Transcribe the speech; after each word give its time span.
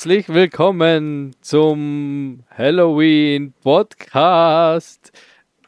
Herzlich 0.00 0.30
willkommen 0.30 1.36
zum 1.42 2.42
Halloween 2.56 3.52
Podcast 3.62 5.12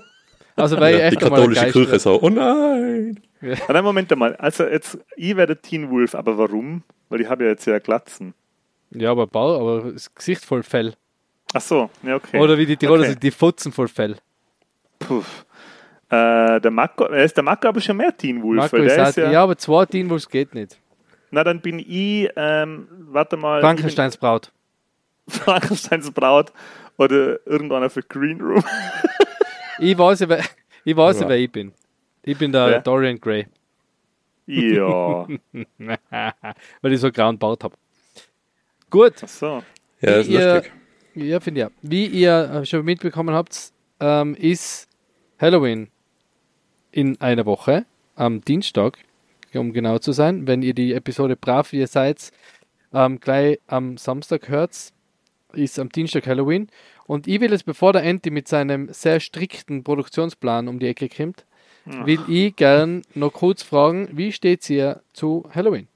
Also 0.55 0.77
weil 0.77 0.95
ja, 0.95 1.05
echt 1.05 1.21
die 1.21 1.23
katholische 1.23 1.71
Kirche 1.71 1.99
so, 1.99 2.21
oh 2.21 2.29
nein. 2.29 3.17
Ja. 3.41 3.55
Nein, 3.69 3.83
Moment 3.85 4.11
einmal. 4.11 4.35
Also 4.35 4.65
jetzt, 4.65 4.97
ich 5.15 5.33
werde 5.37 5.55
Teen 5.55 5.89
Wolf, 5.89 6.13
aber 6.13 6.37
warum? 6.37 6.83
Weil 7.07 7.21
ich 7.21 7.29
habe 7.29 7.45
ja 7.45 7.51
jetzt 7.51 7.65
ja 7.65 7.79
Glatzen. 7.79 8.33
Ja, 8.91 9.11
aber 9.11 9.25
Bau, 9.25 9.57
aber 9.57 9.91
das 9.93 10.13
Gesicht 10.13 10.43
voll 10.43 10.63
Fell. 10.63 10.95
Ach 11.53 11.61
so, 11.61 11.89
ja, 12.03 12.17
okay. 12.17 12.39
Oder 12.39 12.57
wie 12.57 12.65
die 12.65 12.75
Tiroler 12.75 13.01
okay. 13.01 13.09
sagen, 13.11 13.19
die 13.21 13.31
Futzen 13.31 13.71
voll 13.71 13.87
Fell. 13.87 14.17
Puh. 14.99 15.23
Äh, 16.09 16.59
der 16.59 16.71
Marco, 16.71 17.05
ist 17.05 17.37
der 17.37 17.43
Marco 17.43 17.67
aber 17.67 17.81
schon 17.81 17.97
mehr 17.97 18.15
Teen 18.15 18.41
Wolf. 18.41 18.57
Marco 18.57 18.77
ist, 18.77 18.97
ist 18.97 19.17
ja, 19.17 19.31
ja, 19.31 19.43
aber 19.43 19.55
zwei 19.57 19.85
Teen 19.85 20.09
Wolves 20.09 20.27
geht 20.27 20.55
nicht. 20.55 20.79
Na, 21.29 21.43
dann 21.43 21.61
bin 21.61 21.77
ich, 21.77 22.29
ähm, 22.35 22.87
warte 23.11 23.37
mal. 23.37 23.61
Frankensteins 23.61 24.17
Braut. 24.17 24.51
Frankensteins 25.27 26.09
Braut 26.09 26.51
oder 26.97 27.45
irgendeiner 27.45 27.91
für 27.91 28.01
Green 28.01 28.41
Room. 28.41 28.63
ich 29.79 29.95
weiß, 29.95 30.27
wer, 30.27 30.43
ich 30.83 30.97
weiß, 30.97 31.19
ja. 31.21 31.29
wer 31.29 31.37
ich 31.37 31.51
bin. 31.51 31.73
Ich 32.23 32.37
bin 32.37 32.51
der 32.51 32.69
ja. 32.69 32.79
Dorian 32.79 33.19
Gray. 33.19 33.45
Ja. 34.47 35.27
Weil 36.81 36.93
ich 36.93 36.99
so 36.99 37.11
grauen 37.11 37.37
Bart 37.37 37.63
habe. 37.63 37.75
Gut. 38.89 39.13
Ach 39.21 39.27
so. 39.27 39.63
Ja, 40.01 40.15
ist 40.15 40.27
ihr, 40.27 40.55
lustig. 40.55 40.73
Ja, 41.13 41.39
finde 41.39 41.61
ich 41.61 41.67
ja. 41.67 41.71
Wie 41.83 42.05
ihr 42.07 42.65
schon 42.65 42.83
mitbekommen 42.83 43.35
habt, 43.35 43.71
ähm, 43.99 44.33
ist 44.33 44.87
Halloween 45.39 45.89
in 46.99 47.21
einer 47.21 47.45
Woche, 47.45 47.85
am 48.17 48.41
Dienstag, 48.41 48.97
um 49.53 49.71
genau 49.71 49.99
zu 49.99 50.11
sein. 50.11 50.47
Wenn 50.47 50.61
ihr 50.61 50.73
die 50.73 50.91
Episode 50.91 51.37
brav, 51.37 51.71
wie 51.71 51.79
ihr 51.79 51.87
seid, 51.87 52.33
ähm, 52.93 53.21
gleich 53.21 53.57
am 53.67 53.95
Samstag 53.95 54.49
hört, 54.49 54.75
ist 55.53 55.79
am 55.79 55.87
Dienstag 55.87 56.27
Halloween. 56.27 56.67
Und 57.07 57.25
ich 57.25 57.39
will 57.39 57.53
jetzt, 57.53 57.65
bevor 57.65 57.93
der 57.93 58.03
Anti 58.03 58.31
mit 58.31 58.49
seinem 58.49 58.91
sehr 58.91 59.21
strikten 59.21 59.81
Produktionsplan 59.85 60.67
um 60.67 60.77
die 60.77 60.87
Ecke 60.87 61.07
kommt, 61.07 61.45
Ach. 61.89 62.05
will 62.05 62.19
ich 62.27 62.57
gern 62.57 63.03
noch 63.15 63.31
kurz 63.31 63.63
fragen, 63.63 64.09
wie 64.11 64.33
steht 64.33 64.63
es 64.63 64.69
ihr 64.69 65.01
zu 65.13 65.49
Halloween? 65.55 65.87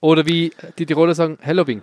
Oder 0.00 0.24
wie 0.24 0.52
die 0.78 0.86
Tiroler 0.86 1.16
sagen, 1.16 1.36
Halloween. 1.42 1.82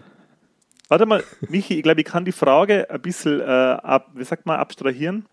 Warte 0.88 1.06
mal, 1.06 1.26
Michi, 1.50 1.76
ich 1.76 1.84
glaube, 1.84 2.00
ich 2.00 2.08
kann 2.08 2.24
die 2.24 2.32
Frage 2.32 2.90
ein 2.90 3.02
bisschen, 3.02 3.42
äh, 3.42 3.44
ab, 3.44 4.12
wie 4.14 4.24
sagt 4.24 4.46
man, 4.46 4.60
abstrahieren. 4.60 5.26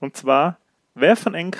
Und 0.00 0.16
zwar, 0.16 0.58
wer 0.94 1.16
von 1.16 1.34
euch 1.34 1.56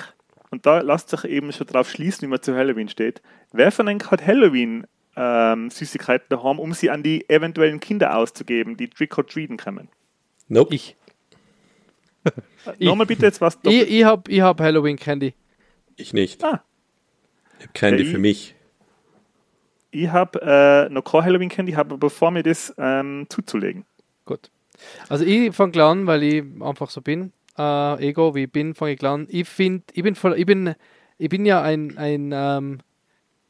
und 0.51 0.65
da 0.65 0.81
lasst 0.81 1.09
sich 1.09 1.23
eben 1.25 1.51
schon 1.53 1.67
drauf 1.67 1.89
schließen, 1.89 2.23
wie 2.23 2.27
man 2.27 2.41
zu 2.41 2.53
Halloween 2.55 2.89
steht. 2.89 3.21
Wer 3.53 3.71
von 3.71 3.87
euch 3.87 4.11
hat 4.11 4.25
Halloween 4.25 4.85
ähm, 5.15 5.69
Süßigkeiten 5.69 6.27
daheim, 6.29 6.59
um 6.59 6.73
sie 6.73 6.89
an 6.89 7.03
die 7.03 7.27
eventuellen 7.29 7.79
Kinder 7.79 8.15
auszugeben, 8.15 8.77
die 8.77 8.89
Trick 8.89 9.17
or 9.17 9.25
Treaten 9.25 9.57
kommen? 9.57 9.89
Nope. 10.47 10.75
Ich. 10.75 10.95
Nochmal 12.79 13.07
bitte 13.07 13.25
jetzt 13.25 13.41
was. 13.41 13.57
Ich, 13.63 13.89
ich 13.89 14.03
habe 14.03 14.29
ich 14.29 14.41
hab 14.41 14.59
Halloween 14.59 14.97
Candy. 14.97 15.33
Ich 15.95 16.13
nicht. 16.13 16.43
Ah. 16.43 16.63
Ich 17.57 17.65
habe 17.65 17.73
Candy 17.73 18.03
ja, 18.03 18.11
für 18.11 18.19
mich. 18.19 18.55
Ich 19.91 20.09
habe 20.09 20.39
äh, 20.41 20.89
noch 20.89 21.03
kein 21.03 21.23
Halloween 21.23 21.49
Candy, 21.49 21.73
habe 21.73 21.95
aber 21.95 22.09
vor 22.09 22.31
mir 22.31 22.43
das 22.43 22.73
ähm, 22.77 23.25
zuzulegen. 23.29 23.85
Gut. 24.25 24.51
Also 25.09 25.25
ich 25.25 25.53
fange 25.55 25.83
an, 25.83 26.07
weil 26.07 26.23
ich 26.23 26.43
einfach 26.61 26.89
so 26.89 27.01
bin 27.01 27.31
äh, 27.57 28.07
Ego, 28.07 28.35
wie 28.35 28.43
ich 28.43 28.51
bin, 28.51 28.73
ich 28.79 29.03
an. 29.03 29.27
Ich 29.29 29.47
finde, 29.47 29.83
ich 29.93 30.03
bin 30.03 30.15
voll, 30.15 30.37
ich 30.37 30.45
bin, 30.45 30.75
ich 31.17 31.29
bin 31.29 31.45
ja 31.45 31.61
ein, 31.61 31.97
ein 31.97 32.31
ähm, 32.33 32.79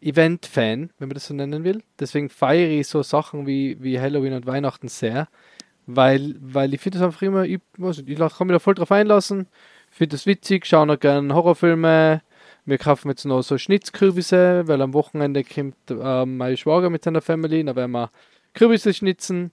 Event-Fan, 0.02 0.92
wenn 0.98 1.08
man 1.08 1.14
das 1.14 1.28
so 1.28 1.34
nennen 1.34 1.64
will. 1.64 1.84
Deswegen 2.00 2.30
feiere 2.30 2.70
ich 2.70 2.88
so 2.88 3.04
Sachen 3.04 3.46
wie, 3.48 3.78
wie 3.82 4.00
Halloween 4.00 4.34
und 4.34 4.46
Weihnachten 4.46 4.88
sehr, 4.88 5.28
weil, 5.86 6.36
weil 6.40 6.74
ich 6.74 6.82
finde 6.82 7.00
das 7.00 7.06
einfach 7.06 7.22
immer, 7.22 7.46
ich, 7.46 7.60
also, 7.80 8.02
ich 8.06 8.18
kann 8.18 8.48
mich 8.48 8.56
da 8.56 8.60
voll 8.60 8.76
drauf 8.76 8.92
einlassen, 8.92 9.48
finde 9.90 10.16
das 10.16 10.26
witzig, 10.26 10.66
schaue 10.66 10.88
noch 10.88 11.00
gerne 11.00 11.34
Horrorfilme. 11.34 12.22
Wir 12.66 12.78
kaufen 12.78 13.10
jetzt 13.10 13.26
noch 13.26 13.42
so 13.42 13.58
Schnitzkürbisse, 13.58 14.68
weil 14.68 14.82
am 14.82 14.94
Wochenende 14.94 15.44
kommt 15.44 15.76
äh, 15.90 16.26
mein 16.26 16.58
Schwager 16.58 16.90
mit 16.90 17.04
seiner 17.04 17.22
Family, 17.22 17.64
da 17.64 17.76
werden 17.76 17.92
wir 17.92 18.12
Kürbisse 18.54 18.94
schnitzen 18.94 19.52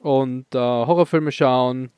und 0.00 0.46
äh, 0.54 0.58
Horrorfilme 0.58 1.32
schauen 1.32 1.90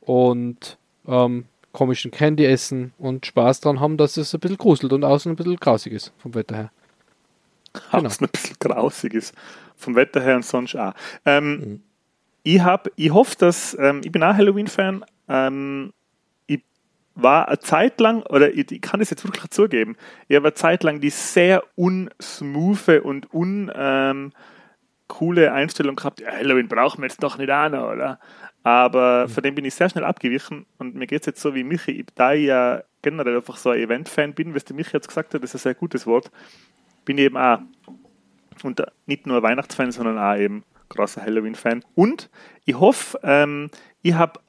und 0.00 0.78
ähm, 1.06 1.46
komischen 1.72 2.10
Candy 2.10 2.46
essen 2.46 2.92
und 2.98 3.26
Spaß 3.26 3.60
dran 3.60 3.80
haben, 3.80 3.96
dass 3.96 4.16
es 4.16 4.32
ein 4.34 4.40
bisschen 4.40 4.58
gruselt 4.58 4.92
und 4.92 5.04
außen 5.04 5.32
ein 5.32 5.36
bisschen 5.36 5.56
grausig 5.56 5.92
ist 5.92 6.12
vom 6.18 6.34
Wetter 6.34 6.56
her. 6.56 6.70
Genau. 7.92 8.06
Außen 8.06 8.26
ein 8.26 8.30
bisschen 8.30 8.56
grausig 8.58 9.14
ist 9.14 9.34
vom 9.76 9.94
Wetter 9.94 10.22
her 10.22 10.36
und 10.36 10.44
sonst 10.44 10.74
auch. 10.74 10.94
Ähm, 11.24 11.50
mhm. 11.50 11.82
Ich 12.42 12.60
habe, 12.60 12.90
ich 12.96 13.12
hoffe, 13.12 13.34
dass 13.38 13.76
ähm, 13.78 14.00
ich 14.04 14.12
bin 14.12 14.22
auch 14.22 14.34
Halloween-Fan. 14.34 15.04
Ähm, 15.28 15.92
ich 16.46 16.62
war 17.14 17.48
eine 17.48 17.58
Zeit 17.58 18.00
lang, 18.00 18.22
oder 18.22 18.52
ich, 18.52 18.70
ich, 18.70 18.80
kann 18.80 19.00
das 19.00 19.10
jetzt 19.10 19.24
wirklich 19.24 19.50
zugeben, 19.50 19.96
ich 20.28 20.36
habe 20.36 20.46
eine 20.46 20.54
Zeit 20.54 20.82
lang 20.82 21.00
die 21.00 21.10
sehr 21.10 21.62
unsmoothe 21.74 23.02
und 23.02 23.32
un 23.34 23.70
ähm, 23.74 24.32
coole 25.08 25.52
Einstellung 25.52 25.96
gehabt, 25.96 26.20
ja, 26.20 26.30
Halloween 26.30 26.68
brauchen 26.68 27.02
wir 27.02 27.08
jetzt 27.08 27.22
doch 27.22 27.38
nicht 27.38 27.50
auch 27.50 27.68
noch, 27.68 27.92
oder? 27.92 28.18
Aber 28.66 29.28
mhm. 29.28 29.30
von 29.30 29.42
dem 29.44 29.54
bin 29.54 29.64
ich 29.64 29.76
sehr 29.76 29.88
schnell 29.88 30.02
abgewichen 30.02 30.66
und 30.78 30.96
mir 30.96 31.06
geht 31.06 31.20
es 31.20 31.26
jetzt 31.26 31.40
so 31.40 31.54
wie 31.54 31.62
Michi, 31.62 32.04
da 32.16 32.32
ich 32.32 32.46
ja 32.46 32.82
generell 33.00 33.36
einfach 33.36 33.58
so 33.58 33.70
ein 33.70 33.78
Event-Fan 33.78 34.34
bin, 34.34 34.56
es 34.56 34.64
der 34.64 34.74
Michi 34.74 34.90
jetzt 34.92 35.06
gesagt 35.06 35.32
hat, 35.32 35.40
das 35.40 35.50
ist 35.54 35.60
ein 35.60 35.62
sehr 35.62 35.74
gutes 35.76 36.04
Wort, 36.04 36.32
bin 37.04 37.16
ich 37.16 37.26
eben 37.26 37.36
auch 37.36 37.60
und 38.64 38.82
nicht 39.06 39.24
nur 39.24 39.40
Weihnachtsfan, 39.44 39.92
sondern 39.92 40.18
auch 40.18 40.36
eben 40.36 40.64
großer 40.88 41.22
Halloween-Fan. 41.22 41.84
Und 41.94 42.28
ich 42.64 42.74
hoffe, 42.74 43.20
ähm, 43.22 43.70
ich 44.02 44.14
habe 44.14 44.40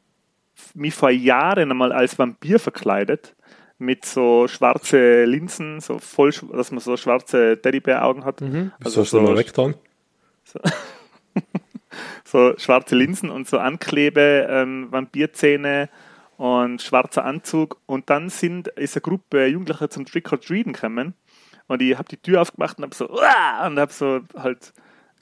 mich 0.74 0.96
vor 0.96 1.12
Jahren 1.12 1.70
einmal 1.70 1.92
als 1.92 2.18
Vampir 2.18 2.58
verkleidet 2.58 3.36
mit 3.78 4.04
so 4.04 4.48
schwarze 4.48 5.26
Linsen, 5.26 5.80
so 5.80 6.00
voll, 6.00 6.34
dass 6.54 6.72
man 6.72 6.80
so 6.80 6.98
schwarze 6.98 7.62
Teddybär-Augen 7.62 8.26
hat. 8.26 8.42
Mhm. 8.42 8.72
Also 8.84 9.02
hast 9.02 9.12
so, 9.12 9.20
du 9.20 9.28
mal 9.28 9.38
weggetan? 9.38 9.76
So 10.44 10.60
so 12.24 12.54
schwarze 12.58 12.96
Linsen 12.96 13.30
und 13.30 13.48
so 13.48 13.60
Anklebe, 13.60 14.48
ähm, 14.50 14.88
Vampirzähne 14.92 15.90
und 16.38 16.82
schwarzer 16.82 17.26
Anzug. 17.26 17.80
Und 17.86 18.10
dann 18.10 18.30
sind, 18.30 18.68
ist 18.70 18.96
eine 18.96 19.02
Gruppe 19.02 19.46
Jugendlicher 19.48 19.90
zum 19.90 20.06
Trick 20.06 20.32
or 20.32 20.40
Treaten 20.40 20.74
gekommen. 20.74 21.14
Und 21.68 21.82
ich 21.82 21.98
habe 21.98 22.08
die 22.08 22.18
Tür 22.18 22.42
aufgemacht 22.42 22.78
und 22.78 22.86
habe 22.86 22.96
so, 22.96 23.10
und 23.10 23.80
habe 23.80 23.92
so 23.92 24.22
halt 24.38 24.74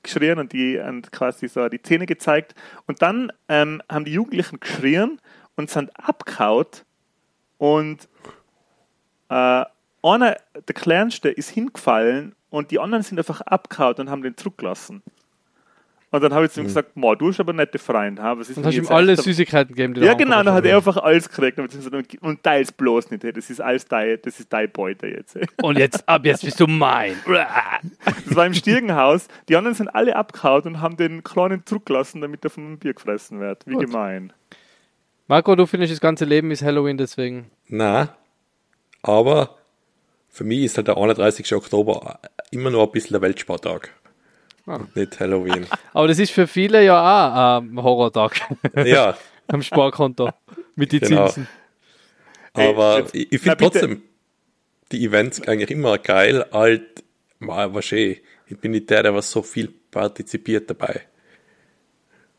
geschrien 0.04 0.38
und 0.38 0.54
die 0.54 0.78
und 0.78 1.12
quasi 1.12 1.48
so 1.48 1.68
die 1.68 1.82
Zähne 1.82 2.06
gezeigt. 2.06 2.54
Und 2.86 3.02
dann 3.02 3.32
ähm, 3.50 3.82
haben 3.90 4.06
die 4.06 4.14
Jugendlichen 4.14 4.60
geschrien 4.60 5.20
und 5.56 5.70
sind 5.70 5.92
abgehaut 5.98 6.86
und 7.58 8.08
äh, 9.30 9.66
einer, 10.04 10.38
der 10.68 10.76
Kleinste, 10.76 11.30
ist 11.30 11.50
hingefallen 11.50 12.36
und 12.50 12.72
die 12.72 12.80
anderen 12.80 13.04
sind 13.04 13.18
einfach 13.18 13.42
abgehauen 13.42 13.96
und 13.96 14.10
haben 14.10 14.22
den 14.22 14.38
zurückgelassen. 14.38 15.02
Und 16.12 16.24
dann 16.24 16.34
habe 16.34 16.46
ich 16.46 16.52
zu 16.52 16.62
ihm 16.62 16.63
mhm. 16.63 16.68
gesagt, 16.68 16.96
Ma, 16.96 17.16
du 17.16 17.28
hast 17.28 17.40
aber 17.40 17.52
nette 17.52 17.78
Freunde. 17.78 18.22
Ha? 18.22 18.38
Was 18.38 18.50
ist 18.50 18.57
und 18.57 18.66
hast 18.66 18.75
ihm 18.75 18.88
alle 18.88 19.18
Süßigkeiten 19.18 19.75
gegeben? 19.75 20.02
ja, 20.04 20.13
genau, 20.13 20.44
dann 20.44 20.54
hat 20.54 20.66
er 20.66 20.78
einfach 20.78 20.98
alles 20.98 21.30
gekriegt. 21.30 21.60
Und, 21.60 22.22
und 22.22 22.44
teils 22.44 22.72
bloß 22.72 23.12
nicht. 23.12 23.24
Das 23.24 23.50
ist 23.50 23.60
alles 23.60 23.86
dein, 23.86 24.19
das 24.22 24.40
ist 24.40 24.54
dein 24.54 24.72
Beute 24.72 25.07
jetzt. 25.07 25.38
Und 25.62 25.78
jetzt, 25.78 26.07
ab 26.07 26.25
jetzt 26.25 26.44
bist 26.44 26.60
du 26.60 26.68
mein. 26.68 27.16
das 27.25 28.36
war 28.36 28.46
im 28.46 28.54
Stiegenhaus. 28.54 29.28
Die 29.50 29.56
anderen 29.56 29.75
sind 29.75 29.90
alle 29.90 30.16
abgehauen 30.16 30.63
und 30.63 30.81
haben 30.81 30.96
den 30.96 31.24
Kleinen 31.24 31.66
zurückgelassen, 31.66 32.22
damit 32.22 32.44
er 32.44 32.50
von 32.50 32.66
einem 32.66 32.78
Bier 32.78 32.94
gefressen 32.94 33.40
wird. 33.40 33.66
Wie 33.68 33.74
Gut. 33.74 33.86
gemein. 33.86 34.31
Marco, 35.28 35.56
du 35.56 35.66
findest, 35.66 35.92
das 35.92 36.01
ganze 36.01 36.25
Leben 36.25 36.51
ist 36.51 36.62
Halloween 36.62 36.98
deswegen? 36.98 37.50
Na, 37.68 38.16
aber 39.01 39.58
für 40.30 40.44
mich 40.44 40.63
ist 40.63 40.78
halt 40.78 40.88
der 40.88 40.98
31. 40.98 41.54
Oktober 41.54 42.19
immer 42.51 42.69
nur 42.69 42.84
ein 42.84 42.92
bisschen 42.92 43.13
der 43.13 43.22
Weltspartag. 43.22 43.94
Ah. 44.68 44.80
Nicht 44.96 45.20
Halloween. 45.20 45.68
Aber 45.94 46.08
das 46.08 46.18
ist 46.18 46.32
für 46.32 46.48
viele 46.48 46.84
ja 46.84 47.00
auch 47.00 47.62
ein 47.62 47.82
Horrortag. 47.82 48.42
Ja. 48.86 49.18
Am 49.48 49.62
Sparkonto. 49.62 50.32
Mit 50.76 50.92
den 50.92 51.02
genau. 51.02 51.28
Zinsen. 51.28 51.48
Aber 52.54 53.06
ich, 53.14 53.32
ich 53.32 53.42
finde 53.42 53.58
trotzdem 53.58 54.02
die 54.92 55.06
Events 55.06 55.48
eigentlich 55.48 55.70
immer 55.70 56.00
geil. 56.00 56.46
Halt, 56.52 57.04
mal 57.38 57.76
was 57.76 57.92
eh. 57.92 58.22
Ich 58.48 58.58
bin 58.58 58.72
nicht 58.72 58.90
der, 58.90 59.04
der 59.04 59.14
was 59.14 59.30
so 59.30 59.44
viel 59.44 59.72
partizipiert 59.92 60.68
dabei. 60.70 61.02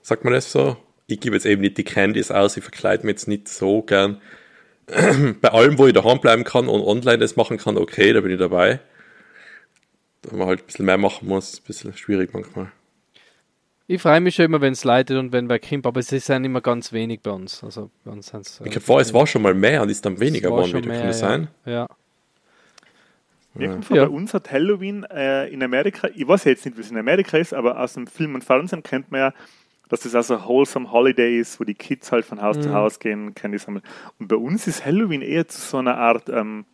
Sagt 0.03 0.25
man 0.25 0.33
das 0.33 0.51
so? 0.51 0.77
Ich 1.07 1.21
gebe 1.21 1.37
jetzt 1.37 1.47
eben 1.47 1.63
nicht 1.63 1.79
die 1.79 1.85
Candies 1.85 2.33
aus, 2.33 2.57
ich 2.57 2.65
verkleide 2.65 3.07
mich 3.07 3.15
jetzt 3.15 3.29
nicht 3.29 3.49
so 3.49 3.83
gern. 3.83 4.21
Bei 5.41 5.51
allem, 5.51 5.79
wo 5.79 5.87
ich 5.87 5.93
daheim 5.93 6.21
bleiben 6.21 6.43
kann 6.43 6.69
und 6.69 6.83
online 6.83 7.19
das 7.19 7.37
machen 7.37 7.59
kann, 7.59 7.77
okay, 7.77 8.13
da 8.13 8.21
bin 8.21 8.33
ich 8.33 8.39
dabei 8.39 8.81
wenn 10.31 10.39
man 10.39 10.49
halt 10.49 10.61
ein 10.61 10.67
bisschen 10.67 10.87
mehr 10.87 10.99
machen 10.99 11.29
muss, 11.29 11.53
ist 11.53 11.61
ein 11.61 11.67
bisschen 11.67 11.97
schwierig 11.97 12.33
manchmal. 12.33 12.71
Ich 13.89 14.03
freue 14.03 14.21
mich 14.21 14.35
schon 14.35 14.47
immer, 14.47 14.61
wenn 14.61 14.73
es 14.73 14.83
leitet 14.83 15.17
und 15.17 15.33
wenn 15.33 15.47
bei 15.47 15.61
Kimp, 15.61 15.87
aber 15.87 16.01
es 16.01 16.11
ist 16.11 16.29
ja 16.29 16.37
immer 16.37 16.61
ganz 16.61 16.93
wenig 16.93 17.21
bei 17.21 17.31
uns. 17.31 17.63
Also 17.63 17.91
bei 18.05 18.11
uns 18.11 18.33
ich 18.35 18.71
glaube, 18.71 19.01
es 19.01 19.15
war 19.15 19.27
schon 19.29 19.43
mal 19.43 19.55
mehr 19.55 19.83
und 19.83 19.91
ist 19.91 20.05
dann 20.05 20.19
weniger 20.19 20.51
geworden 20.51 20.75
wieder. 20.75 20.89
Mehr, 20.89 20.99
Kann 20.99 21.07
das 21.07 21.21
ja. 21.21 21.29
sein? 21.29 21.49
Ja. 21.65 21.87
Ja. 23.59 23.79
Bei 23.89 24.09
uns 24.09 24.35
hat 24.35 24.51
Halloween 24.53 25.05
äh, 25.05 25.47
in 25.49 25.63
Amerika, 25.63 26.09
ich 26.15 26.27
weiß 26.27 26.45
jetzt 26.45 26.67
nicht, 26.67 26.77
wie 26.77 26.83
es 26.83 26.91
in 26.91 26.99
Amerika 26.99 27.39
ist, 27.39 27.55
aber 27.55 27.81
aus 27.81 27.95
dem 27.95 28.07
Film 28.07 28.35
und 28.35 28.45
Fernsehen 28.45 28.83
kennt 28.83 29.11
man 29.11 29.21
ja, 29.21 29.33
dass 29.89 30.01
das 30.01 30.15
also 30.15 30.45
wholesome 30.45 30.91
Holiday 30.91 31.39
ist, 31.39 31.59
wo 31.61 31.65
die 31.65 31.75
Kids 31.75 32.13
halt 32.13 32.25
von 32.25 32.43
Haus 32.43 32.57
mhm. 32.59 32.63
zu 32.63 32.75
Haus 32.75 32.99
gehen, 32.99 33.35
Candy 33.35 33.59
sammeln. 33.59 33.85
Und 34.19 34.29
bei 34.29 34.37
uns 34.37 34.67
ist 34.67 34.85
Halloween 34.85 35.23
eher 35.23 35.47
zu 35.49 35.61
so 35.61 35.79
einer 35.79 35.97
Art 35.97 36.29
ähm, 36.29 36.65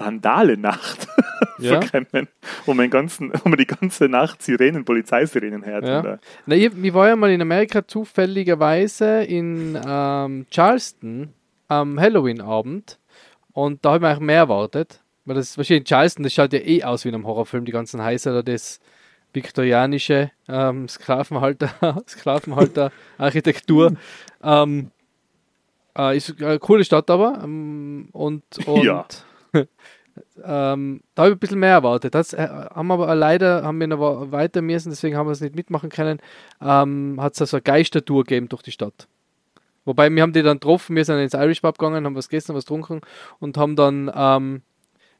Randale-Nacht 0.00 1.08
ja. 1.58 1.80
verkennen, 1.80 2.28
wo 2.64 2.74
man, 2.74 2.90
ganzen, 2.90 3.32
wo 3.42 3.48
man 3.48 3.58
die 3.58 3.66
ganze 3.66 4.08
Nacht 4.08 4.42
Sirenen, 4.42 4.84
Polizeisirenen 4.84 5.64
hört. 5.64 5.84
Ja. 5.86 6.18
Na, 6.46 6.54
ich, 6.54 6.72
ich 6.82 6.94
war 6.94 7.08
ja 7.08 7.16
mal 7.16 7.30
in 7.30 7.42
Amerika 7.42 7.86
zufälligerweise 7.86 9.22
in 9.24 9.78
ähm, 9.86 10.46
Charleston 10.50 11.32
am 11.68 11.98
Halloween-Abend 12.00 12.98
und 13.52 13.84
da 13.84 13.90
habe 13.90 13.96
ich 13.96 14.02
mir 14.02 14.08
eigentlich 14.08 14.20
mehr 14.20 14.36
erwartet. 14.36 15.00
Weil 15.24 15.34
das 15.34 15.58
wahrscheinlich 15.58 15.80
in 15.80 15.86
Charleston, 15.86 16.22
das 16.22 16.32
schaut 16.32 16.52
ja 16.52 16.60
eh 16.60 16.84
aus 16.84 17.04
wie 17.04 17.08
in 17.08 17.14
einem 17.14 17.26
Horrorfilm, 17.26 17.64
die 17.64 17.72
ganzen 17.72 18.02
Häuser 18.04 18.32
da, 18.32 18.42
das 18.42 18.80
viktorianische 19.32 20.30
ähm, 20.48 20.88
Sklavenhalter, 20.88 22.02
Sklavenhalter 22.08 22.92
Architektur. 23.18 23.96
ähm, 24.42 24.90
äh, 25.96 26.16
ist 26.16 26.40
eine 26.42 26.58
coole 26.58 26.84
Stadt 26.84 27.10
aber. 27.10 27.40
Ähm, 27.42 28.08
und, 28.12 28.44
und 28.66 28.84
ja. 28.84 29.06
Ähm, 30.44 31.00
da 31.14 31.22
habe 31.22 31.30
ich 31.30 31.36
ein 31.36 31.38
bisschen 31.38 31.58
mehr 31.58 31.72
erwartet. 31.72 32.14
Das 32.14 32.32
äh, 32.32 32.46
haben 32.46 32.90
aber 32.90 33.14
leider 33.14 33.62
haben 33.62 33.80
wir 33.80 33.86
noch 33.86 34.30
weiter 34.30 34.62
müssen, 34.62 34.90
deswegen 34.90 35.16
haben 35.16 35.26
wir 35.26 35.32
es 35.32 35.40
nicht 35.40 35.56
mitmachen 35.56 35.90
können. 35.90 36.18
Ähm, 36.60 37.18
Hat 37.20 37.34
es 37.34 37.40
also 37.40 37.56
eine 37.56 37.62
Geistertour 37.62 38.24
gegeben 38.24 38.48
durch 38.48 38.62
die 38.62 38.72
Stadt. 38.72 39.08
Wobei 39.84 40.10
wir 40.10 40.22
haben 40.22 40.32
die 40.32 40.42
dann 40.42 40.58
getroffen, 40.58 40.96
wir 40.96 41.04
sind 41.04 41.18
ins 41.18 41.34
Irish 41.34 41.60
Pub 41.60 41.78
gegangen, 41.78 42.04
haben 42.04 42.16
was 42.16 42.28
gegessen, 42.28 42.54
was 42.54 42.64
getrunken 42.64 43.00
und 43.38 43.56
haben 43.56 43.76
dann 43.76 44.10
ähm, 44.14 44.62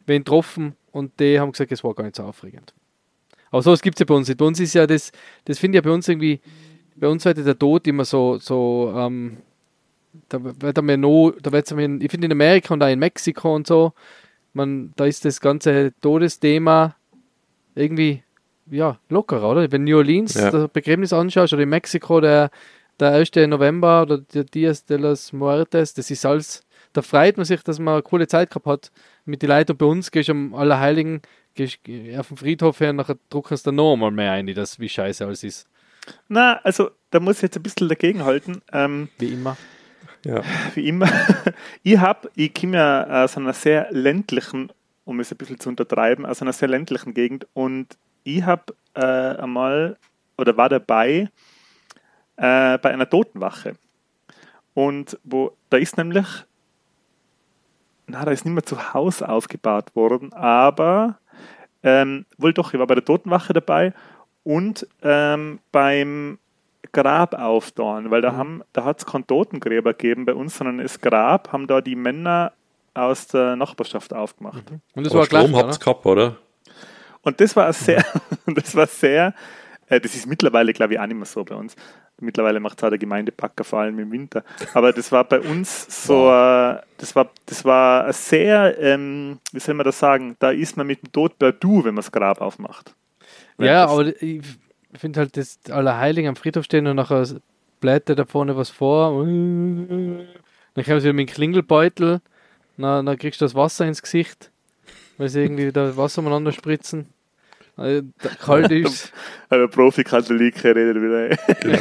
wen 0.06 0.25
getroffen 0.25 0.75
und 0.91 1.19
die 1.21 1.39
haben 1.39 1.53
gesagt, 1.53 1.73
es 1.73 1.85
war 1.85 1.94
gar 1.94 2.05
nicht 2.05 2.17
so 2.17 2.25
aufregend. 2.25 2.75
Aber 3.50 3.62
sowas 3.62 3.81
gibt 3.81 3.97
es 3.97 4.00
ja 4.00 4.06
bei 4.06 4.15
uns 4.15 4.29
nicht. 4.29 4.39
Bei 4.39 4.44
uns 4.44 4.59
ist 4.59 4.75
ja 4.75 4.87
das, 4.87 5.12
das 5.44 5.59
finde 5.59 5.79
ich 5.79 5.85
ja 5.85 5.89
bei 5.89 5.94
uns 5.94 6.09
irgendwie, 6.09 6.41
bei 6.97 7.06
uns 7.06 7.25
wird 7.25 7.39
der 7.39 7.59
Tod 7.59 7.87
immer 7.87 8.05
so, 8.05 8.39
so 8.39 8.93
ähm, 8.97 9.39
da 10.29 10.41
wird 10.43 10.82
mehr 10.82 10.97
noch, 10.97 11.32
da 11.41 11.53
wird 11.53 11.71
ich 11.71 12.11
finde 12.11 12.27
in 12.27 12.32
Amerika 12.32 12.75
und 12.75 12.82
auch 12.82 12.89
in 12.89 12.99
Mexiko 12.99 13.55
und 13.55 13.67
so, 13.67 13.93
man, 14.56 14.93
da 14.97 15.05
ist 15.05 15.25
das 15.25 15.41
ganze 15.41 15.93
Todesthema 16.00 16.97
irgendwie, 17.75 18.23
ja, 18.69 18.99
lockerer, 19.08 19.50
oder? 19.50 19.70
Wenn 19.70 19.85
New 19.85 19.99
Orleans 19.99 20.35
ja. 20.35 20.50
das 20.50 20.69
Begräbnis 20.70 21.12
anschaust 21.12 21.53
oder 21.53 21.62
in 21.62 21.69
Mexiko 21.69 22.20
der, 22.20 22.50
der 22.99 23.12
1. 23.12 23.31
November 23.49 24.03
oder 24.03 24.19
der 24.19 24.44
Dias 24.44 24.85
de 24.85 24.97
los 24.97 25.32
Muertes, 25.32 25.94
das 25.94 26.11
ist 26.11 26.26
alles, 26.26 26.62
da 26.93 27.03
freut 27.03 27.37
man 27.37 27.44
sich, 27.44 27.62
dass 27.62 27.79
man 27.79 27.94
eine 27.94 28.03
coole 28.03 28.26
Zeit 28.26 28.50
gehabt 28.50 28.67
hat 28.67 28.91
mit 29.25 29.43
den 29.43 29.50
Leuten. 29.50 29.73
Und 29.73 29.79
bei 29.79 29.87
uns 29.87 30.11
gehst 30.11 30.29
du 30.29 30.32
am 30.32 30.55
Allerheiligen, 30.55 31.20
gehst 31.55 31.79
auf 32.19 32.29
den 32.29 32.37
Friedhof 32.37 32.81
her 32.81 32.91
und 32.91 32.97
nachher 32.97 33.19
druckst 33.29 33.67
du 33.67 33.72
noch 33.72 33.93
einmal 33.93 34.10
mehr 34.10 34.32
ein, 34.32 34.46
dass, 34.55 34.81
wie 34.81 34.89
scheiße 34.89 35.25
alles 35.25 35.44
ist. 35.44 35.69
Na, 36.29 36.55
also 36.63 36.91
da 37.10 37.20
muss 37.20 37.36
ich 37.36 37.43
jetzt 37.43 37.56
ein 37.56 37.63
bisschen 37.63 37.89
dagegenhalten. 37.89 38.63
Ähm, 38.72 39.08
wie 39.19 39.32
immer. 39.32 39.56
Ja. 40.27 40.43
Wie 40.75 40.89
immer. 40.89 41.09
Ich 41.83 41.99
habe, 41.99 42.31
ich 42.35 42.53
komme 42.53 42.79
ja 42.79 43.25
aus 43.25 43.37
einer 43.37 43.53
sehr 43.53 43.87
ländlichen, 43.93 44.73
um 45.05 45.21
es 45.21 45.31
ein 45.31 45.37
bisschen 45.37 45.61
zu 45.61 45.69
untertreiben, 45.69 46.27
aus 46.27 46.43
einer 46.43 46.53
sehr 46.53 46.69
ländlichen 46.69 47.15
Gegend 47.15 47.47
und 47.55 47.97
ich 48.25 48.43
habe 48.43 48.75
äh, 48.95 49.01
einmal 49.01 49.97
oder 50.37 50.56
war 50.56 50.69
dabei 50.69 51.31
äh, 52.37 52.79
bei 52.79 52.91
einer 52.91 53.09
Totenwache. 53.09 53.77
Und 54.75 55.17
wo, 55.23 55.56
da 55.71 55.77
ist 55.77 55.97
nämlich, 55.97 56.27
na, 58.09 58.25
da 58.25 58.33
ist 58.33 58.45
nicht 58.45 58.55
mehr 58.55 58.65
zu 58.65 58.95
Hause 58.95 59.29
aufgebaut 59.29 59.95
worden, 59.95 60.33
aber 60.33 61.21
ähm, 61.85 62.27
wohl 62.37 62.53
doch, 62.53 62.75
ich 62.75 62.81
war 62.81 62.89
bei 62.89 62.97
der 62.97 63.05
Totenwache 63.05 63.53
dabei 63.53 63.95
und 64.43 64.89
ähm, 65.03 65.61
beim 65.71 66.39
Grab 66.93 67.34
auftauen, 67.34 68.10
weil 68.10 68.22
da, 68.22 68.32
mhm. 68.32 68.36
haben, 68.36 68.62
da 68.72 68.84
hat 68.84 68.98
es 68.98 69.06
keinen 69.06 69.26
Totengräber 69.26 69.93
gegeben 69.93 70.24
bei 70.24 70.34
uns, 70.34 70.56
sondern 70.56 70.78
das 70.78 71.00
Grab 71.00 71.52
haben 71.52 71.66
da 71.66 71.81
die 71.81 71.96
Männer 71.96 72.52
aus 72.94 73.26
der 73.28 73.56
Nachbarschaft 73.56 74.12
aufgemacht. 74.12 74.70
Mhm. 74.70 74.81
Und 74.94 75.05
das 75.05 75.12
Aber 75.12 75.20
war 75.20 75.26
Strom 75.26 75.56
habt 75.56 75.74
ihr 75.74 75.78
gehabt, 75.78 76.06
oder? 76.06 76.36
Und 77.22 77.40
das 77.40 77.56
war 77.56 77.72
sehr, 77.72 78.05
das 78.46 78.74
war 78.74 78.86
sehr, 78.86 79.34
äh, 79.88 80.00
das 80.00 80.14
ist 80.14 80.26
mittlerweile, 80.26 80.72
glaube 80.72 80.94
ich, 80.94 81.00
auch 81.00 81.06
nicht 81.06 81.16
mehr 81.16 81.26
so 81.26 81.44
bei 81.44 81.55
uns. 81.55 81.74
Mittlerweile 82.19 82.60
macht 82.60 82.78
es 82.78 82.84
auch 82.84 82.88
der 82.88 82.98
Gemeindepacker, 82.98 83.62
vor 83.62 83.81
allem 83.81 83.98
im 83.98 84.10
Winter. 84.10 84.43
Aber 84.72 84.93
das 84.93 85.12
war 85.12 85.24
bei 85.24 85.38
uns 85.40 86.06
so, 86.06 86.14
wow. 86.14 86.78
äh, 86.78 86.82
das 86.96 87.14
war, 87.14 87.31
das 87.44 87.64
war 87.64 88.10
sehr, 88.12 88.78
ähm, 88.81 89.38
wie 89.52 89.60
soll 89.60 89.74
man 89.74 89.84
das 89.84 89.98
sagen, 89.98 90.36
da 90.38 90.50
ist 90.50 90.78
man 90.78 90.86
mit 90.86 91.02
dem 91.02 91.12
Tod 91.12 91.38
per 91.38 91.52
Du, 91.52 91.78
wenn 91.78 91.94
man 91.94 91.96
das 91.96 92.10
Grab 92.10 92.40
aufmacht. 92.40 92.94
Ja, 93.58 93.86
aber 93.86 94.06
ich, 94.22 94.43
ich 94.93 95.00
finde 95.00 95.20
halt 95.20 95.36
das 95.36 95.58
Allerheiligen 95.70 96.28
am 96.28 96.36
Friedhof 96.36 96.64
stehen 96.64 96.86
und 96.86 96.96
nachher 96.96 97.26
bläht 97.81 98.08
da 98.08 98.24
vorne 98.24 98.56
was 98.56 98.70
vor. 98.70 99.24
Dann 99.24 100.84
kommen 100.84 101.00
sie 101.00 101.12
mit 101.12 101.28
dem 101.28 101.34
Klingelbeutel, 101.34 102.20
dann, 102.76 103.06
dann 103.06 103.19
kriegst 103.19 103.40
du 103.40 103.44
das 103.44 103.55
Wasser 103.55 103.86
ins 103.86 104.02
Gesicht, 104.02 104.50
weil 105.19 105.28
sie 105.28 105.43
irgendwie 105.43 105.72
da 105.72 105.96
Wasser 105.96 106.20
umeinander 106.20 106.52
spritzen. 106.52 107.08
Also, 107.76 108.02
kalt 108.40 108.70
ist. 108.70 109.12
Aber 109.50 109.69
Profi-Katholik 109.69 110.64
redet 110.64 110.96
wieder. 110.96 111.36
Genau. 111.60 111.78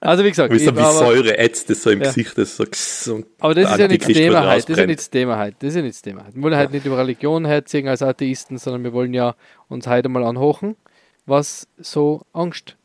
Also 0.00 0.22
wie 0.22 0.28
gesagt, 0.28 0.52
wie, 0.52 0.58
so, 0.58 0.76
wie 0.76 0.82
Säure 0.82 1.38
ätzt 1.38 1.70
das 1.70 1.82
so 1.82 1.90
im 1.90 2.00
ja. 2.00 2.08
Gesicht, 2.08 2.36
das 2.36 2.56
so 2.56 3.14
und 3.14 3.26
Aber 3.40 3.54
das 3.54 3.70
ist 3.70 3.78
ja 3.78 3.88
nicht 3.88 4.02
das 4.02 4.12
Thema 4.12 4.50
heute. 4.50 4.66
Das 4.66 4.70
ist 4.70 4.78
ja 4.78 4.86
nicht 4.86 4.98
das 4.98 5.10
Thema 5.10 5.38
heute. 5.38 5.56
Das 5.60 5.68
ist 5.68 5.76
ja 5.76 5.82
nicht 5.82 5.94
das 5.94 6.02
Thema 6.02 6.26
heute. 6.26 6.34
Wir 6.34 6.42
wollen 6.42 6.52
ja. 6.52 6.58
halt 6.58 6.72
nicht 6.72 6.84
über 6.84 6.98
Religion 6.98 7.46
herziehen 7.46 7.88
als 7.88 8.02
Atheisten, 8.02 8.58
sondern 8.58 8.84
wir 8.84 8.92
wollen 8.92 9.14
ja 9.14 9.34
uns 9.68 9.86
heute 9.86 10.10
mal 10.10 10.24
anhochen 10.24 10.76
was 11.26 11.68
so 11.78 12.22
Angst 12.32 12.76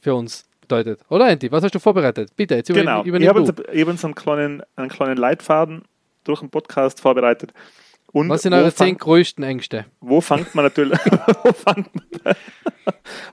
für 0.00 0.14
uns 0.14 0.46
bedeutet. 0.60 1.00
Oder 1.08 1.28
Andy, 1.28 1.50
was 1.52 1.62
hast 1.62 1.74
du 1.74 1.78
vorbereitet? 1.78 2.34
Bitte, 2.36 2.56
jetzt 2.56 2.72
genau. 2.72 3.02
über, 3.02 3.18
über 3.18 3.20
Ich 3.20 3.28
habe 3.28 3.72
eben 3.72 3.96
so 3.96 4.06
einen 4.06 4.14
kleinen, 4.14 4.62
einen 4.76 4.88
kleinen 4.88 5.16
Leitfaden 5.16 5.82
durch 6.24 6.40
den 6.40 6.50
Podcast 6.50 7.00
vorbereitet. 7.00 7.52
Und 8.12 8.28
was 8.28 8.42
sind 8.42 8.52
eure 8.52 8.72
zehn 8.72 8.96
größten 8.96 9.42
Ängste? 9.42 9.86
Wo 10.00 10.20
fängt 10.20 10.54
man 10.54 10.64
natürlich, 10.66 10.98
wo 11.42 11.52
fängt 11.52 12.24
man, 12.24 12.34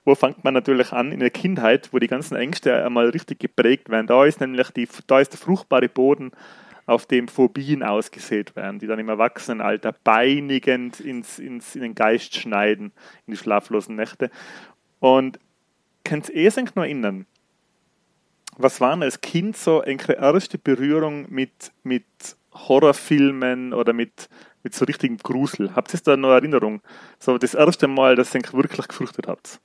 wo 0.05 0.15
fängt 0.15 0.43
man 0.43 0.53
natürlich 0.53 0.93
an? 0.93 1.11
In 1.11 1.19
der 1.19 1.31
Kindheit, 1.31 1.89
wo 1.91 1.99
die 1.99 2.07
ganzen 2.07 2.35
Ängste 2.35 2.85
einmal 2.85 3.09
richtig 3.09 3.39
geprägt 3.39 3.89
werden. 3.89 4.07
Da 4.07 4.25
ist 4.25 4.39
nämlich 4.39 4.69
die, 4.71 4.87
da 5.07 5.19
ist 5.19 5.33
der 5.33 5.39
fruchtbare 5.39 5.89
Boden, 5.89 6.31
auf 6.89 7.05
dem 7.05 7.27
Phobien 7.27 7.83
ausgesät 7.83 8.55
werden, 8.55 8.79
die 8.79 8.87
dann 8.87 8.99
im 8.99 9.09
Erwachsenenalter 9.09 9.93
beinigend 10.03 10.99
ins, 10.99 11.39
ins, 11.39 11.75
in 11.75 11.81
den 11.81 11.95
Geist 11.95 12.35
schneiden, 12.35 12.91
in 13.25 13.33
die 13.33 13.37
schlaflosen 13.37 13.95
Nächte. 13.95 14.29
Und 14.99 15.39
könnt 16.03 16.29
ihr 16.29 16.47
euch 16.47 16.75
noch 16.75 16.83
erinnern, 16.83 17.25
was 18.57 18.81
waren 18.81 19.03
als 19.03 19.21
Kind 19.21 19.55
so 19.55 19.81
eine 19.81 20.13
erste 20.15 20.57
Berührung 20.57 21.27
mit, 21.29 21.71
mit 21.83 22.03
Horrorfilmen 22.53 23.73
oder 23.73 23.93
mit, 23.93 24.27
mit 24.63 24.73
so 24.73 24.83
richtigem 24.85 25.17
Grusel? 25.17 25.75
Habt 25.75 25.93
ihr 25.93 25.99
da 26.03 26.17
noch 26.17 26.31
Erinnerung? 26.31 26.81
So 27.19 27.37
das 27.37 27.53
erste 27.53 27.87
Mal, 27.87 28.15
dass 28.15 28.35
ihr 28.35 28.41
wirklich 28.51 28.87
gefürchtet 28.87 29.27
habt? 29.27 29.61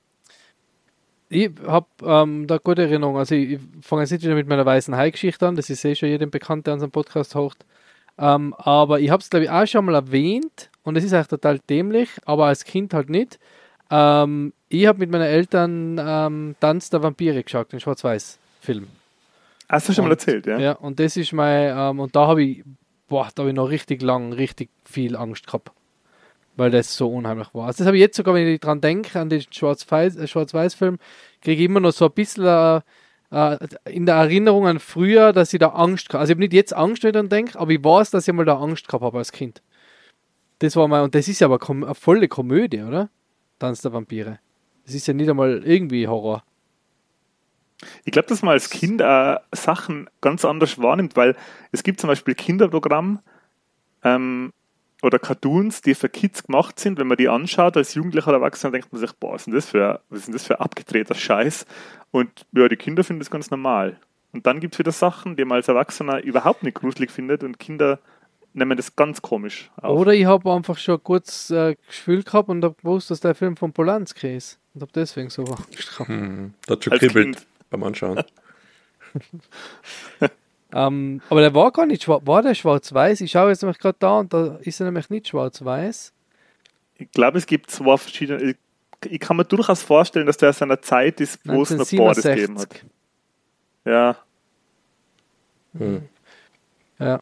Ich 1.35 1.51
habe 1.67 1.87
ähm, 2.01 2.47
da 2.47 2.57
gute 2.59 2.83
Erinnerung. 2.83 3.17
Also 3.17 3.35
ich, 3.35 3.53
ich 3.53 3.59
fange 3.81 4.03
jetzt 4.03 4.11
nicht 4.11 4.23
wieder 4.23 4.35
mit 4.35 4.47
meiner 4.47 4.65
weißen 4.65 4.95
Hai-Geschichte 4.95 5.45
an, 5.45 5.55
das 5.57 5.69
ist 5.69 5.83
eh 5.83 5.93
schon 5.93 6.07
jedem 6.07 6.31
bekannt, 6.31 6.65
der 6.65 6.75
unseren 6.75 6.91
Podcast 6.91 7.35
hocht. 7.35 7.65
Ähm, 8.17 8.53
aber 8.57 9.01
ich 9.01 9.09
habe 9.09 9.21
es, 9.21 9.29
glaube 9.29 9.43
ich, 9.43 9.51
auch 9.51 9.67
schon 9.67 9.83
mal 9.83 9.95
erwähnt 9.95 10.69
und 10.83 10.95
es 10.95 11.03
ist 11.03 11.11
eigentlich 11.11 11.27
total 11.27 11.59
dämlich, 11.69 12.09
aber 12.23 12.45
als 12.45 12.63
Kind 12.63 12.93
halt 12.93 13.09
nicht. 13.09 13.37
Ähm, 13.91 14.53
ich 14.69 14.87
habe 14.87 14.99
mit 14.99 15.11
meinen 15.11 15.23
Eltern 15.23 15.99
ähm, 15.99 16.55
Tanz 16.61 16.89
der 16.89 17.03
Vampire 17.03 17.43
geschaut, 17.43 17.73
den 17.73 17.81
Schwarz-Weiß-Film. 17.81 18.87
Hast 19.67 19.89
du 19.89 19.93
schon 19.93 20.03
und, 20.03 20.09
mal 20.09 20.13
erzählt, 20.13 20.45
ja? 20.45 20.57
Ja, 20.57 20.71
und 20.73 21.01
das 21.01 21.17
ist 21.17 21.33
mein, 21.33 21.75
ähm, 21.77 21.99
und 21.99 22.15
da 22.15 22.27
habe 22.27 22.43
ich, 22.43 22.63
boah, 23.09 23.27
da 23.35 23.41
habe 23.41 23.49
ich 23.49 23.55
noch 23.55 23.69
richtig 23.69 24.01
lang, 24.01 24.31
richtig 24.31 24.69
viel 24.85 25.17
Angst 25.17 25.47
gehabt. 25.47 25.71
Weil 26.57 26.71
das 26.71 26.95
so 26.95 27.09
unheimlich 27.09 27.53
war. 27.53 27.67
Also 27.67 27.79
das 27.79 27.87
habe 27.87 27.97
ich 27.97 28.01
jetzt 28.01 28.15
sogar, 28.15 28.33
wenn 28.33 28.47
ich 28.47 28.59
dran 28.59 28.81
denke, 28.81 29.19
an 29.19 29.29
den 29.29 29.41
äh, 29.41 29.43
Schwarz-Weiß-Film, 29.51 30.97
kriege 31.41 31.61
ich 31.61 31.69
immer 31.69 31.81
noch 31.81 31.91
so 31.91 32.05
ein 32.05 32.13
bisschen 32.13 32.45
äh, 32.45 32.81
äh, 33.31 33.57
in 33.89 34.05
der 34.05 34.15
Erinnerung 34.15 34.67
an 34.67 34.79
früher, 34.79 35.33
dass 35.33 35.53
ich 35.53 35.59
da 35.59 35.69
Angst 35.69 36.07
hatte. 36.09 36.19
Also 36.19 36.31
ich 36.31 36.35
habe 36.35 36.41
nicht 36.41 36.53
jetzt 36.53 36.73
Angst, 36.73 37.03
wenn 37.03 37.09
ich 37.09 37.15
dran 37.15 37.29
denke, 37.29 37.59
aber 37.59 37.71
ich 37.71 37.83
weiß, 37.83 38.11
dass 38.11 38.27
ich 38.27 38.33
mal 38.33 38.45
da 38.45 38.57
Angst 38.57 38.87
gehabt 38.87 39.03
habe 39.03 39.17
als 39.17 39.31
Kind. 39.31 39.61
Das 40.59 40.75
war 40.75 40.87
mal, 40.87 41.03
und 41.03 41.15
das 41.15 41.27
ist 41.27 41.41
ja 41.41 41.47
aber 41.47 41.59
eine 41.69 41.95
volle 41.95 42.27
Komödie, 42.27 42.81
oder? 42.81 43.09
Tanz 43.59 43.81
der 43.81 43.93
Vampire. 43.93 44.39
Das 44.85 44.93
ist 44.93 45.07
ja 45.07 45.13
nicht 45.13 45.29
einmal 45.29 45.63
irgendwie 45.65 46.07
Horror. 46.07 46.43
Ich 48.05 48.11
glaube, 48.13 48.27
dass 48.29 48.41
man 48.41 48.53
als 48.53 48.69
Kind 48.69 49.01
äh, 49.01 49.35
Sachen 49.51 50.09
ganz 50.21 50.45
anders 50.45 50.81
wahrnimmt, 50.81 51.17
weil 51.17 51.35
es 51.71 51.83
gibt 51.83 51.99
zum 51.99 52.07
Beispiel 52.07 52.35
Kinderprogramm 52.35 53.19
ähm, 54.03 54.53
oder 55.05 55.19
Cartoons, 55.19 55.81
die 55.81 55.93
für 55.93 56.09
Kids 56.09 56.43
gemacht 56.43 56.79
sind. 56.79 56.97
Wenn 56.97 57.07
man 57.07 57.17
die 57.17 57.29
anschaut 57.29 57.77
als 57.77 57.93
Jugendlicher 57.93 58.29
oder 58.29 58.37
Erwachsener, 58.37 58.71
denkt 58.71 58.91
man 58.91 58.99
sich, 58.99 59.11
boah, 59.13 59.33
was 59.33 59.41
ist 59.41 59.45
denn 59.45 59.53
das 59.53 59.65
für, 59.67 60.01
was 60.09 60.19
ist 60.19 60.27
denn 60.27 60.33
das 60.33 60.45
für 60.45 60.59
abgedrehter 60.59 61.15
Scheiß? 61.15 61.65
Und 62.11 62.45
ja, 62.51 62.67
die 62.67 62.75
Kinder 62.75 63.03
finden 63.03 63.19
das 63.19 63.29
ganz 63.29 63.51
normal. 63.51 63.99
Und 64.33 64.45
dann 64.47 64.59
gibt 64.59 64.73
es 64.73 64.79
wieder 64.79 64.91
Sachen, 64.91 65.35
die 65.35 65.45
man 65.45 65.57
als 65.57 65.67
Erwachsener 65.67 66.21
überhaupt 66.23 66.63
nicht 66.63 66.75
gruselig 66.75 67.11
findet 67.11 67.43
und 67.43 67.59
Kinder 67.59 67.99
nehmen 68.53 68.77
das 68.77 68.95
ganz 68.95 69.21
komisch 69.21 69.69
auf. 69.77 69.99
Oder 69.99 70.13
ich 70.13 70.25
habe 70.25 70.51
einfach 70.51 70.77
schon 70.77 71.01
kurz 71.03 71.49
äh, 71.51 71.75
Gefühl 71.87 72.23
gehabt 72.23 72.49
und 72.49 72.63
habe 72.63 72.75
gewusst, 72.75 73.11
dass 73.11 73.19
der 73.19 73.35
Film 73.35 73.57
von 73.57 73.73
Polanski 73.73 74.35
ist. 74.35 74.59
Und 74.73 74.81
habe 74.81 74.91
deswegen 74.95 75.29
so 75.29 75.43
Angst 75.45 75.91
gehabt. 75.91 76.09
Hm, 76.09 76.53
das 76.65 76.77
hat 76.77 76.83
schon 76.83 76.93
kribbelt 76.97 77.45
beim 77.69 77.83
Anschauen. 77.83 78.23
ähm, 80.75 81.21
aber 81.29 81.39
der 81.39 81.55
war 81.55 81.71
gar 81.71 81.85
nicht 81.85 82.03
schwarz. 82.03 82.21
War 82.25 82.41
der 82.41 82.53
schwarz-weiß? 82.53 83.21
Ich 83.21 83.31
schaue 83.31 83.49
jetzt 83.49 83.61
nämlich 83.61 83.79
gerade 83.79 83.95
da 83.97 84.19
und 84.19 84.33
da 84.33 84.57
ist 84.61 84.81
er 84.81 84.85
nämlich 84.85 85.09
nicht 85.09 85.29
schwarz-weiß. 85.29 86.11
Ich 86.97 87.11
glaube, 87.11 87.37
es 87.37 87.45
gibt 87.45 87.71
zwei 87.71 87.95
verschiedene. 87.95 88.43
Ich, 88.43 88.57
ich, 89.09 89.19
kann 89.21 89.37
mir 89.37 89.45
durchaus 89.45 89.83
vorstellen, 89.83 90.25
dass 90.25 90.35
der 90.35 90.49
aus 90.49 90.61
einer 90.61 90.81
Zeit 90.81 91.21
ist, 91.21 91.39
wo 91.45 91.61
es 91.61 91.69
noch 91.69 91.89
Bordes 91.89 92.23
gegeben 92.23 92.59
hat. 92.59 92.85
Ja. 93.85 94.17
Hm. 95.77 96.01
Ja. 96.99 97.21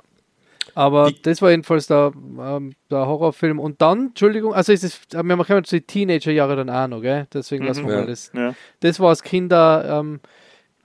Aber 0.74 1.10
ich, 1.10 1.22
das 1.22 1.39
war 1.43 1.51
jedenfalls 1.51 1.86
der, 1.86 2.12
ähm, 2.39 2.74
der 2.89 3.05
Horrorfilm. 3.05 3.60
Und 3.60 3.83
dann, 3.83 4.07
Entschuldigung, 4.07 4.55
also 4.55 4.72
ist 4.72 4.83
es, 4.83 5.00
wir 5.12 5.19
haben 5.19 5.63
die 5.63 5.81
Teenagerjahre 5.81 6.55
dann 6.55 6.72
auch 6.72 6.88
noch, 6.88 7.01
gell? 7.01 7.27
Deswegen 7.31 7.63
mhm, 7.63 7.67
lassen 7.67 7.88
wir 7.88 8.00
ja, 8.00 8.05
das. 8.05 8.31
Ja. 8.33 8.55
Das 8.79 9.00
war 9.00 9.10
als 9.10 9.22
Kinder, 9.22 10.00
ähm, 10.00 10.19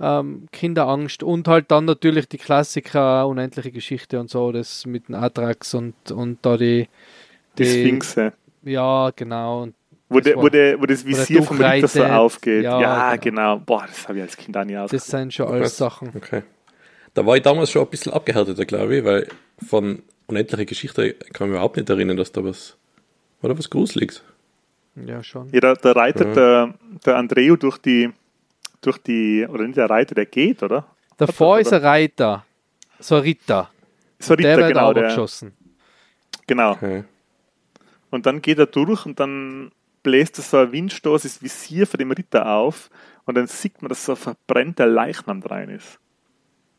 ähm, 0.01 0.47
Kinderangst 0.53 1.23
und 1.23 1.49
halt 1.49 1.71
dann 1.71 1.85
natürlich 1.85 2.29
die 2.29 2.39
Klassiker, 2.39 3.27
unendliche 3.27 3.73
Geschichte 3.73 4.21
und 4.21 4.31
so, 4.31 4.53
das 4.53 4.87
mit 4.87 5.09
den 5.09 5.15
Atrax 5.15 5.75
und, 5.75 5.95
und 6.13 6.39
da 6.43 6.57
die, 6.57 6.89
die, 7.59 7.65
die 7.65 7.71
Sphinxe. 7.71 8.33
Ja, 8.63 9.11
genau. 9.15 9.69
Wo, 10.09 10.21
de, 10.21 10.37
war, 10.37 10.45
wo, 10.45 10.49
de, 10.49 10.81
wo 10.81 10.87
das 10.87 11.05
Visier 11.05 11.43
vom 11.43 11.61
Ritter 11.61 11.89
so 11.89 12.05
aufgeht. 12.05 12.65
Ja, 12.65 12.81
ja 12.81 13.17
genau. 13.17 13.57
genau. 13.57 13.63
Boah, 13.65 13.85
das 13.87 14.09
habe 14.09 14.19
ich 14.19 14.23
als 14.23 14.37
Kind 14.37 14.57
auch 14.57 14.65
nie 14.65 14.75
Das 14.75 15.07
sind 15.07 15.35
schon 15.35 15.49
alles 15.49 15.77
Sachen. 15.77 16.11
Okay. 16.17 16.43
Da 17.15 17.27
war 17.27 17.37
ich 17.37 17.43
damals 17.43 17.71
schon 17.71 17.83
ein 17.83 17.91
bisschen 17.91 18.13
abgehärteter, 18.13 18.65
glaube 18.65 18.97
ich, 18.97 19.05
weil 19.05 19.29
von 19.67 20.03
unendliche 20.29 20.67
Geschichte 20.67 21.15
kann 21.15 21.27
ich 21.33 21.41
mich 21.41 21.51
überhaupt 21.51 21.77
nicht 21.77 21.91
erinnern, 21.91 22.17
dass 22.17 22.33
da 22.33 22.45
was, 22.45 22.77
war 23.41 23.51
da 23.51 23.59
was 23.59 23.69
Gruseliges? 23.69 24.23
Ja, 24.95 25.23
schon. 25.23 25.49
Ja, 25.53 25.61
da, 25.61 25.75
da 25.75 25.93
reitet 25.93 26.29
ja. 26.29 26.35
der, 26.35 26.75
der 27.05 27.17
Andreu 27.17 27.57
durch 27.57 27.79
die, 27.79 28.11
durch 28.81 28.99
die, 28.99 29.47
oder 29.49 29.65
nicht 29.65 29.77
der 29.77 29.91
Reiter, 29.91 30.15
der 30.15 30.27
geht, 30.27 30.63
oder? 30.63 30.87
Davor 31.17 31.57
Hat 31.57 31.63
ist 31.63 31.73
ein 31.73 31.83
Reiter, 31.83 32.45
so 32.99 33.17
ein 33.17 33.23
Ritter. 33.23 33.71
So 34.19 34.35
ein 34.35 34.39
Ritter, 34.39 34.49
der 34.49 34.59
wird 34.59 34.69
genau. 34.69 34.93
Der, 34.93 35.05
geschossen. 35.05 35.53
Genau. 36.47 36.73
Okay. 36.73 37.05
Und 38.11 38.27
dann 38.27 38.41
geht 38.41 38.59
er 38.59 38.67
durch 38.67 39.05
und 39.05 39.21
dann 39.21 39.71
bläst 40.03 40.39
er 40.39 40.45
so 40.45 40.59
ein 40.59 40.73
Windstoß, 40.73 41.23
das 41.23 41.43
Visier 41.43 41.87
von 41.87 41.99
dem 41.99 42.11
Ritter 42.11 42.51
auf 42.51 42.91
und 43.27 43.37
dann 43.37 43.47
sieht 43.47 43.83
man, 43.83 43.91
dass 43.91 44.05
so 44.05 44.13
ein 44.13 44.17
verbrennter 44.17 44.87
Leichnam 44.87 45.43
rein 45.43 45.69
ist. 45.69 45.99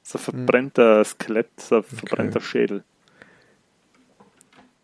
So 0.02 0.18
ein 0.18 0.22
verbrennter 0.22 1.04
Skelett, 1.04 1.50
so 1.60 1.78
ein 1.78 1.84
verbrennter 1.84 2.38
okay. 2.38 2.46
Schädel. 2.46 2.84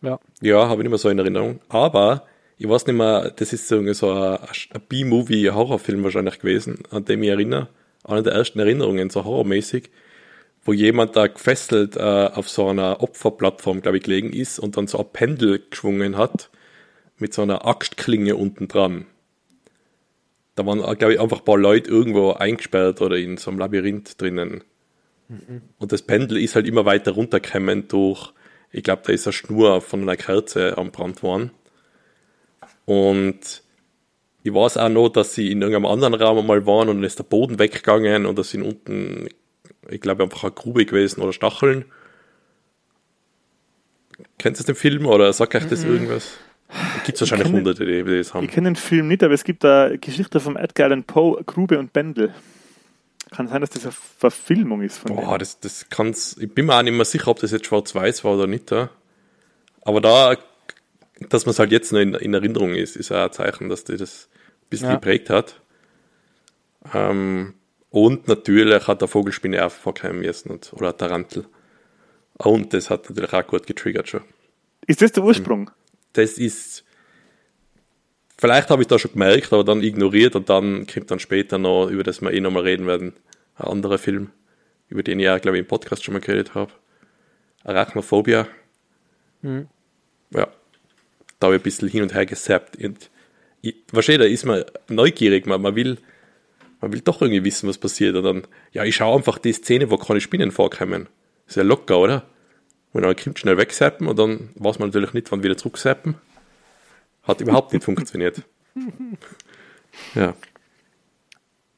Ja. 0.02 0.20
Ja, 0.42 0.68
habe 0.68 0.74
ich 0.74 0.84
nicht 0.84 0.90
mehr 0.90 1.00
so 1.00 1.10
in 1.10 1.18
Erinnerung. 1.18 1.60
Aber 1.70 2.28
ich 2.58 2.70
weiß 2.70 2.88
nicht 2.88 2.96
mehr, 2.96 3.32
das 3.32 3.54
ist 3.54 3.68
so 3.68 3.80
ein, 3.80 3.88
ein 3.88 4.82
B-Movie-Horrorfilm 4.88 6.04
wahrscheinlich 6.04 6.40
gewesen, 6.40 6.84
an 6.90 7.06
dem 7.06 7.24
ich 7.24 7.30
erinnere. 7.30 7.70
Eine 8.04 8.24
der 8.24 8.34
ersten 8.34 8.60
Erinnerungen, 8.60 9.10
so 9.10 9.26
horrormäßig, 9.26 9.90
wo 10.64 10.74
jemand 10.74 11.16
da 11.16 11.28
gefesselt 11.28 11.98
äh, 11.98 12.00
auf 12.00 12.50
so 12.50 12.68
einer 12.68 13.02
Opferplattform, 13.02 13.82
glaube 13.82 13.98
ich, 13.98 14.04
gelegen 14.04 14.32
ist 14.32 14.60
und 14.60 14.78
dann 14.78 14.88
so 14.88 15.00
ein 15.00 15.12
Pendel 15.12 15.64
geschwungen 15.70 16.18
hat 16.18 16.50
mit 17.18 17.34
so 17.34 17.42
einer 17.42 17.66
Axtklinge 17.66 18.36
unten 18.36 18.68
dran. 18.68 19.06
Da 20.56 20.66
waren, 20.66 20.80
glaube 20.98 21.14
ich, 21.14 21.20
einfach 21.20 21.40
ein 21.40 21.46
paar 21.46 21.58
Leute 21.58 21.90
irgendwo 21.90 22.32
eingesperrt 22.32 23.02
oder 23.02 23.18
in 23.18 23.38
so 23.38 23.52
einem 23.52 23.60
Labyrinth 23.60 24.22
drinnen. 24.22 24.64
Mhm. 25.28 25.62
Und 25.78 25.92
das 25.92 26.02
Pendel 26.02 26.38
ist 26.38 26.56
halt 26.56 26.68
immer 26.68 26.86
weiter 26.86 27.12
runtergekommen 27.12 27.88
durch, 27.88 28.34
ich 28.72 28.84
glaube, 28.84 29.04
da 29.06 29.14
ist 29.14 29.28
eine 29.28 29.34
Schnur 29.34 29.82
von 29.82 30.02
einer 30.02 30.18
Kerze 30.18 30.78
am 30.78 30.92
Brand 30.92 31.24
worden. 31.24 31.52
Und 32.86 33.64
ich 34.44 34.54
weiß 34.54 34.78
auch 34.78 34.90
noch, 34.90 35.10
dass 35.10 35.34
sie 35.34 35.52
in 35.52 35.62
irgendeinem 35.62 35.88
anderen 35.88 36.14
Raum 36.14 36.38
einmal 36.38 36.66
waren 36.66 36.90
und 36.90 36.98
dann 36.98 37.04
ist 37.04 37.18
der 37.18 37.24
Boden 37.24 37.58
weggegangen 37.58 38.26
und 38.26 38.38
da 38.38 38.44
sind 38.44 38.62
unten, 38.62 39.28
ich 39.90 40.02
glaube, 40.02 40.24
einfach 40.24 40.44
eine 40.44 40.52
Grube 40.52 40.86
gewesen 40.86 41.22
oder 41.22 41.34
Stacheln. 41.34 41.86
Kennt 44.38 44.60
ihr 44.60 44.66
den 44.66 44.76
Film 44.76 45.08
oder 45.08 45.34
sagt 45.34 45.56
euch 45.56 45.68
das 45.68 45.84
mhm. 45.84 45.94
irgendwas? 45.94 46.38
Gibt 47.06 47.16
es 47.16 47.22
wahrscheinlich 47.22 47.52
hunderte, 47.52 47.86
die 47.86 48.04
das 48.04 48.34
haben. 48.34 48.46
Ich 48.46 48.52
kenne 48.52 48.70
den 48.70 48.76
Film 48.76 49.08
nicht, 49.08 49.24
aber 49.24 49.34
es 49.34 49.44
gibt 49.44 49.64
eine 49.66 49.98
Geschichte 49.98 50.40
vom 50.40 50.58
Edgar 50.58 50.86
Allan 50.86 51.04
Poe, 51.04 51.44
Grube 51.44 51.80
und 51.80 51.94
Bändel. 51.94 52.34
Kann 53.32 53.48
sein, 53.48 53.62
dass 53.62 53.72
das 53.72 53.84
eine 53.84 53.92
Verfilmung 53.94 54.82
ist 54.82 54.98
von 54.98 55.16
Boah, 55.16 55.38
das, 55.38 55.60
das 55.60 55.88
kann's. 55.90 56.38
Ich 56.40 56.54
bin 56.54 56.68
mir 56.68 56.78
auch 56.78 56.84
nicht 56.84 56.94
mehr 56.94 57.06
sicher, 57.06 57.30
ob 57.30 57.40
das 57.40 57.52
jetzt 57.52 57.66
schwarz-weiß 57.66 58.24
war 58.24 58.36
oder 58.36 58.48
nicht. 58.48 58.72
Ja. 58.72 58.90
Aber 59.82 60.02
da, 60.02 60.38
dass 61.20 61.46
man 61.46 61.52
es 61.52 61.60
halt 61.60 61.72
jetzt 61.72 61.92
noch 61.92 62.00
in, 62.00 62.14
in, 62.14 62.34
Erinnerung 62.34 62.76
ist, 62.76 62.96
ist 62.96 63.12
auch 63.12 63.26
ein 63.26 63.32
Zeichen, 63.32 63.70
dass 63.70 63.84
die 63.84 63.98
das 63.98 64.30
ein 64.34 64.70
bisschen 64.70 64.90
ja. 64.90 64.96
geprägt 64.96 65.30
hat. 65.30 65.62
Ähm, 66.94 67.54
und 67.90 68.28
natürlich 68.28 68.88
hat 68.88 69.02
der 69.02 69.08
Vogelspinne 69.08 69.66
auch 69.66 69.72
vorkommen 69.72 70.20
müssen 70.20 70.52
und, 70.52 70.74
oder 70.74 70.96
Tarantel. 70.96 71.46
Und 72.38 72.74
das 72.74 72.90
hat 72.90 73.10
natürlich 73.10 73.34
auch 73.34 73.48
gut 73.48 73.66
getriggert 73.66 74.10
schon. 74.10 74.22
Ist 74.88 75.02
das 75.02 75.14
der 75.14 75.24
Ursprung? 75.24 75.72
Das 76.14 76.34
ist 76.34 76.84
vielleicht 78.38 78.70
habe 78.70 78.82
ich 78.82 78.88
da 78.88 79.00
schon 79.00 79.14
gemerkt, 79.14 79.54
aber 79.54 79.64
dann 79.64 79.82
ignoriert 79.82 80.36
und 80.36 80.50
dann 80.50 80.86
kommt 80.88 81.10
dann 81.12 81.20
später 81.20 81.58
noch, 81.58 81.90
über 81.90 82.04
das 82.04 82.22
wir 82.22 82.32
eh 82.32 82.42
nochmal 82.42 82.64
reden 82.64 82.88
werden, 82.88 83.14
ein 83.56 83.68
anderer 83.68 83.98
Film, 83.98 84.32
über 84.90 85.04
den 85.04 85.20
ich 85.20 85.26
ja, 85.26 85.38
glaube 85.38 85.58
ich, 85.58 85.62
im 85.62 85.68
Podcast 85.68 86.04
schon 86.04 86.14
mal 86.14 86.20
geredet 86.20 86.54
habe. 86.54 86.72
Arachnophobia. 87.64 88.48
Mhm. 89.42 89.68
Habe 91.46 91.56
ich 91.56 91.62
ein 91.62 91.64
bisschen 91.64 91.90
hin 91.90 92.04
und 92.04 92.14
her 92.14 92.26
gesappt. 92.26 92.78
Und 92.84 93.10
ich, 93.62 93.76
wahrscheinlich, 93.92 94.32
ist 94.32 94.46
man 94.46 94.64
neugierig, 94.90 95.46
man, 95.46 95.62
man 95.62 95.76
will 95.76 95.98
man 96.82 96.94
will 96.94 97.02
doch 97.02 97.22
irgendwie 97.22 97.44
wissen, 97.44 97.68
was 97.68 97.80
passiert. 97.80 98.16
Und 98.16 98.24
dann, 98.24 98.48
ja, 98.72 98.84
ich 98.84 98.96
schaue 98.96 99.18
einfach 99.18 99.40
die 99.40 99.54
Szene, 99.54 99.90
wo 99.90 99.98
keine 99.98 100.22
Spinnen 100.22 100.52
vorkommen. 100.52 101.08
Ist 101.48 101.58
ja 101.58 101.64
locker, 101.64 101.98
oder? 101.98 102.24
Und 102.94 103.02
dann 103.02 103.16
kommt 103.16 103.40
schnell 103.40 103.58
wegsappen 103.58 104.08
und 104.08 104.18
dann 104.20 104.50
weiß 104.56 104.80
man 104.80 104.90
natürlich 104.90 105.14
nicht, 105.14 105.32
wann 105.32 105.44
wieder 105.44 105.58
zurücksappen. 105.58 106.16
Hat 107.24 107.42
überhaupt 107.42 107.74
nicht 107.74 107.84
funktioniert. 107.84 108.42
Ja. 110.14 110.36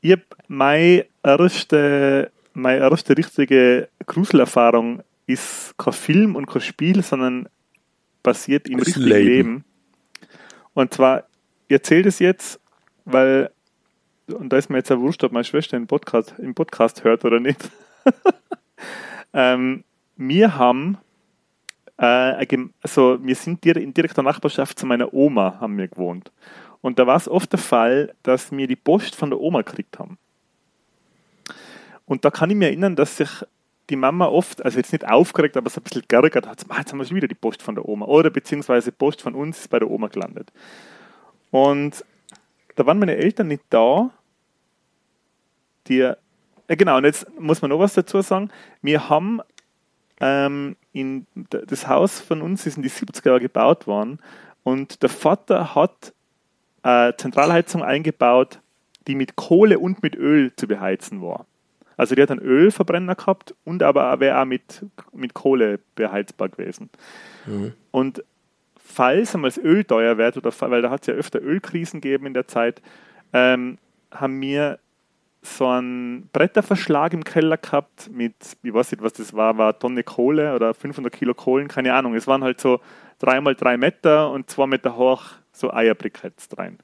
Ich 0.01 0.11
habe 0.11 0.23
meine 0.47 1.05
erste, 1.21 2.31
meine 2.53 2.79
erste 2.79 3.15
richtige 3.15 3.89
Gruselerfahrung 4.07 5.03
ist 5.27 5.75
kein 5.77 5.93
Film 5.93 6.35
und 6.35 6.47
kein 6.47 6.63
Spiel, 6.63 7.03
sondern 7.03 7.47
basiert 8.27 8.67
im 8.67 8.79
richtigen 8.79 9.05
Leben. 9.05 9.25
Leben. 9.25 9.65
Und 10.73 10.93
zwar, 10.93 11.23
ich 11.69 11.75
erzähle 11.75 12.03
das 12.03 12.19
jetzt, 12.19 12.59
weil, 13.05 13.51
und 14.27 14.51
da 14.51 14.57
ist 14.57 14.69
mir 14.69 14.79
jetzt 14.79 14.89
ja 14.89 14.99
wurscht, 14.99 15.23
ob 15.23 15.31
meine 15.31 15.45
Schwester 15.45 15.77
im 15.77 15.87
Podcast, 15.87 16.35
im 16.37 16.53
Podcast 16.53 17.05
hört 17.05 17.23
oder 17.23 17.39
nicht. 17.39 17.71
ähm, 19.33 19.85
wir 20.17 20.57
haben, 20.57 20.97
äh, 21.97 22.59
also 22.81 23.17
wir 23.21 23.35
sind 23.35 23.65
in 23.65 23.93
direkter 23.93 24.23
Nachbarschaft 24.23 24.77
zu 24.77 24.85
meiner 24.85 25.13
Oma 25.13 25.61
haben 25.61 25.77
wir 25.77 25.87
gewohnt. 25.87 26.33
Und 26.81 26.99
da 26.99 27.07
war 27.07 27.15
es 27.15 27.29
oft 27.29 27.53
der 27.53 27.59
Fall, 27.59 28.13
dass 28.23 28.51
wir 28.51 28.67
die 28.67 28.75
Post 28.75 29.15
von 29.15 29.29
der 29.29 29.39
Oma 29.39 29.61
gekriegt 29.61 29.99
haben. 29.99 30.17
Und 32.05 32.25
da 32.25 32.29
kann 32.29 32.49
ich 32.49 32.57
mir 32.57 32.67
erinnern, 32.67 32.97
dass 32.97 33.15
sich 33.15 33.29
die 33.89 33.95
Mama 33.95 34.25
oft, 34.27 34.63
also 34.63 34.77
jetzt 34.77 34.91
nicht 34.91 35.07
aufgeregt, 35.07 35.55
aber 35.57 35.69
so 35.69 35.79
ein 35.79 35.83
bisschen 35.83 36.03
geärgert 36.07 36.47
hat, 36.47 36.65
"Ah, 36.69 36.79
jetzt 36.79 36.91
haben 36.91 36.99
wir 36.99 37.05
schon 37.05 37.15
wieder 37.15 37.27
die 37.27 37.35
Post 37.35 37.61
von 37.61 37.75
der 37.75 37.87
Oma. 37.87 38.05
Oder 38.05 38.29
beziehungsweise 38.29 38.91
Post 38.91 39.21
von 39.21 39.35
uns 39.35 39.59
ist 39.59 39.69
bei 39.69 39.79
der 39.79 39.89
Oma 39.89 40.07
gelandet. 40.07 40.51
Und 41.51 42.03
da 42.75 42.85
waren 42.85 42.99
meine 42.99 43.15
Eltern 43.15 43.47
nicht 43.47 43.63
da. 43.69 44.11
Die, 45.87 46.01
äh, 46.01 46.15
genau, 46.75 46.97
und 46.97 47.05
jetzt 47.05 47.27
muss 47.39 47.61
man 47.61 47.69
noch 47.69 47.79
was 47.79 47.93
dazu 47.93 48.21
sagen. 48.21 48.49
Wir 48.81 49.09
haben 49.09 49.41
ähm, 50.19 50.75
in, 50.93 51.27
das 51.49 51.87
Haus 51.87 52.19
von 52.19 52.41
uns 52.41 52.65
ist 52.65 52.77
in 52.77 52.83
die 52.83 52.89
70er 52.89 53.27
Jahre 53.27 53.39
gebaut 53.39 53.87
worden 53.87 54.19
und 54.63 55.01
der 55.01 55.09
Vater 55.09 55.75
hat 55.75 56.13
äh, 56.83 57.13
Zentralheizung 57.17 57.83
eingebaut, 57.83 58.59
die 59.07 59.15
mit 59.15 59.35
Kohle 59.35 59.79
und 59.79 60.03
mit 60.03 60.15
Öl 60.15 60.55
zu 60.55 60.67
beheizen 60.67 61.21
war. 61.21 61.45
Also 61.97 62.13
die 62.15 62.21
hat 62.21 62.31
einen 62.31 62.41
Ölverbrenner 62.41 63.15
gehabt 63.15 63.55
und 63.65 63.83
aber 63.83 64.19
wäre 64.19 64.39
auch 64.39 64.45
mit, 64.45 64.85
mit 65.13 65.33
Kohle 65.33 65.79
beheizbar 65.95 66.49
gewesen. 66.49 66.89
Und 67.91 68.23
falls 68.77 69.33
einmal 69.33 69.49
das 69.49 69.57
Öl 69.57 69.83
teuer 69.83 70.17
wird, 70.17 70.37
oder 70.37 70.51
weil 70.59 70.81
da 70.81 70.91
hat 70.91 71.01
es 71.01 71.07
ja 71.07 71.13
öfter 71.15 71.41
Ölkrisen 71.41 71.99
gegeben 71.99 72.27
in 72.27 72.33
der 72.33 72.47
Zeit, 72.47 72.81
ähm, 73.33 73.79
haben 74.11 74.39
wir 74.39 74.79
so 75.41 75.67
einen 75.67 76.29
Bretterverschlag 76.33 77.13
im 77.13 77.23
Keller 77.23 77.57
gehabt 77.57 78.09
mit, 78.11 78.35
ich 78.61 78.73
weiß 78.73 78.91
nicht, 78.91 79.03
was 79.03 79.13
das 79.13 79.33
war, 79.33 79.57
war 79.57 79.69
eine 79.69 79.79
Tonne 79.79 80.03
Kohle 80.03 80.55
oder 80.55 80.73
500 80.73 81.11
Kilo 81.11 81.33
Kohlen, 81.33 81.67
keine 81.67 81.93
Ahnung. 81.93 82.15
Es 82.15 82.27
waren 82.27 82.43
halt 82.43 82.59
so 82.59 82.79
drei 83.19 83.39
mal 83.41 83.55
drei 83.55 83.77
Meter 83.77 84.29
und 84.31 84.49
zwei 84.49 84.67
Meter 84.67 84.97
hoch 84.97 85.23
so 85.51 85.73
Eierbriketts 85.73 86.49
rein. 86.57 86.77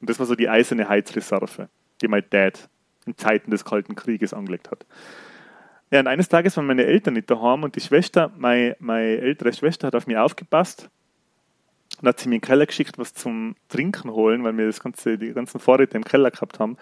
Und 0.00 0.08
das 0.08 0.18
war 0.18 0.26
so 0.26 0.34
die 0.34 0.48
eiserne 0.48 0.88
Heizreserve, 0.88 1.68
die 2.00 2.08
mein 2.08 2.24
Dad 2.30 2.68
in 3.06 3.16
Zeiten 3.16 3.50
des 3.50 3.64
Kalten 3.64 3.94
Krieges 3.94 4.34
angelegt 4.34 4.70
hat. 4.70 4.86
Ja, 5.90 6.00
und 6.00 6.08
eines 6.08 6.28
Tages 6.28 6.56
waren 6.56 6.66
meine 6.66 6.84
Eltern 6.84 7.14
nicht 7.14 7.30
daheim 7.30 7.62
und 7.62 7.76
die 7.76 7.80
Schwester, 7.80 8.32
meine, 8.36 8.76
meine 8.80 9.18
ältere 9.18 9.52
Schwester, 9.52 9.86
hat 9.86 9.94
auf 9.94 10.06
mich 10.06 10.16
aufgepasst 10.16 10.90
und 12.00 12.08
hat 12.08 12.18
sie 12.18 12.28
mir 12.28 12.36
in 12.36 12.40
den 12.40 12.46
Keller 12.46 12.66
geschickt, 12.66 12.98
was 12.98 13.14
zum 13.14 13.54
Trinken 13.68 14.10
holen, 14.10 14.42
weil 14.42 14.56
wir 14.58 14.66
das 14.66 14.80
ganze, 14.80 15.16
die 15.16 15.32
ganzen 15.32 15.60
Vorräte 15.60 15.96
im 15.96 16.04
Keller 16.04 16.30
gehabt 16.32 16.58
haben. 16.58 16.76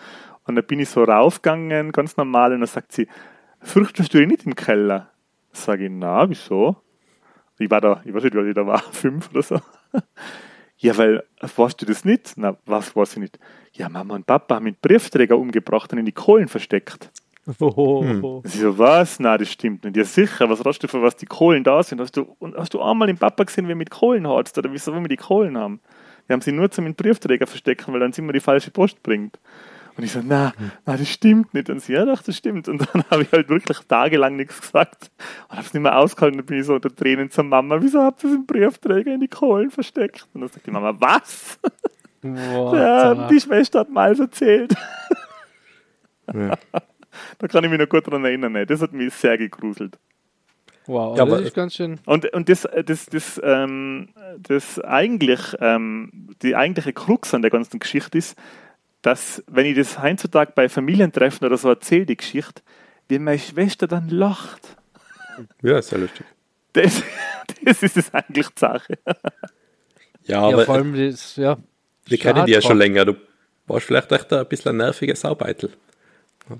Und 0.44 0.56
da 0.56 0.62
bin 0.62 0.80
ich 0.80 0.88
so 0.88 1.04
raufgegangen, 1.04 1.92
ganz 1.92 2.16
normal, 2.16 2.52
und 2.52 2.60
dann 2.60 2.66
sagt 2.66 2.92
sie, 2.92 3.06
fürchtest 3.60 4.12
du 4.14 4.18
dich 4.18 4.28
nicht 4.28 4.46
im 4.46 4.54
Keller? 4.54 5.10
Sag 5.52 5.80
ich, 5.80 5.90
na, 5.90 6.28
wieso? 6.28 6.76
Ich 7.58 7.70
war 7.70 7.80
da, 7.80 8.02
ich 8.04 8.12
weiß 8.12 8.24
nicht, 8.24 8.34
wie 8.34 8.38
alt 8.38 8.48
ich 8.48 8.54
da 8.54 8.66
war, 8.66 8.82
fünf 8.92 9.30
oder 9.30 9.42
so. 9.42 9.60
Ja, 10.78 10.96
weil, 10.96 11.24
weißt 11.40 11.80
du 11.80 11.86
das 11.86 12.04
nicht? 12.04 12.34
Na, 12.36 12.56
was 12.66 12.94
weiß 12.94 13.14
ich 13.14 13.18
nicht? 13.18 13.38
Ja, 13.72 13.88
Mama 13.88 14.14
und 14.14 14.26
Papa 14.26 14.56
haben 14.56 14.64
mit 14.64 14.80
Briefträger 14.80 15.38
umgebracht 15.38 15.92
und 15.92 15.98
in 15.98 16.06
die 16.06 16.12
Kohlen 16.12 16.48
versteckt. 16.48 17.10
Oh, 17.60 18.40
Sie 18.44 18.58
so, 18.58 18.78
was? 18.78 19.20
Na, 19.20 19.36
das 19.36 19.50
stimmt 19.50 19.84
nicht. 19.84 19.96
Ja, 19.96 20.04
sicher, 20.04 20.48
was 20.48 20.64
hast 20.64 20.78
du 20.78 20.88
für 20.88 21.02
was 21.02 21.16
die 21.16 21.26
Kohlen 21.26 21.62
da 21.62 21.82
sind? 21.82 22.00
Hast 22.00 22.16
du, 22.16 22.34
und 22.38 22.56
hast 22.56 22.72
du 22.72 22.80
einmal 22.80 23.06
den 23.06 23.18
Papa 23.18 23.44
gesehen, 23.44 23.68
wie 23.68 23.72
er 23.72 23.76
mit 23.76 23.90
Kohlen 23.90 24.26
harzt? 24.26 24.56
Oder 24.56 24.72
wieso 24.72 24.92
wollen 24.92 25.04
wir 25.04 25.08
die 25.08 25.16
Kohlen 25.16 25.58
haben? 25.58 25.80
Wir 26.26 26.34
haben 26.34 26.40
sie 26.40 26.52
nur 26.52 26.70
zum 26.70 26.86
den 26.86 26.94
Briefträger 26.94 27.46
verstecken, 27.46 27.92
weil 27.92 28.00
dann 28.00 28.12
immer 28.12 28.32
die 28.32 28.40
falsche 28.40 28.70
Post 28.70 29.02
bringt. 29.02 29.38
Und 29.96 30.02
ich 30.04 30.12
so, 30.12 30.20
na, 30.24 30.52
na, 30.86 30.96
das 30.96 31.08
stimmt 31.08 31.54
nicht. 31.54 31.70
Und 31.70 31.80
sie, 31.80 31.92
ja, 31.92 32.04
doch, 32.04 32.20
das 32.22 32.36
stimmt. 32.36 32.68
Und 32.68 32.78
dann 32.92 33.04
habe 33.10 33.22
ich 33.22 33.30
halt 33.32 33.48
wirklich 33.48 33.78
tagelang 33.86 34.36
nichts 34.36 34.60
gesagt. 34.60 35.10
Und 35.48 35.56
habe 35.56 35.66
es 35.66 35.72
nicht 35.74 35.82
mehr 35.82 35.96
ausgehalten. 35.96 36.38
Dann 36.38 36.46
bin 36.46 36.58
ich 36.58 36.66
so 36.66 36.74
unter 36.74 36.94
Tränen 36.94 37.30
zur 37.30 37.44
Mama, 37.44 37.76
wieso 37.80 38.02
habt 38.02 38.24
ihr 38.24 38.30
im 38.34 38.44
Briefträger 38.46 39.14
in 39.14 39.20
die 39.20 39.28
Kohlen 39.28 39.70
versteckt? 39.70 40.26
Und 40.34 40.40
dann 40.40 40.50
sagt 40.50 40.66
die 40.66 40.70
Mama, 40.72 40.94
was? 40.98 41.58
What 42.22 42.74
Ja, 42.76 43.28
die 43.28 43.40
Schwester 43.40 43.80
hat 43.80 43.90
mal 43.90 44.18
erzählt. 44.18 44.74
Ja. 46.32 46.56
Da 47.38 47.46
kann 47.46 47.62
ich 47.62 47.70
mich 47.70 47.78
noch 47.78 47.88
gut 47.88 48.10
dran 48.10 48.24
erinnern. 48.24 48.50
ne. 48.52 48.66
Das 48.66 48.82
hat 48.82 48.92
mich 48.92 49.14
sehr 49.14 49.38
gegruselt. 49.38 49.98
wow, 50.86 51.16
Ja, 51.16 51.24
das 51.24 51.32
aber- 51.34 51.42
ist 51.42 51.54
ganz 51.54 51.74
schön. 51.76 52.00
Und, 52.06 52.26
und 52.34 52.48
das, 52.48 52.66
das, 52.86 53.06
das, 53.06 53.40
ähm, 53.44 54.08
das 54.40 54.80
eigentlich, 54.80 55.40
ähm, 55.60 56.30
die 56.42 56.56
eigentliche 56.56 56.92
Krux 56.92 57.32
an 57.32 57.42
der 57.42 57.52
ganzen 57.52 57.78
Geschichte 57.78 58.18
ist, 58.18 58.36
dass, 59.04 59.44
wenn 59.46 59.66
ich 59.66 59.76
das 59.76 60.02
heutzutage 60.02 60.52
bei 60.54 60.68
Familientreffen 60.68 61.46
oder 61.46 61.58
so 61.58 61.68
erzähle, 61.68 62.06
die 62.06 62.16
Geschichte, 62.16 62.62
wie 63.08 63.18
meine 63.18 63.38
Schwester 63.38 63.86
dann 63.86 64.08
lacht. 64.08 64.76
ja, 65.62 65.80
sehr 65.82 65.98
lustig. 65.98 66.24
Das, 66.72 67.02
das 67.64 67.82
ist 67.82 67.98
es 67.98 68.14
eigentlich 68.14 68.48
die 68.48 68.60
Sache. 68.60 68.98
Ja, 69.04 69.14
Ja, 70.26 70.40
aber 70.40 70.64
vor 70.64 70.76
allem 70.76 70.96
das, 70.96 71.36
ja. 71.36 71.58
wir 72.06 72.18
kennen 72.18 72.46
die 72.46 72.52
ja 72.52 72.62
schon 72.62 72.78
länger. 72.78 73.04
Du 73.04 73.16
warst 73.66 73.86
vielleicht 73.86 74.10
echt 74.10 74.32
ein 74.32 74.46
bisschen 74.48 74.70
ein 74.70 74.78
nerviger 74.78 75.14
Saubeitel. 75.14 75.70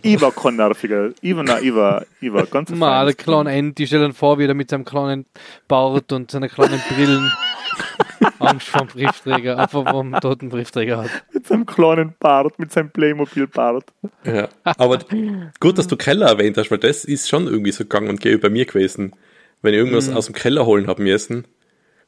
Ich 0.02 0.20
war 0.20 0.30
kein 0.30 0.57
nerviger. 0.57 1.12
Ich 1.22 1.35
war, 1.35 1.44
nein, 1.44 1.64
ich 1.64 1.74
war, 1.74 2.04
ich 2.20 2.33
war 2.33 2.44
ganz 2.44 2.68
Mal, 2.72 3.07
der 3.07 3.14
feines 3.14 3.16
kleine 3.16 3.52
Enti, 3.52 3.87
stell 3.87 4.07
dir 4.07 4.12
vor, 4.12 4.38
wie 4.38 4.44
er 4.44 4.54
mit 4.54 4.68
seinem 4.68 4.85
kleinen 4.85 5.24
Bart 5.66 6.12
und 6.12 6.30
seinen 6.30 6.50
kleinen 6.50 6.80
Brillen 6.90 7.30
Angst 8.38 8.68
vom 8.68 8.87
Briefträger, 8.87 9.58
einfach 9.58 9.88
vom 9.90 10.12
toten 10.20 10.48
Briefträger 10.48 10.98
hat. 11.04 11.10
Mit 11.32 11.46
seinem 11.46 11.66
kleinen 11.66 12.14
Bart, 12.18 12.58
mit 12.58 12.72
seinem 12.72 12.90
Playmobil-Bart. 12.90 13.84
Ja. 14.24 14.48
Aber 14.64 14.98
gut, 15.60 15.78
dass 15.78 15.87
du 15.87 15.96
Keller 15.96 16.26
erwähnt 16.26 16.56
hast, 16.58 16.70
weil 16.70 16.78
das 16.78 17.04
ist 17.04 17.28
schon 17.28 17.46
irgendwie 17.46 17.72
so 17.72 17.84
gang 17.84 18.08
und 18.08 18.20
gäbe 18.20 18.38
bei 18.38 18.50
mir 18.50 18.64
gewesen. 18.64 19.12
Wenn 19.62 19.72
ich 19.74 19.78
irgendwas 19.78 20.10
aus 20.10 20.26
dem 20.26 20.34
Keller 20.34 20.66
holen 20.66 20.87
haben 20.88 21.04
müssen, 21.04 21.46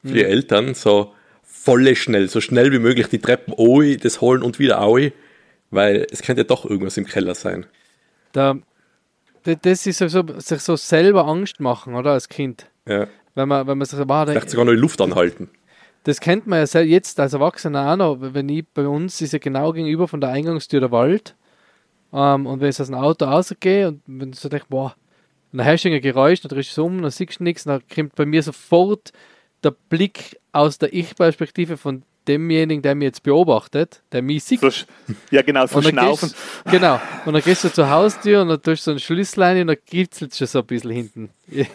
für 0.03 0.13
die 0.13 0.23
Eltern, 0.23 0.73
so 0.75 1.13
volle 1.43 1.95
schnell, 1.95 2.29
so 2.29 2.39
schnell 2.39 2.71
wie 2.71 2.79
möglich 2.79 3.07
die 3.07 3.19
Treppen 3.19 3.53
oi, 3.57 3.97
das 3.97 4.21
holen 4.21 4.43
und 4.43 4.59
wieder 4.59 4.85
oi, 4.87 5.11
weil 5.71 6.05
es 6.11 6.21
könnte 6.21 6.41
ja 6.43 6.47
doch 6.47 6.65
irgendwas 6.65 6.97
im 6.97 7.05
Keller 7.05 7.33
sein. 7.35 7.65
Da, 8.31 8.57
da- 9.43 9.55
das 9.55 9.87
ist 9.87 9.97
so, 9.97 10.23
sich 10.37 10.61
so 10.61 10.75
selber 10.75 11.25
Angst 11.27 11.59
machen, 11.59 11.95
oder, 11.95 12.11
als 12.11 12.29
Kind. 12.29 12.67
Ja. 12.87 13.07
Wenn 13.33 13.47
man, 13.49 13.67
wenn 13.67 13.77
man 13.77 13.85
sich 13.87 13.99
wow, 13.99 14.27
Vielleicht 14.27 14.49
sogar 14.49 14.65
noch 14.65 14.71
die 14.73 14.77
Luft 14.79 15.01
anhalten. 15.01 15.49
Das 16.07 16.21
kennt 16.21 16.47
man 16.47 16.65
ja 16.65 16.79
jetzt 16.79 17.19
als 17.19 17.33
Erwachsener 17.33 17.91
auch 17.91 17.97
noch. 17.97 18.17
Wenn 18.21 18.47
ich, 18.47 18.65
bei 18.73 18.87
uns 18.87 19.19
ist 19.19 19.33
ja 19.33 19.39
genau 19.39 19.73
gegenüber 19.73 20.07
von 20.07 20.21
der 20.21 20.29
Eingangstür 20.29 20.79
der 20.79 20.91
Wald. 20.91 21.35
Ähm, 22.13 22.45
und 22.45 22.61
wenn 22.61 22.69
ich 22.69 22.79
aus 22.79 22.87
dem 22.87 22.95
Auto 22.95 23.25
rausgehe 23.25 23.89
und 23.89 24.01
wenn 24.05 24.31
du 24.31 24.37
so 24.37 24.47
denkst, 24.47 24.67
boah, 24.69 24.95
dann 25.51 25.65
hast 25.65 25.83
du 25.83 25.89
ein 25.89 26.01
Geräusch, 26.01 26.39
dann 26.39 26.47
drehst 26.47 26.77
du 26.77 26.85
um, 26.85 27.01
dann 27.01 27.11
siehst 27.11 27.41
du 27.41 27.43
nichts, 27.43 27.65
dann 27.65 27.81
kommt 27.93 28.15
bei 28.15 28.25
mir 28.25 28.41
sofort 28.41 29.11
der 29.65 29.71
Blick 29.71 30.39
aus 30.53 30.77
der 30.77 30.93
Ich-Perspektive 30.93 31.75
von 31.75 32.03
demjenigen, 32.27 32.81
der 32.81 32.95
mich 32.95 33.05
jetzt 33.05 33.23
beobachtet, 33.23 34.01
der 34.11 34.21
mich 34.21 34.43
sieht. 34.43 34.59
So, 34.59 34.69
ja, 35.31 35.41
genau, 35.41 35.65
so 35.65 35.81
schnaufen. 35.81 36.29
gehst, 36.29 36.65
genau. 36.65 36.99
Und 37.25 37.33
dann 37.33 37.41
gehst 37.41 37.63
du 37.63 37.71
zur 37.71 37.89
Haustür 37.89 38.41
und 38.41 38.49
dann 38.49 38.61
tust 38.61 38.85
du 38.87 38.91
so 38.91 38.95
ein 38.95 38.99
Schlüssellein 38.99 39.61
und 39.61 39.67
dann 39.67 39.77
kitzelt 39.85 40.31
es 40.31 40.37
schon 40.37 40.47
so 40.47 40.59
ein 40.59 40.65
bisschen 40.65 40.91
hinten 40.91 41.29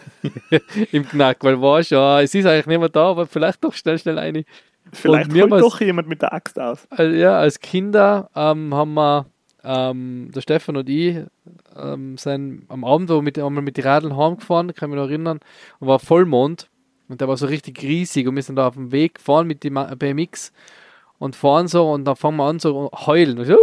im 0.91 1.07
Knack, 1.07 1.43
weil 1.43 1.61
weißt 1.61 1.91
ja, 1.91 2.21
es 2.21 2.33
ist 2.35 2.45
eigentlich 2.45 2.67
niemand 2.67 2.95
da, 2.95 3.09
aber 3.09 3.27
vielleicht 3.27 3.63
doch 3.63 3.73
schnell, 3.73 3.97
schnell 3.97 4.17
eine. 4.19 4.45
Vielleicht 4.91 5.27
Und 5.29 5.33
mir 5.33 5.43
holt 5.49 5.61
doch 5.61 5.79
jemand 5.81 6.07
mit 6.07 6.21
der 6.21 6.33
Axt 6.33 6.59
aus. 6.59 6.85
Al- 6.89 7.15
ja, 7.15 7.37
als 7.39 7.59
Kinder 7.59 8.29
ähm, 8.35 8.73
haben 8.73 8.93
wir, 8.93 9.25
ähm, 9.63 10.29
der 10.35 10.41
Stefan 10.41 10.77
und 10.77 10.89
ich, 10.89 11.17
ähm, 11.75 12.17
sein, 12.17 12.63
am 12.67 12.83
Abend, 12.83 13.09
wo 13.09 13.15
wir 13.15 13.21
mit, 13.21 13.39
einmal 13.39 13.63
mit 13.63 13.77
den 13.77 13.85
Radeln 13.85 14.15
heimgefahren, 14.17 14.73
kann 14.75 14.89
ich 14.89 14.95
mich 14.95 15.01
noch 15.03 15.09
erinnern, 15.09 15.39
und 15.79 15.87
war 15.87 15.99
Vollmond 15.99 16.67
und 17.13 17.21
der 17.21 17.27
war 17.27 17.37
so 17.37 17.45
richtig 17.45 17.81
riesig 17.81 18.27
und 18.27 18.35
wir 18.35 18.43
sind 18.43 18.55
da 18.55 18.67
auf 18.67 18.73
dem 18.73 18.91
Weg 18.91 19.15
gefahren 19.15 19.47
mit 19.47 19.63
dem 19.63 19.75
BMX 19.97 20.51
und 21.19 21.35
fahren 21.35 21.67
so 21.67 21.91
und 21.91 22.05
dann 22.05 22.15
fangen 22.15 22.37
wir 22.37 22.45
an 22.45 22.59
so 22.59 22.89
heulen. 23.05 23.37
Und 23.37 23.45
so, 23.45 23.57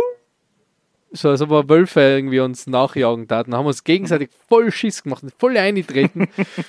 so 1.10 1.30
als 1.30 1.42
ob 1.42 1.50
wir 1.50 1.68
Wölfe 1.68 2.00
irgendwie 2.00 2.40
uns 2.40 2.68
nachjagen 2.68 3.26
taten. 3.26 3.50
Dann 3.50 3.58
haben 3.58 3.64
wir 3.64 3.70
uns 3.70 3.82
gegenseitig 3.82 4.30
voll 4.48 4.70
Schiss 4.70 5.02
gemacht 5.02 5.24
und 5.24 5.34
voll 5.36 5.56
eingetreten. 5.56 6.28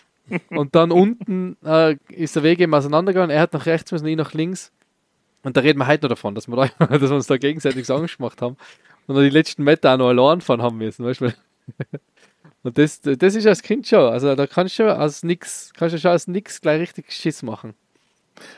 und 0.50 0.74
dann 0.74 0.92
unten 0.92 1.56
äh, 1.64 1.98
ist 2.10 2.36
der 2.36 2.42
Weg 2.42 2.60
eben 2.60 2.74
auseinandergegangen. 2.74 3.30
Er 3.30 3.42
hat 3.42 3.54
nach 3.54 3.68
rechts 3.68 3.92
müssen, 3.92 4.08
ich 4.08 4.18
nach 4.18 4.34
links. 4.34 4.72
Und 5.44 5.56
da 5.56 5.62
reden 5.62 5.80
wir 5.80 5.88
heute 5.88 6.06
noch 6.06 6.10
davon, 6.10 6.34
dass 6.34 6.48
wir, 6.48 6.56
da, 6.56 6.86
dass 6.98 7.10
wir 7.10 7.16
uns 7.16 7.28
da 7.28 7.38
gegenseitig 7.38 7.86
so 7.86 7.96
Angst 7.96 8.18
gemacht 8.18 8.42
haben. 8.42 8.58
Und 9.06 9.16
dann 9.16 9.24
die 9.24 9.30
letzten 9.30 9.64
Meter 9.64 9.94
auch 9.94 9.98
noch 9.98 10.10
allein 10.10 10.42
fahren 10.42 10.64
haben 10.64 10.78
müssen, 10.80 11.06
weißt 11.06 11.22
du? 11.22 11.34
Und 12.64 12.78
das, 12.78 13.02
das 13.02 13.36
ist 13.36 13.48
als 13.48 13.64
Kind 13.64 13.88
schon. 13.88 14.12
Also 14.12 14.36
da 14.36 14.48
kannst 14.48 14.78
du 14.78 14.98
aus 14.98 15.24
nix, 15.24 15.72
kannst 15.76 15.96
du 15.96 16.00
schon 16.00 16.12
aus 16.12 16.28
nix 16.28 16.62
gleich 16.62 16.82
richtig 16.82 17.12
Schiss 17.12 17.42
machen. 17.42 17.74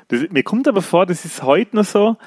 Das, 0.09 0.21
mir 0.29 0.43
kommt 0.43 0.67
aber 0.67 0.81
vor, 0.81 1.05
das 1.05 1.25
ist 1.25 1.43
heute 1.43 1.75
noch 1.75 1.85
so. 1.85 2.17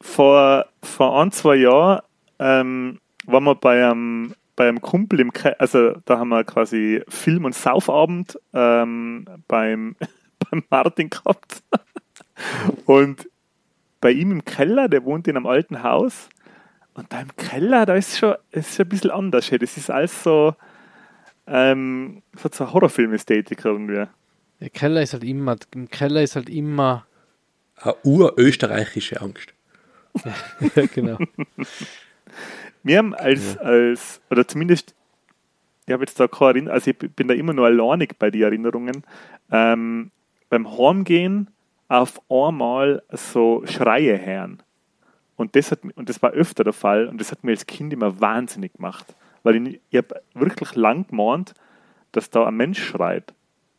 Vor 0.00 0.66
vor 0.82 1.20
ein, 1.20 1.32
zwei 1.32 1.56
Jahren 1.56 2.02
ähm, 2.38 3.00
waren 3.26 3.44
wir 3.44 3.54
bei 3.54 3.84
einem, 3.84 4.34
bei 4.54 4.68
einem 4.68 4.80
Kumpel 4.80 5.20
im 5.20 5.32
Ke 5.32 5.58
also 5.58 5.92
da 6.04 6.18
haben 6.18 6.28
wir 6.28 6.44
quasi 6.44 7.02
Film- 7.08 7.44
und 7.44 7.54
Saufabend 7.54 8.38
ähm, 8.52 9.24
beim, 9.48 9.96
beim 10.50 10.62
Martin 10.70 11.10
gehabt. 11.10 11.62
und 12.86 13.28
bei 14.00 14.12
ihm 14.12 14.30
im 14.30 14.44
Keller, 14.44 14.88
der 14.88 15.04
wohnt 15.04 15.26
in 15.26 15.36
einem 15.36 15.46
alten 15.46 15.82
Haus. 15.82 16.28
Und 16.94 17.12
da 17.12 17.20
im 17.20 17.34
Keller, 17.36 17.86
da 17.86 17.94
ist 17.94 18.18
schon, 18.18 18.34
ist 18.50 18.76
schon 18.76 18.86
ein 18.86 18.88
bisschen 18.88 19.10
anders. 19.10 19.50
Das 19.50 19.76
ist 19.76 19.90
alles 19.90 20.22
so, 20.22 20.54
ähm, 21.50 22.22
so 22.36 22.64
eine 22.64 22.72
Horrorfilm-Ästhetik 22.72 23.64
irgendwie. 23.64 24.06
Der 24.60 24.70
Keller 24.70 25.02
ist 25.02 25.12
halt 25.12 25.24
immer, 25.24 25.56
im 25.74 25.88
Keller 25.88 26.22
ist 26.22 26.36
halt 26.36 26.48
immer. 26.48 27.06
Eine 27.76 27.94
urösterreichische 28.04 29.20
Angst. 29.20 29.54
ja, 30.74 30.86
genau. 30.94 31.18
Wir 32.82 32.98
haben 32.98 33.14
als, 33.14 33.54
ja. 33.54 33.60
als, 33.60 34.20
oder 34.30 34.46
zumindest, 34.46 34.94
ich 35.86 35.92
habe 35.92 36.02
jetzt 36.02 36.18
da 36.18 36.26
keine 36.26 36.48
Erinnerung, 36.50 36.74
also 36.74 36.90
ich 36.90 36.98
bin 36.98 37.28
da 37.28 37.34
immer 37.34 37.52
nur 37.52 37.66
alleinig 37.66 38.18
bei 38.18 38.30
den 38.30 38.42
Erinnerungen, 38.42 39.04
ähm, 39.50 40.10
beim 40.48 40.78
Heimgehen 40.78 41.50
auf 41.88 42.20
einmal 42.30 43.02
so 43.12 43.62
Schreie 43.66 44.24
hören. 44.24 44.62
Und 45.36 45.54
das, 45.54 45.70
hat, 45.70 45.80
und 45.94 46.08
das 46.08 46.20
war 46.20 46.30
öfter 46.32 46.64
der 46.64 46.72
Fall 46.72 47.06
und 47.06 47.20
das 47.20 47.30
hat 47.30 47.44
mir 47.44 47.52
als 47.52 47.66
Kind 47.66 47.92
immer 47.92 48.20
wahnsinnig 48.20 48.74
gemacht. 48.74 49.06
Weil 49.48 49.66
ich, 49.66 49.80
ich 49.88 49.96
habe 49.96 50.20
wirklich 50.34 50.74
lang 50.74 51.06
gemeint, 51.06 51.54
dass 52.12 52.28
da 52.28 52.44
ein 52.44 52.54
Mensch 52.54 52.84
schreit. 52.84 53.32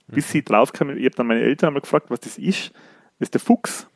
Bis 0.07 0.27
mhm. 0.27 0.31
sie 0.31 0.43
draufkamen, 0.43 0.97
ich 0.97 1.05
habe 1.05 1.15
dann 1.15 1.27
meine 1.27 1.41
Eltern 1.41 1.75
mal 1.75 1.81
gefragt, 1.81 2.09
was 2.09 2.21
das 2.21 2.39
ist. 2.39 2.71
Das 3.19 3.27
ist 3.27 3.35
der 3.35 3.41
Fuchs. 3.41 3.87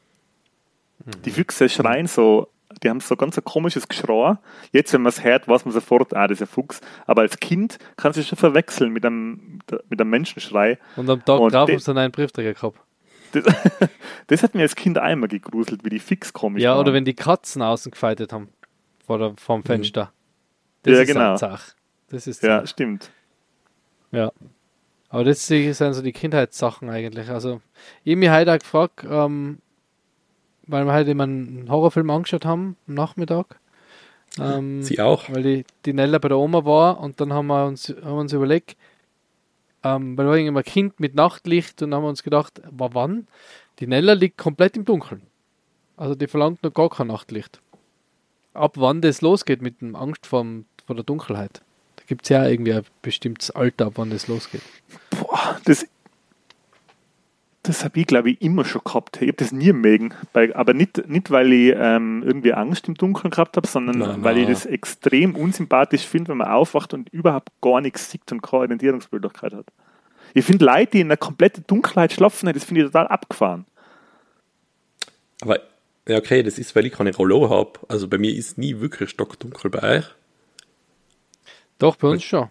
Mhm. 1.04 1.24
Die 1.26 1.32
Füchse 1.32 1.70
schreien 1.70 2.06
so, 2.06 2.48
die 2.84 2.92
haben 2.92 3.00
so 3.00 3.16
ganz 3.16 3.40
ein 3.40 3.44
komisches 3.44 3.88
Geschrei. 3.88 4.38
Jetzt, 4.72 4.94
wenn 4.94 5.02
man 5.02 5.10
es 5.10 5.24
hört, 5.24 5.48
weiß 5.48 5.66
man 5.66 5.74
sofort, 5.74 6.16
ah, 6.16 6.28
das 6.28 6.42
ist 6.42 6.48
ein 6.48 6.54
Fuchs. 6.54 6.80
Aber 7.08 7.22
als 7.22 7.40
Kind 7.40 7.80
kann 7.98 8.14
sich 8.14 8.28
schon 8.28 8.38
verwechseln 8.38 8.94
mit 8.94 9.04
einem, 9.04 9.58
mit 9.90 10.00
einem 10.00 10.12
Menschenschrei. 10.12 10.78
Und 10.96 11.10
am 11.10 11.26
Tag 11.26 11.40
und 11.40 11.56
drauf 11.56 11.68
haben 11.68 11.80
sie 11.80 11.86
dann 11.86 11.98
einen 11.98 12.12
Briefträger 12.12 12.54
gehabt. 12.54 12.80
Das, 13.32 13.46
das, 14.28 14.44
hat 14.44 14.54
mir 14.54 14.62
als 14.62 14.76
Kind 14.76 15.00
einmal 15.00 15.28
gegruselt, 15.28 15.84
wie 15.84 15.90
die 15.90 15.98
fix 15.98 16.34
komisch 16.34 16.62
Ja, 16.62 16.74
waren. 16.74 16.82
oder 16.82 16.94
wenn 16.94 17.04
die 17.04 17.16
Katzen 17.16 17.64
außen 17.64 17.92
gefeitet 17.92 18.32
haben. 18.32 18.50
Vor 19.08 19.18
der, 19.18 19.34
vorm 19.38 19.62
mhm. 19.62 19.84
Das 20.84 20.93
ja, 20.93 21.02
ist 21.02 21.08
genau. 21.08 21.36
Zach. 21.38 21.74
Das 22.10 22.28
ist 22.28 22.43
ja, 22.43 22.65
stimmt. 22.67 23.10
Ja. 24.12 24.32
Aber 25.10 25.24
das 25.24 25.46
sind 25.48 25.74
so 25.76 26.02
die 26.02 26.12
Kindheitssachen 26.12 26.89
eigentlich. 26.89 27.30
Also, 27.30 27.62
ich 28.04 28.12
habe 28.13 28.19
mich 28.19 28.30
heute 28.30 28.54
auch 28.54 28.60
gefragt, 28.60 29.06
ähm, 29.10 29.60
weil 30.65 30.86
wir 30.86 30.93
halt 30.93 31.08
immer 31.08 31.24
einen 31.24 31.69
Horrorfilm 31.69 32.10
angeschaut 32.10 32.46
haben 32.46 32.78
am 32.88 32.93
Nachmittag. 32.96 33.60
Ähm, 34.39 34.82
Sie 34.82 35.00
auch? 35.00 35.30
Weil 35.30 35.43
die, 35.43 35.65
die 35.86 35.93
Nella 35.93 36.17
bei 36.17 36.30
der 36.30 36.38
Oma 36.38 36.65
war 36.65 37.00
und 37.00 37.22
dann 37.22 37.34
haben 37.34 37.48
wir 37.48 37.65
uns, 37.65 37.89
haben 37.89 38.04
wir 38.04 38.13
uns 38.13 38.34
überlegt, 38.34 38.76
ähm, 39.84 40.17
weil 40.17 40.28
wir 40.28 40.38
immer 40.38 40.62
ein 40.62 40.65
Kind 40.65 41.00
mit 41.00 41.15
Nachtlicht 41.15 41.82
und 41.82 41.93
haben 41.93 42.06
uns 42.06 42.24
gedacht, 42.24 42.62
war 42.72 42.93
wann? 42.93 43.28
Die 43.80 43.88
Nella 43.88 44.13
liegt 44.13 44.38
komplett 44.38 44.78
im 44.78 44.86
Dunkeln. 44.86 45.22
Also 45.98 46.15
die 46.15 46.28
verlangt 46.28 46.63
noch 46.63 46.74
gar 46.74 46.89
kein 46.89 47.08
Nachtlicht. 47.08 47.62
Ab 48.54 48.74
wann 48.78 49.02
das 49.02 49.22
losgeht 49.22 49.62
mit 49.62 49.82
dem 49.82 49.96
Angst 49.96 50.26
vor, 50.26 50.46
vor 50.94 50.96
der 50.96 51.06
Dunkelheit. 51.06 51.62
Da 51.96 52.04
gibt 52.08 52.24
es 52.24 52.30
ja 52.30 52.48
irgendwie 52.48 52.74
ein 52.74 52.84
bestimmtes 53.02 53.52
Alter, 53.52 53.88
ab 53.88 53.94
wann 53.96 54.12
das 54.12 54.28
losgeht. 54.28 54.62
Boah, 55.10 55.60
das 55.66 55.88
das 57.66 57.86
habe 57.86 57.98
ich, 58.02 58.08
glaube 58.08 58.32
ich, 58.32 58.42
immer 58.42 58.66
schon 58.66 58.82
gehabt. 58.84 59.22
Ich 59.22 59.30
habe 59.30 59.38
das 59.38 59.54
nie 59.54 59.72
mögen. 59.72 60.14
aber 60.34 60.74
nicht, 60.74 61.08
nicht 61.08 61.32
weil 61.32 61.54
ich 61.54 61.74
ähm, 61.74 62.22
irgendwie 62.26 62.54
Angst 62.54 62.90
im 62.90 62.96
Dunkeln 62.96 63.32
gehabt 63.32 63.56
habe, 63.56 63.66
sondern 63.66 64.00
nein, 64.00 64.22
weil 64.22 64.36
nein. 64.36 64.44
ich 64.44 64.50
das 64.50 64.66
extrem 64.66 65.34
unsympathisch 65.34 66.06
finde, 66.06 66.32
wenn 66.32 66.40
man 66.40 66.50
aufwacht 66.50 66.94
und 66.94 67.08
überhaupt 67.14 67.50
gar 67.62 67.80
nichts 67.80 68.12
sieht 68.12 68.30
und 68.34 68.42
keine 68.42 68.64
Orientierungsmöglichkeit 68.64 69.54
hat. 69.54 69.68
Ich 70.34 70.44
finde 70.44 70.66
Leute, 70.66 70.92
die 70.92 71.00
in 71.00 71.08
einer 71.08 71.16
kompletten 71.16 71.64
Dunkelheit 71.66 72.12
schlafen, 72.12 72.52
das 72.52 72.66
finde 72.66 72.82
ich 72.82 72.88
total 72.88 73.08
abgefahren. 73.08 73.66
Aber, 75.42 75.62
ja, 76.06 76.18
okay, 76.18 76.44
das 76.44 76.60
ist, 76.60 76.76
weil 76.76 76.86
ich 76.86 76.92
keine 76.92 77.16
Rollo 77.16 77.50
habe. 77.50 77.80
Also 77.88 78.10
bei 78.10 78.18
mir 78.18 78.36
ist 78.36 78.58
nie 78.58 78.82
wirklich 78.82 79.10
stockdunkel 79.10 79.72
bei 79.72 80.00
euch. 80.00 80.06
Doch, 81.84 81.98
bei 81.98 82.08
uns 82.08 82.24
schon. 82.24 82.48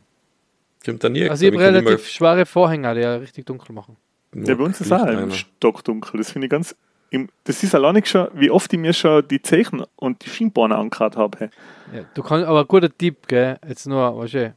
Kommt 0.85 1.03
da 1.03 1.09
nie, 1.09 1.27
also 1.27 1.47
ich 1.47 1.53
habe 1.55 1.65
relativ 1.65 2.07
schwere 2.07 2.45
Vorhänge, 2.45 2.95
die 2.95 3.01
ja 3.01 3.15
richtig 3.17 3.47
dunkel 3.47 3.75
machen. 3.75 3.97
Ja, 4.35 4.55
bei 4.55 4.65
uns 4.65 4.79
ist 4.79 4.93
auch 4.93 5.07
im 5.07 5.31
Stockdunkel. 5.31 6.19
Das 6.19 6.33
finde 6.33 6.47
ich 6.47 6.51
ganz. 6.51 6.77
Das 7.45 7.63
ist 7.63 7.75
allein 7.75 7.95
nicht 7.95 8.09
schon, 8.09 8.29
wie 8.35 8.51
oft 8.51 8.71
ich 8.71 8.79
mir 8.79 8.93
schon 8.93 9.27
die 9.27 9.41
Zeichen 9.41 9.85
und 9.97 10.23
die 10.23 10.29
Schienbeine 10.29 10.77
angehört 10.77 11.17
habe. 11.17 11.49
Ja, 11.95 12.05
du 12.13 12.23
kannst, 12.23 12.47
aber 12.47 12.61
ein 12.61 12.69
guter 12.69 12.95
Tipp, 12.95 13.27
gell? 13.27 13.59
Jetzt 13.67 13.87
nur, 13.87 14.19
weißt 14.19 14.35
du, 14.35 14.55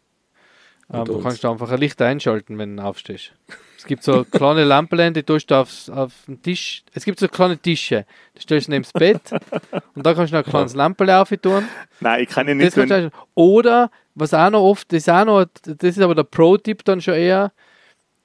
ähm, 0.91 1.05
du 1.05 1.21
kannst 1.21 1.43
da 1.43 1.51
einfach 1.51 1.71
ein 1.71 1.79
Licht 1.79 2.01
einschalten, 2.01 2.57
wenn 2.57 2.77
du 2.77 2.83
aufstehst. 2.83 3.31
Es 3.77 3.85
gibt 3.85 4.03
so 4.03 4.23
kleine 4.31 4.65
Lampen, 4.65 5.13
die 5.13 5.23
tust 5.23 5.51
du 5.51 5.55
aufs, 5.55 5.89
auf 5.89 6.11
den 6.27 6.41
Tisch. 6.41 6.83
Es 6.93 7.05
gibt 7.05 7.19
so 7.19 7.27
kleine 7.27 7.57
Tische. 7.57 8.05
Die 8.37 8.41
stellst 8.41 8.67
du 8.67 8.71
neben 8.71 8.83
das 8.83 8.93
Bett 8.93 9.21
und 9.95 10.05
da 10.05 10.13
kannst 10.13 10.33
du 10.33 10.37
noch 10.37 10.45
ein 10.45 10.49
kleines. 10.49 10.75
Lampen 10.75 11.41
tun. 11.41 11.67
Nein, 12.01 12.23
ich 12.23 12.29
kann 12.29 12.47
ja 12.47 12.53
nicht. 12.53 12.77
Wenn... 12.77 13.11
Oder, 13.33 13.89
was 14.15 14.33
auch 14.33 14.49
noch 14.49 14.61
oft, 14.61 14.91
das 14.91 14.99
ist 14.99 15.09
auch 15.09 15.25
noch, 15.25 15.45
das 15.63 15.97
ist 15.97 16.01
aber 16.01 16.15
der 16.15 16.23
Pro-Tipp 16.23 16.83
dann 16.85 17.01
schon 17.01 17.15
eher, 17.15 17.51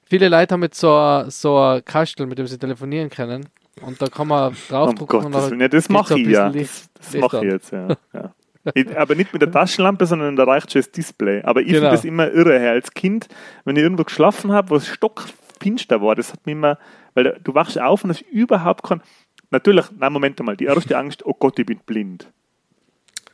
viele 0.05 0.29
Leute 0.29 0.53
haben 0.53 0.63
jetzt 0.63 0.79
so 0.79 0.93
ein, 0.93 1.29
so 1.29 1.57
ein 1.57 1.85
Kastel, 1.85 2.25
mit 2.25 2.37
dem 2.37 2.47
sie 2.47 2.57
telefonieren 2.57 3.09
können. 3.09 3.47
Und 3.81 4.01
da 4.01 4.07
kann 4.07 4.27
man 4.27 4.55
draufdrucken. 4.69 5.17
Oh 5.17 5.29
Gott, 5.29 5.33
das, 5.33 5.51
ja, 5.57 5.67
das 5.67 5.89
mache 5.89 6.19
ich 6.19 6.27
ja. 6.27 6.49
Das, 6.49 6.89
das 6.93 7.13
mache 7.15 7.37
ich 7.37 7.51
jetzt, 7.51 7.71
ja. 7.71 7.87
ja. 8.13 8.33
Ich, 8.75 8.95
aber 8.97 9.15
nicht 9.15 9.33
mit 9.33 9.41
der 9.41 9.51
Taschenlampe, 9.51 10.05
sondern 10.05 10.35
da 10.35 10.43
reicht 10.43 10.71
schon 10.71 10.81
das 10.81 10.91
Display. 10.91 11.41
Aber 11.43 11.61
ich 11.61 11.67
genau. 11.67 11.79
finde 11.79 11.91
das 11.91 12.05
immer 12.05 12.29
irre. 12.29 12.59
Hey. 12.59 12.69
Als 12.69 12.91
Kind, 12.91 13.27
wenn 13.65 13.75
ich 13.75 13.81
irgendwo 13.81 14.03
geschlafen 14.03 14.51
habe, 14.51 14.69
wo 14.69 14.75
es 14.75 14.87
stockfinster 14.87 16.01
war, 16.01 16.15
das 16.15 16.33
hat 16.33 16.45
mich 16.45 16.53
immer, 16.53 16.77
weil 17.13 17.39
du 17.43 17.55
wachst 17.55 17.79
auf 17.79 18.03
und 18.03 18.11
hast 18.11 18.21
überhaupt 18.21 18.83
kein. 18.83 19.01
Natürlich, 19.49 19.85
nein, 19.97 20.13
Moment 20.13 20.39
einmal, 20.39 20.57
die 20.57 20.65
erste 20.65 20.97
Angst, 20.97 21.25
oh 21.25 21.33
Gott, 21.33 21.57
ich 21.57 21.65
bin 21.65 21.79
blind. 21.85 22.27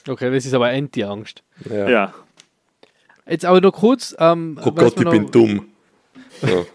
Okay, 0.07 0.31
das 0.31 0.45
ist 0.45 0.53
aber 0.53 0.67
Anti-Angst. 0.67 1.43
Ja. 1.69 1.89
ja. 1.89 2.13
Jetzt 3.29 3.45
aber 3.45 3.61
nur 3.61 3.71
kurz. 3.71 4.15
Ähm, 4.19 4.59
oh 4.63 4.71
Gott, 4.71 4.93
ich 4.97 5.03
noch, 5.03 5.11
bin 5.11 5.31
dumm. 5.31 5.65
Ja. 6.41 6.65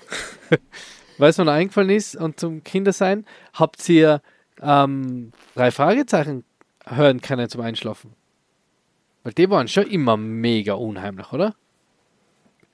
Weil 1.18 1.32
mir 1.38 1.44
noch 1.44 1.52
eingefallen 1.52 1.90
ist 1.90 2.16
und 2.16 2.40
zum 2.40 2.64
Kindersein, 2.64 3.24
habt 3.54 3.88
ihr 3.88 4.20
ähm, 4.60 5.30
drei 5.54 5.70
Fragezeichen 5.70 6.42
hören 6.84 7.20
können 7.20 7.48
zum 7.48 7.60
Einschlafen? 7.60 8.14
Weil 9.22 9.32
die 9.32 9.48
waren 9.48 9.68
schon 9.68 9.86
immer 9.86 10.16
mega 10.16 10.74
unheimlich, 10.74 11.32
oder? 11.32 11.54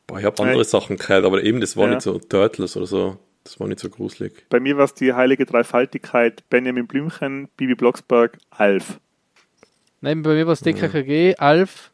Boah, 0.07 0.19
ich 0.19 0.25
habe 0.25 0.43
andere 0.43 0.65
Sachen 0.65 0.97
gehört, 0.97 1.27
aber 1.27 1.43
eben, 1.43 1.61
das 1.61 1.77
war 1.77 1.89
ja. 1.89 1.97
nicht 1.97 2.03
so 2.03 2.19
Turtles 2.19 2.75
oder 2.79 2.87
so. 2.87 3.19
Das 3.45 3.61
war 3.61 3.69
nicht 3.69 3.81
so 3.81 3.91
gruselig. 3.91 4.47
Bei 4.49 4.61
mir 4.61 4.79
war 4.79 4.85
es 4.85 4.95
die 4.95 5.13
heilige 5.13 5.45
Dreifaltigkeit, 5.45 6.49
Benjamin 6.49 6.87
Blümchen, 6.87 7.49
Bibi 7.59 7.75
Blocksberg, 7.75 8.39
Alf. 8.49 8.99
Nein, 10.01 10.23
bei 10.23 10.35
mir 10.35 10.47
war 10.47 10.55
es 10.55 10.61
DKKG. 10.61 11.37
Alf 11.37 11.91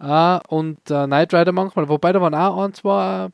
äh, 0.00 0.38
und 0.48 0.78
äh, 0.90 1.06
Knight 1.06 1.34
Rider 1.34 1.52
manchmal, 1.52 1.88
wobei 1.88 2.12
da 2.12 2.20
waren 2.20 2.34
auch 2.34 2.62
ein, 2.62 2.74
zwei 2.74 3.30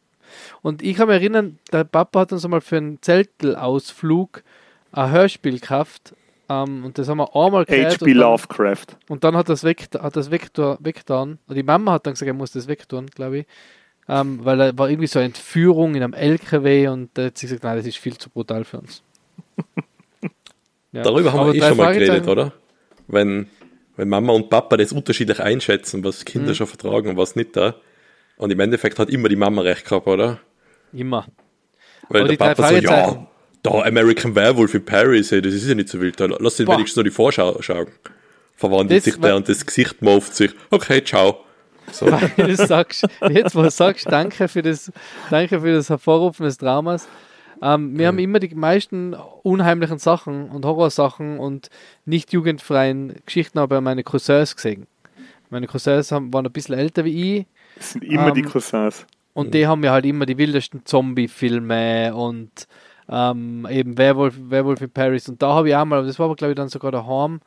und 0.63 0.83
ich 0.83 0.97
kann 0.97 1.09
mich 1.09 1.17
erinnern, 1.17 1.59
der 1.73 1.85
Papa 1.85 2.21
hat 2.21 2.33
uns 2.33 2.45
einmal 2.45 2.61
für 2.61 2.77
einen 2.77 3.03
Zeltelausflug 3.03 4.43
ein 4.93 5.11
Hörspiel 5.11 5.59
gekauft. 5.59 6.15
Um, 6.49 6.57
ähm, 6.57 6.85
und 6.87 6.99
das 6.99 7.09
haben 7.09 7.19
wir 7.19 7.37
einmal 7.37 7.65
gehört. 7.65 8.01
H.P. 8.01 8.13
Lovecraft. 8.13 8.87
Und 9.09 9.23
dann 9.23 9.37
hat 9.37 9.49
das, 9.49 9.63
weg, 9.63 9.89
hat 9.97 10.17
das 10.17 10.33
weggetan. 10.33 10.79
weggetan. 10.81 11.39
Die 11.49 11.63
Mama 11.63 11.93
hat 11.93 12.07
dann 12.07 12.15
gesagt, 12.15 12.27
er 12.27 12.35
muss 12.35 12.51
das 12.51 12.67
wegtun, 12.67 13.07
glaube 13.07 13.39
ich. 13.39 13.47
Um, 14.09 14.17
ähm, 14.17 14.45
weil 14.45 14.61
er 14.61 14.79
war 14.79 14.91
irgendwie 14.91 15.07
so 15.07 15.21
eine 15.21 15.27
Entführung 15.27 15.95
in 15.95 16.03
einem 16.03 16.15
LKW 16.15 16.89
und 16.89 17.11
da 17.15 17.27
hat 17.27 17.39
sie 17.39 17.47
gesagt, 17.47 17.63
nein, 17.63 17.77
das 17.77 17.87
ist 17.87 17.99
viel 17.99 18.19
zu 18.19 18.29
brutal 18.29 18.65
für 18.65 18.79
uns. 18.79 19.05
ja. 20.93 21.03
Darüber 21.03 21.33
haben 21.33 21.41
Aber 21.41 21.55
wir 21.55 21.63
eh 21.63 21.69
schon 21.69 21.77
mal 21.77 21.95
geredet, 21.95 22.27
oder? 22.27 22.53
Wenn, 23.07 23.49
wenn 24.01 24.09
Mama 24.09 24.33
und 24.33 24.49
Papa 24.49 24.79
das 24.79 24.93
unterschiedlich 24.93 25.41
einschätzen, 25.41 26.03
was 26.03 26.25
Kinder 26.25 26.49
mhm. 26.49 26.55
schon 26.55 26.67
vertragen 26.67 27.11
und 27.11 27.17
was 27.19 27.37
nicht 27.37 27.55
da. 27.55 27.75
Und 28.39 28.51
im 28.51 28.59
Endeffekt 28.59 28.99
hat 28.99 29.11
immer 29.11 29.29
die 29.29 29.37
Mama 29.37 29.61
recht 29.61 29.85
gehabt, 29.85 30.07
oder? 30.07 30.41
Immer. 30.95 31.27
Weil 32.09 32.23
Aber 32.23 32.29
der 32.31 32.37
Papa 32.39 32.69
so, 32.69 32.75
ja, 32.77 33.27
da 33.63 33.71
American 33.83 34.35
Werewolf 34.35 34.73
in 34.73 34.87
Paris, 34.87 35.31
hey, 35.33 35.43
das 35.43 35.53
ist 35.53 35.69
ja 35.69 35.75
nicht 35.75 35.91
so 35.91 36.01
wild. 36.01 36.19
Da 36.19 36.25
lass 36.25 36.59
ihn 36.59 36.67
wenigstens 36.67 36.97
noch 36.97 37.05
die 37.05 37.11
Vorschau 37.11 37.61
schauen. 37.61 37.89
Verwandelt 38.57 39.01
das, 39.01 39.05
sich 39.05 39.21
der 39.21 39.37
und 39.37 39.47
das 39.51 39.67
Gesicht 39.67 40.01
mauft 40.01 40.35
sich. 40.35 40.53
Okay, 40.71 41.05
ciao. 41.05 41.45
So. 41.93 42.07
Weil 42.11 42.31
du 42.47 42.57
sagst, 42.57 43.07
jetzt 43.29 43.55
wo 43.55 43.61
du 43.61 43.71
sagst, 43.71 44.11
danke 44.11 44.49
für 44.49 44.63
das, 44.63 44.91
danke 45.29 45.61
für 45.61 45.75
das 45.75 45.91
Hervorrufen 45.91 46.47
des 46.47 46.57
Dramas. 46.57 47.07
Ähm, 47.63 47.99
wir 47.99 48.07
mhm. 48.07 48.09
haben 48.09 48.19
immer 48.19 48.39
die 48.39 48.55
meisten 48.55 49.15
unheimlichen 49.43 49.99
Sachen 49.99 50.49
und 50.51 50.65
Horrorsachen 50.65 51.39
und 51.39 51.69
nicht 52.05 52.33
jugendfreien 52.33 53.17
Geschichten 53.27 53.59
aber 53.59 53.77
bei 53.77 53.81
meinen 53.81 54.05
Cousins 54.05 54.57
gesehen. 54.57 54.87
Meine 55.51 55.67
Cousins 55.67 56.13
haben, 56.13 56.33
waren 56.33 56.47
ein 56.47 56.53
bisschen 56.53 56.79
älter 56.79 57.05
wie 57.05 57.39
ich 57.39 57.47
das 57.77 57.93
sind 57.93 58.05
immer 58.05 58.29
ähm, 58.29 58.35
die 58.35 58.43
Cousins. 58.43 59.07
Und 59.33 59.55
die 59.55 59.67
haben 59.67 59.85
ja 59.85 59.93
halt 59.93 60.07
immer 60.07 60.27
die 60.27 60.39
wildesten 60.39 60.85
Zombie-Filme 60.85 62.15
und 62.15 62.51
ähm, 63.09 63.67
eben 63.71 63.97
Werwolf, 63.97 64.35
Werwolf 64.39 64.81
in 64.81 64.91
Paris. 64.91 65.29
Und 65.29 65.41
da 65.43 65.55
habe 65.55 65.69
ich 65.69 65.77
auch 65.77 65.85
mal, 65.85 66.05
das 66.05 66.19
war 66.19 66.27
aber 66.27 66.37
glaube 66.37 66.53
ich 66.53 66.57
dann 66.57 66.69
sogar 66.69 66.93
daheim, 66.93 67.41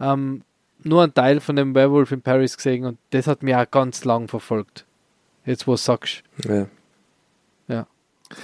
ähm, 0.00 0.42
nur 0.82 1.02
einen 1.02 1.14
Teil 1.14 1.40
von 1.40 1.56
dem 1.56 1.74
Werewolf 1.74 2.12
in 2.12 2.22
Paris 2.22 2.56
gesehen 2.56 2.84
und 2.84 2.98
das 3.10 3.26
hat 3.26 3.42
mich 3.42 3.54
auch 3.54 3.70
ganz 3.70 4.04
lang 4.04 4.28
verfolgt. 4.28 4.84
Jetzt, 5.44 5.66
wo 5.66 5.72
du 5.72 5.76
sagst. 5.76 6.22
Ja. 6.44 6.66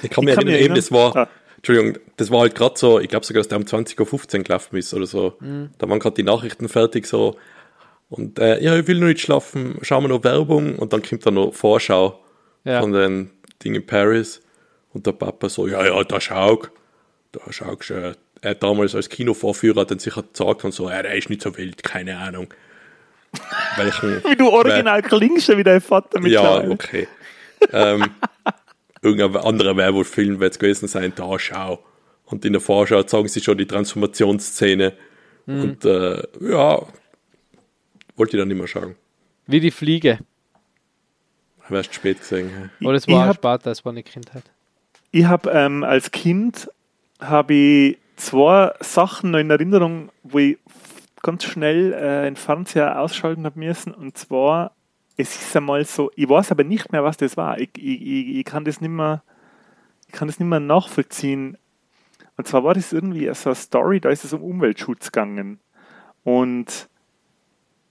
Ich 0.03 0.11
kann 0.11 0.25
mir 0.25 0.33
erinnern, 0.33 0.55
eben, 0.55 0.75
das 0.75 0.93
war, 0.93 1.17
ah. 1.17 1.29
Entschuldigung, 1.57 1.99
das 2.17 2.31
war 2.31 2.41
halt 2.41 2.55
gerade 2.55 2.79
so, 2.79 2.99
ich 2.99 3.09
glaube 3.09 3.25
sogar, 3.25 3.41
dass 3.41 3.49
der 3.49 3.59
um 3.59 3.65
20.15 3.65 4.39
Uhr 4.39 4.45
gelaufen 4.45 4.77
ist 4.77 4.93
oder 4.95 5.07
so. 5.07 5.37
Mhm. 5.41 5.71
Da 5.79 5.89
waren 5.89 5.99
gerade 5.99 6.17
die 6.17 6.23
Nachrichten 6.23 6.69
fertig 6.69 7.07
so. 7.07 7.37
Und 8.09 8.39
äh, 8.39 8.63
ja, 8.63 8.77
ich 8.77 8.87
will 8.87 8.99
noch 8.99 9.07
nicht 9.07 9.21
schlafen, 9.21 9.79
schauen 9.83 10.05
wir 10.05 10.09
noch 10.09 10.25
Werbung 10.25 10.77
und 10.77 10.93
dann 10.93 11.03
kommt 11.03 11.25
da 11.25 11.31
noch 11.31 11.55
Vorschau 11.55 12.23
ja. 12.65 12.81
von 12.81 12.93
den 12.93 13.31
Dingen 13.63 13.77
in 13.77 13.87
Paris. 13.87 14.43
Und 14.93 15.07
der 15.07 15.13
Papa 15.13 15.49
so, 15.49 15.67
ja, 15.67 15.85
ja, 15.87 16.05
da 16.05 16.21
schau, 16.21 16.63
da 17.33 17.41
schau, 17.51 17.73
äh, 17.95 18.13
er 18.43 18.55
damals 18.57 18.95
als 18.95 19.09
Kinovorführer 19.09 19.87
dann 19.87 19.99
sicher 19.99 20.23
gesagt 20.23 20.65
und 20.65 20.73
so, 20.73 20.89
der 20.89 21.15
ist 21.15 21.31
nicht 21.31 21.43
so 21.43 21.57
wild, 21.57 21.83
keine 21.83 22.19
Ahnung. 22.19 22.53
Welchen, 23.77 24.23
wie 24.29 24.37
du 24.37 24.49
original 24.49 25.01
klingst 25.01 25.49
wie 25.57 25.63
dein 25.63 25.81
Vater 25.81 26.21
mit 26.21 26.33
Ja, 26.33 26.57
okay. 26.69 27.09
ähm, 27.73 28.11
irgendein 29.03 29.43
anderer 29.43 29.77
Werwolf-Film 29.77 30.41
wird 30.41 30.53
es 30.53 30.59
gewesen 30.59 30.89
sein, 30.89 31.13
da 31.15 31.39
schau. 31.39 31.85
Und 32.25 32.45
in 32.45 32.55
der 32.55 32.63
Vorschau 32.63 33.03
zeigen 33.03 33.29
sie 33.29 33.41
schon 33.41 33.59
die 33.59 33.67
Transformationsszene. 33.67 34.95
Mhm. 35.47 35.63
Und 35.63 35.85
äh, 35.85 36.23
ja, 36.41 36.83
wollte 38.17 38.37
ich 38.37 38.41
dann 38.41 38.49
nicht 38.49 38.59
mehr 38.59 38.69
schauen. 38.69 38.95
Wie 39.47 39.61
die 39.61 39.71
Fliege. 39.71 40.21
Erst 41.69 41.95
spät 41.95 42.21
gesehen. 42.21 42.51
Ja. 42.81 42.89
Oder 42.89 42.99
es 42.99 43.09
war 43.09 43.33
später, 43.33 43.71
es 43.71 43.85
war 43.85 43.93
eine 43.93 44.03
Kindheit. 44.03 44.45
Ich 45.11 45.25
habe 45.25 45.51
ähm, 45.51 45.85
als 45.85 46.11
Kind 46.11 46.71
habe 47.19 47.55
ich 47.55 47.99
zwei 48.17 48.73
Sachen 48.81 49.31
noch 49.31 49.39
in 49.39 49.51
Erinnerung, 49.51 50.11
wo 50.23 50.39
ich 50.39 50.59
ganz 51.23 51.45
schnell 51.45 51.93
äh, 51.93 52.25
den 52.25 52.37
Fernseher 52.37 53.01
ausschalten 53.01 53.45
habe 53.45 53.59
müssen. 53.59 53.95
Und 53.95 54.19
zwar, 54.19 54.73
es 55.17 55.41
ist 55.41 55.57
einmal 55.57 55.85
so, 55.85 56.11
ich 56.17 56.29
weiß 56.29 56.51
aber 56.51 56.65
nicht 56.65 56.93
mehr, 56.93 57.05
was 57.05 57.17
das 57.17 57.37
war. 57.37 57.59
Ich, 57.59 57.71
ich, 57.77 58.37
ich, 58.37 58.45
kann 58.45 58.65
das 58.65 58.81
nicht 58.81 58.91
mehr, 58.91 59.23
ich 60.07 60.13
kann 60.13 60.29
das 60.29 60.39
nicht 60.39 60.49
mehr 60.49 60.61
nachvollziehen. 60.61 61.59
Und 62.37 62.47
zwar 62.47 62.65
war 62.65 62.75
das 62.75 62.93
irgendwie 62.93 63.33
so 63.35 63.51
eine 63.51 63.55
Story, 63.55 64.01
da 64.01 64.11
ist 64.11 64.25
es 64.25 64.33
um 64.33 64.43
Umweltschutz 64.43 65.13
gegangen. 65.13 65.61
Und 66.25 66.89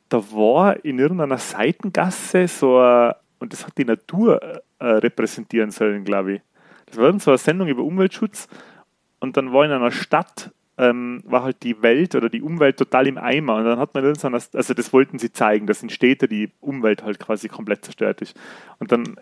da 0.10 0.18
war 0.32 0.84
in 0.84 1.00
irgendeiner 1.00 1.38
Seitengasse 1.38 2.48
so 2.48 2.80
ein, 2.80 3.14
und 3.40 3.54
das 3.54 3.66
hat 3.66 3.78
die 3.78 3.86
Natur 3.86 4.62
äh, 4.80 4.86
repräsentieren 4.86 5.72
sollen, 5.72 6.04
glaube 6.04 6.34
ich. 6.34 6.42
Das 6.88 6.98
war 6.98 7.18
so 7.20 7.32
eine 7.32 7.38
Sendung 7.38 7.68
über 7.68 7.84
Umweltschutz 7.84 8.48
und 9.20 9.38
dann 9.38 9.54
war 9.54 9.64
in 9.66 9.72
einer 9.72 9.92
Stadt, 9.92 10.52
ähm, 10.82 11.22
war 11.26 11.44
halt 11.44 11.62
die 11.62 11.82
Welt 11.84 12.16
oder 12.16 12.28
die 12.28 12.42
Umwelt 12.42 12.78
total 12.78 13.06
im 13.06 13.20
Eimer 13.20 13.58
und 13.58 13.66
dann 13.66 13.78
hat 13.78 13.94
man 13.94 14.16
so 14.16 14.28
eine, 14.28 14.40
also 14.54 14.74
das 14.74 14.92
wollten 14.92 15.20
sie 15.20 15.32
zeigen, 15.32 15.68
dass 15.68 15.84
in 15.84 15.90
Städten 15.90 16.28
die 16.28 16.50
Umwelt 16.60 17.04
halt 17.04 17.20
quasi 17.20 17.48
komplett 17.48 17.86
zerstört 17.86 18.22
ist. 18.22 18.36
Und 18.80 18.92
dann 18.92 19.16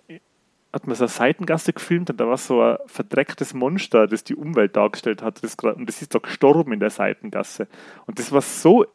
hat 0.71 0.87
man 0.87 0.95
so 0.95 1.03
eine 1.03 1.09
Seitengasse 1.09 1.73
gefilmt 1.73 2.09
und 2.09 2.19
da 2.19 2.27
war 2.27 2.37
so 2.37 2.61
ein 2.61 2.77
verdrecktes 2.85 3.53
Monster, 3.53 4.07
das 4.07 4.23
die 4.23 4.35
Umwelt 4.35 4.77
dargestellt 4.77 5.21
hat. 5.21 5.43
Das, 5.43 5.55
und 5.55 5.89
das 5.89 6.01
ist 6.01 6.15
da 6.15 6.19
gestorben 6.19 6.71
in 6.71 6.79
der 6.79 6.91
Seitengasse. 6.91 7.67
Und 8.05 8.19
das 8.19 8.31
war 8.31 8.41
so 8.41 8.85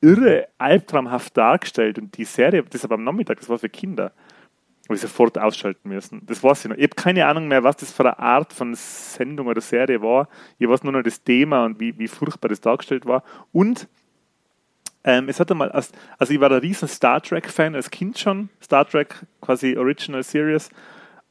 irre 0.00 0.46
albtraumhaft 0.58 1.36
dargestellt 1.36 1.98
und 1.98 2.16
die 2.16 2.24
Serie, 2.24 2.62
das 2.62 2.84
aber 2.84 2.94
am 2.94 3.02
Nachmittag, 3.02 3.40
das 3.40 3.48
war 3.48 3.58
für 3.58 3.68
Kinder, 3.68 4.12
habe 4.88 4.94
ich 4.94 5.02
sofort 5.02 5.38
ausschalten 5.38 5.90
müssen. 5.90 6.22
Das 6.24 6.42
weiß 6.42 6.64
ich 6.64 6.70
noch. 6.70 6.76
Ich 6.78 6.84
habe 6.84 6.94
keine 6.94 7.26
Ahnung 7.26 7.46
mehr, 7.46 7.62
was 7.62 7.76
das 7.76 7.92
für 7.92 8.04
eine 8.04 8.18
Art 8.18 8.54
von 8.54 8.74
Sendung 8.74 9.46
oder 9.46 9.60
Serie 9.60 10.00
war. 10.00 10.28
Ich 10.58 10.66
weiß 10.66 10.82
nur 10.82 10.94
noch 10.94 11.02
das 11.02 11.22
Thema 11.22 11.66
und 11.66 11.78
wie, 11.78 11.98
wie 11.98 12.08
furchtbar 12.08 12.48
das 12.48 12.62
dargestellt 12.62 13.04
war. 13.04 13.22
Und 13.52 13.86
ähm, 15.04 15.28
es 15.28 15.40
hatte 15.40 15.54
mal, 15.54 15.70
als, 15.70 15.92
also 16.16 16.32
ich 16.32 16.40
war 16.40 16.50
ein 16.50 16.60
riesen 16.60 16.88
Star 16.88 17.22
Trek-Fan 17.22 17.74
als 17.74 17.90
Kind 17.90 18.18
schon, 18.18 18.48
Star 18.62 18.88
Trek 18.88 19.26
quasi 19.42 19.76
Original 19.76 20.22
Series. 20.22 20.70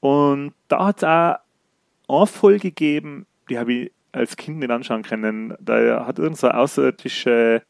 Und 0.02 0.54
da 0.68 0.86
hat 0.86 0.98
es 0.98 1.04
auch 1.04 2.20
eine 2.20 2.28
Folge 2.28 2.70
gegeben, 2.70 3.26
die 3.50 3.58
habe 3.58 3.74
ich 3.74 3.92
als 4.12 4.38
Kind 4.38 4.60
nicht 4.60 4.70
anschauen 4.70 5.02
können. 5.02 5.56
Da 5.60 6.06
hat 6.06 6.20
irgendeine 6.20 6.36
so 6.36 6.50
außerirdische 6.50 7.64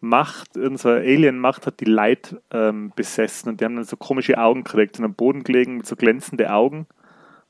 Macht, 0.00 0.56
unsere 0.56 0.98
Alien-Macht 0.98 1.66
hat 1.66 1.80
die 1.80 1.86
Leid 1.86 2.36
ähm, 2.50 2.92
besessen 2.94 3.48
und 3.48 3.60
die 3.60 3.64
haben 3.64 3.76
dann 3.76 3.84
so 3.84 3.96
komische 3.96 4.38
Augen 4.38 4.64
gekriegt, 4.64 4.96
sind 4.96 5.04
am 5.04 5.14
Boden 5.14 5.42
gelegen 5.42 5.78
mit 5.78 5.86
so 5.86 5.96
glänzende 5.96 6.52
Augen 6.52 6.86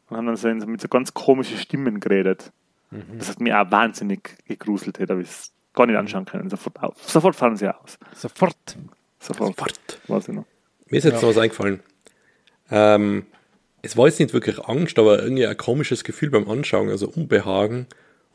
und 0.09 0.16
haben 0.16 0.26
dann 0.26 0.37
so 0.37 0.48
mit 0.48 0.80
so 0.80 0.88
ganz 0.88 1.14
komischen 1.14 1.59
Stimmen 1.59 2.00
geredet. 2.00 2.52
Mhm. 2.90 3.18
Das 3.18 3.28
hat 3.28 3.40
mich 3.40 3.52
auch 3.52 3.70
wahnsinnig 3.70 4.38
gegruselt, 4.46 4.98
hätte 4.98 5.14
ich 5.20 5.28
es 5.28 5.52
gar 5.74 5.87
nicht 5.87 5.96
anschauen 5.96 6.24
können. 6.24 6.48
Sofort, 6.48 6.82
auf. 6.82 7.02
Sofort 7.02 7.37
fahren 7.37 7.56
sie 7.56 7.68
aus. 7.68 7.98
Sofort. 8.14 8.76
Sofort. 9.18 9.56
Sofort. 9.56 10.00
Weiß 10.06 10.28
ich 10.28 10.35
noch. 10.35 10.46
Mir 10.88 10.98
ist 10.98 11.04
jetzt 11.04 11.14
ja. 11.14 11.20
noch 11.20 11.28
was 11.28 11.38
eingefallen. 11.38 11.80
Ähm, 12.70 13.26
es 13.82 13.96
war 13.96 14.06
jetzt 14.06 14.20
nicht 14.20 14.32
wirklich 14.32 14.59
Angst, 14.64 14.98
aber 14.98 15.22
irgendwie 15.22 15.46
ein 15.46 15.56
komisches 15.56 16.04
Gefühl 16.04 16.30
beim 16.30 16.48
Anschauen, 16.48 16.88
also 16.88 17.09
Unbehagen. 17.09 17.87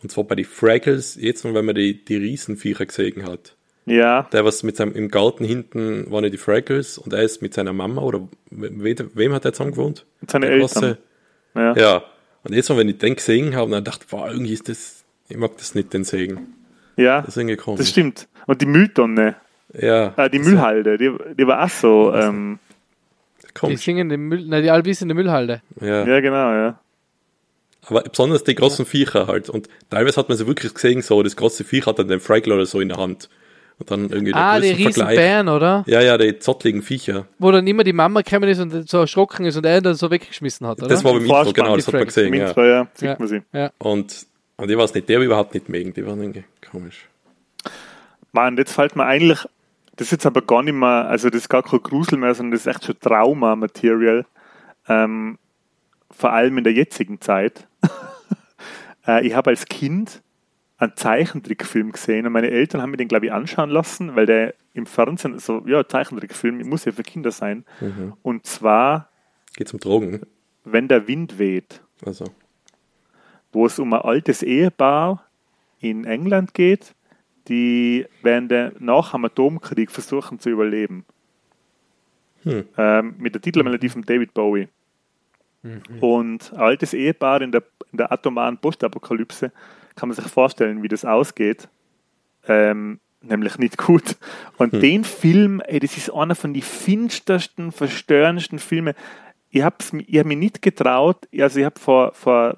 Und 0.02 0.12
zwar 0.12 0.24
bei 0.24 0.36
den 0.36 0.45
Fraggles, 0.45 1.15
jetzt 1.15 1.43
wenn 1.43 1.65
man 1.65 1.76
die, 1.76 2.04
die 2.04 2.15
Riesenviecher 2.15 2.86
gesehen 2.86 3.26
hat. 3.26 3.56
Ja. 3.86 4.24
Der 4.32 4.46
was 4.46 4.63
mit 4.63 4.78
seinem, 4.78 4.94
im 4.94 5.10
Garten 5.10 5.44
hinten 5.44 6.10
waren 6.12 6.30
die 6.30 6.38
Fraggles 6.38 6.98
und 6.98 7.13
er 7.13 7.24
ist 7.24 7.41
mit 7.41 7.54
seiner 7.54 7.74
Mama 7.74 8.02
oder 8.02 8.28
we, 8.50 8.96
wem 9.13 9.34
hat 9.34 9.46
er 9.46 9.54
zusammen 9.54 9.72
gewohnt? 9.72 10.06
Mit 10.22 10.32
seinen 10.32 10.44
Eltern. 10.44 10.98
Ja. 11.56 11.76
ja. 11.76 12.04
Und 12.44 12.54
jetzt, 12.54 12.70
wenn 12.76 12.89
ich 12.89 12.98
den 12.98 13.15
gesehen 13.15 13.56
habe, 13.56 13.72
dann 13.72 13.84
dachte 13.84 14.06
ich, 14.06 14.12
wow, 14.12 14.30
irgendwie 14.30 14.54
ist 14.54 14.70
das, 14.70 15.04
ich 15.30 15.38
mag 15.38 15.58
das 15.58 15.76
nicht, 15.76 15.94
den 15.94 16.04
Segen. 16.04 16.56
Ja. 16.96 17.22
Das 17.22 17.36
komisch. 17.36 17.80
Das 17.80 17.89
stimmt. 17.89 18.28
Und 18.48 18.62
die 18.62 18.65
Mülltonne. 18.65 19.36
Ja. 19.74 20.13
Äh, 20.17 20.30
die 20.30 20.39
Müllhalde, 20.39 20.98
die, 20.98 21.12
die 21.38 21.48
war 21.48 21.63
auch 21.63 21.70
so, 21.70 22.13
ähm, 22.13 22.60
Die 23.63 23.78
singen 23.78 24.10
den 24.10 24.22
Müll, 24.22 24.46
nein, 24.46 24.63
die 24.63 24.70
Albis 24.70 25.02
in 25.02 25.08
der 25.08 25.15
Müllhalde. 25.15 25.62
Ja. 25.80 26.06
Ja, 26.06 26.20
genau, 26.20 26.52
ja. 26.54 26.80
Aber 27.88 28.02
besonders 28.02 28.44
die 28.44 28.56
großen 28.56 28.86
ja. 28.86 28.89
Viecher 28.89 29.28
halt. 29.28 29.50
Und 29.50 29.67
teilweise 29.89 30.17
hat 30.17 30.30
man 30.30 30.38
sie 30.38 30.48
wirklich 30.48 30.74
gesehen, 30.74 31.02
so, 31.02 31.24
das 31.24 31.36
große 31.36 31.63
Viech 31.63 31.86
hat 31.86 32.00
dann 32.00 32.08
den 32.08 32.20
Fraggle 32.20 32.54
oder 32.54 32.65
so 32.65 32.80
in 32.80 32.89
der 32.89 32.98
Hand. 32.98 33.30
Und 33.82 33.89
dann 33.89 34.10
irgendwie 34.10 34.34
ah, 34.36 34.60
die 34.60 34.70
riesen 34.70 35.08
Bären, 35.08 35.50
oder? 35.50 35.84
Ja, 35.88 36.02
ja, 36.02 36.15
die 36.15 36.38
zottligen 36.38 36.84
Viecher. 36.84 37.26
Wo 37.39 37.50
dann 37.50 37.65
immer 37.65 37.84
die 37.84 37.94
Mama 37.94 38.22
gekommen 38.22 38.48
ist 38.48 38.60
und 38.60 38.88
so 38.88 39.00
erschrocken 39.00 39.44
ist 39.48 39.58
und 39.58 39.65
er 39.65 39.82
dann 39.82 39.96
so 39.96 40.12
weggeschmissen 40.12 40.67
hat, 40.67 40.78
oder? 40.78 40.88
Das 40.88 41.04
war 41.04 41.13
beim 41.13 41.24
Intro, 41.24 41.52
genau, 41.52 41.76
das 41.76 41.88
hat 41.88 41.96
man 41.96 42.06
gesehen. 42.06 42.32
Ja. 42.36 42.48
Intro, 42.48 42.63
ja. 42.63 42.88
Sieht 42.94 43.17
man 43.17 43.28
sie. 43.28 43.41
Ja. 43.52 43.72
Und, 43.80 44.28
und 44.58 44.70
ich 44.70 44.78
weiß 44.78 44.94
nicht, 44.94 45.10
der 45.10 45.20
überhaupt 45.20 45.56
nicht 45.56 45.67
mögen, 45.67 45.94
die 45.94 46.06
waren 46.06 46.22
irgendwie 46.22 46.44
komisch. 46.70 47.08
Mann, 48.34 48.56
jetzt 48.58 48.74
fällt 48.74 48.96
mir 48.96 49.06
eigentlich, 49.06 49.39
das 49.96 50.08
ist 50.08 50.12
jetzt 50.12 50.26
aber 50.28 50.44
gar 50.44 50.62
nicht 50.62 50.76
mehr, 50.76 51.08
also 51.08 51.32
das 51.32 51.41
ist 51.41 51.50
gar 51.50 51.63
kein 51.63 51.82
Grusel 51.82 52.20
mehr, 52.20 52.36
sondern 52.36 52.52
das 52.52 52.62
ist 52.62 52.67
echt 52.67 52.86
schon 52.86 53.00
Trauma-Material. 53.00 54.26
Ähm, 54.88 55.39
vor 56.12 56.34
allem 56.34 56.60
in 56.60 56.63
der 56.63 56.74
jetzigen 56.74 57.20
Zeit. 57.20 57.67
äh, 59.08 59.26
ich 59.26 59.34
habe 59.34 59.50
als 59.50 59.65
Kind 59.65 60.22
einen 60.82 60.96
Zeichentrickfilm 60.96 61.91
gesehen 61.91 62.26
und 62.26 62.34
meine 62.34 62.50
Eltern 62.50 62.82
haben 62.82 62.91
mir 62.91 62.98
den, 62.98 63.08
glaube 63.08 63.28
ich, 63.28 63.32
anschauen 63.32 63.70
lassen, 63.70 64.15
weil 64.15 64.26
der 64.26 64.56
im 64.74 64.86
Fernsehen, 64.86 65.38
so, 65.38 65.63
ja, 65.67 65.88
Zeichentrickfilm, 65.88 66.67
muss 66.67 66.86
ja 66.86 66.91
für 66.91 67.04
Kinder 67.04 67.32
sein. 67.32 67.65
Mhm. 67.80 68.13
Und 68.24 68.46
zwar. 68.46 69.10
Geht 69.56 69.67
es 69.67 69.74
um 69.74 69.80
Drogen? 69.80 70.22
Wenn 70.63 70.88
der 70.88 71.08
Wind 71.08 71.38
weht. 71.38 71.82
Also. 72.06 72.26
Wo 73.52 73.65
es 73.65 73.78
um 73.80 73.94
ein 73.94 74.02
altes 74.02 74.44
Ehepaar 74.44 75.26
in 75.82 76.06
England 76.06 76.54
geht, 76.54 76.96
die 77.48 78.08
während 78.24 78.50
der, 78.50 78.74
nach 78.80 79.12
dem 79.12 79.26
Atomkrieg 79.26 79.91
versuchen 79.91 80.39
zu 80.39 80.50
überleben. 80.50 81.06
Hm. 82.44 82.65
Ähm, 82.78 83.15
mit 83.20 83.36
der 83.36 83.41
Titelmelodie 83.41 83.89
von 83.89 84.02
David 84.02 84.34
Bowie. 84.34 84.67
Mhm. 85.62 85.82
Und 86.00 86.54
ein 86.54 86.60
altes 86.60 86.94
Ehepaar 86.96 87.41
in 87.41 87.52
der, 87.52 87.63
in 87.91 87.98
der 87.98 88.12
atomaren 88.12 88.58
Postapokalypse 88.58 89.52
kann 89.95 90.10
man 90.10 90.15
sich 90.15 90.27
vorstellen, 90.27 90.84
wie 90.84 90.88
das 90.88 91.06
ausgeht. 91.06 91.69
Ähm, 92.47 92.99
nämlich 93.21 93.58
nicht 93.58 93.77
gut. 93.77 94.17
Und 94.58 94.73
hm. 94.73 94.80
den 94.82 95.04
Film, 95.04 95.62
ey, 95.62 95.80
das 95.80 95.97
ist 95.97 96.12
einer 96.12 96.36
von 96.36 96.54
den 96.54 96.63
finstersten, 96.63 97.71
verstörendsten 97.71 98.60
Filmen. 98.60 98.95
Ich 99.49 99.62
habe 99.62 99.75
hab 99.84 100.25
mich 100.25 100.38
nicht 100.38 100.62
getraut, 100.62 101.27
also 101.38 101.60
ich 101.60 101.65
habe 101.65 101.80
vor, 101.80 102.13
vor, 102.13 102.58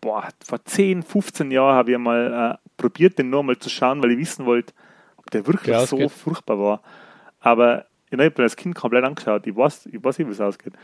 boah, 0.00 0.28
vor 0.44 0.64
10, 0.64 1.02
15 1.02 1.50
Jahren 1.50 1.76
habe 1.76 1.92
ich 1.92 1.98
mal 1.98 2.58
äh, 2.58 2.68
probiert, 2.76 3.18
den 3.18 3.30
nur 3.30 3.42
mal 3.42 3.58
zu 3.58 3.70
schauen, 3.70 4.02
weil 4.02 4.12
ich 4.12 4.18
wissen 4.18 4.44
wollte, 4.44 4.74
ob 5.16 5.30
der 5.30 5.46
wirklich 5.46 5.76
so 5.86 6.08
furchtbar 6.08 6.58
war. 6.58 6.82
Aber 7.40 7.86
ich 8.10 8.18
habe 8.18 8.42
als 8.42 8.56
Kind 8.56 8.74
komplett 8.74 9.04
angeschaut, 9.04 9.46
ich 9.46 9.56
weiß, 9.56 9.86
ich 9.86 10.02
weiß 10.02 10.18
nicht, 10.18 10.28
wie 10.28 10.32
es 10.32 10.40
ausgeht. 10.40 10.74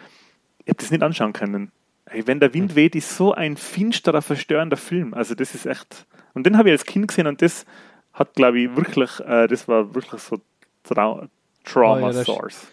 Ich 0.58 0.68
habe 0.68 0.78
das 0.78 0.90
nicht 0.90 1.02
anschauen 1.02 1.32
können. 1.32 1.72
Hey, 2.12 2.26
wenn 2.26 2.40
der 2.40 2.52
Wind 2.52 2.70
hm. 2.70 2.76
weht, 2.76 2.94
ist 2.94 3.16
so 3.16 3.32
ein 3.32 3.56
finsterer, 3.56 4.20
verstörender 4.20 4.76
Film. 4.76 5.14
Also 5.14 5.34
das 5.34 5.54
ist 5.54 5.66
echt. 5.66 6.06
Und 6.34 6.44
den 6.44 6.58
habe 6.58 6.68
ich 6.68 6.72
als 6.72 6.84
Kind 6.84 7.08
gesehen 7.08 7.26
und 7.26 7.40
das 7.40 7.64
hat, 8.12 8.34
glaube 8.34 8.60
ich, 8.60 8.76
wirklich, 8.76 9.18
äh, 9.20 9.46
das 9.46 9.66
war 9.66 9.94
wirklich 9.94 10.20
so 10.20 10.38
Trau 10.84 11.26
Trauma 11.64 12.08
oh, 12.08 12.10
ja, 12.10 12.24
Source. 12.24 12.66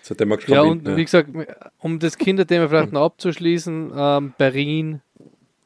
Ja, 0.48 0.62
und 0.62 0.88
ja. 0.88 0.98
wie 0.98 1.06
gesagt, 1.06 1.30
um 1.78 2.00
das 2.00 2.18
Kinderthema 2.18 2.68
vielleicht 2.68 2.92
noch 2.92 3.06
abzuschließen, 3.06 3.92
ähm, 3.96 4.34
Berlin, 4.38 5.02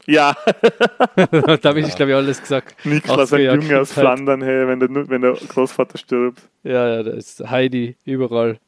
Ja. 0.06 0.36
da 1.16 1.70
habe 1.70 1.80
ich, 1.80 1.96
glaube 1.96 2.12
ich, 2.12 2.18
alles 2.18 2.42
gesagt. 2.42 2.86
Niklas, 2.86 3.32
ein 3.32 3.62
Junge 3.62 3.80
aus 3.80 3.94
Flandern, 3.94 4.42
hey, 4.42 4.68
wenn 4.68 4.80
der, 4.80 5.10
wenn 5.10 5.22
der 5.22 5.34
Großvater 5.34 5.98
stirbt. 5.98 6.42
Ja, 6.64 6.96
ja, 6.96 7.04
da 7.04 7.12
ist 7.12 7.50
Heidi 7.50 7.96
überall. 8.04 8.60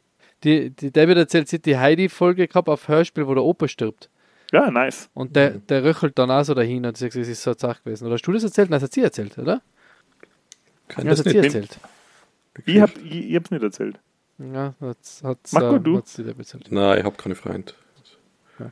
Die, 0.43 0.69
die 0.69 0.91
David 0.91 1.17
erzählt, 1.17 1.49
sie 1.49 1.61
die 1.61 1.77
Heidi-Folge 1.77 2.47
gehabt 2.47 2.69
auf 2.69 2.87
Hörspiel, 2.87 3.27
wo 3.27 3.33
der 3.33 3.43
Opa 3.43 3.67
stirbt. 3.67 4.09
Ja, 4.55 4.71
nice. 4.71 5.09
Und 5.13 5.35
der, 5.35 5.51
der 5.51 5.83
röchelt 5.83 6.17
dann 6.17 6.31
auch 6.31 6.43
so 6.43 6.53
dahin 6.53 6.85
und 6.85 6.95
sagt, 6.95 7.15
es 7.15 7.27
ist 7.27 7.43
so 7.43 7.53
zart 7.53 7.83
gewesen. 7.83 8.05
Oder 8.05 8.13
hast 8.13 8.21
du 8.21 8.31
das 8.31 8.45
erzählt? 8.45 8.69
Nein, 8.69 8.79
das 8.79 8.83
hat 8.83 8.93
sie 8.93 9.01
erzählt, 9.01 9.37
oder? 9.37 9.61
Kann 10.87 11.03
ja, 11.03 11.11
das, 11.11 11.23
das 11.23 11.33
sie 11.33 11.39
erzählt. 11.39 11.77
Ich, 12.65 12.79
hab, 12.79 12.95
ich, 12.97 13.29
ich 13.31 13.35
hab's 13.35 13.51
nicht 13.51 13.63
erzählt. 13.63 13.99
Ja, 14.37 14.73
das 14.79 15.21
hat 15.23 15.39
Marco, 15.51 15.75
äh, 15.75 15.79
du? 15.81 15.95
erzählt. 15.97 16.71
Nein, 16.71 16.99
ich 16.99 17.03
habe 17.03 17.17
keine 17.17 17.35
Freund. 17.35 17.75
Ja. 18.57 18.71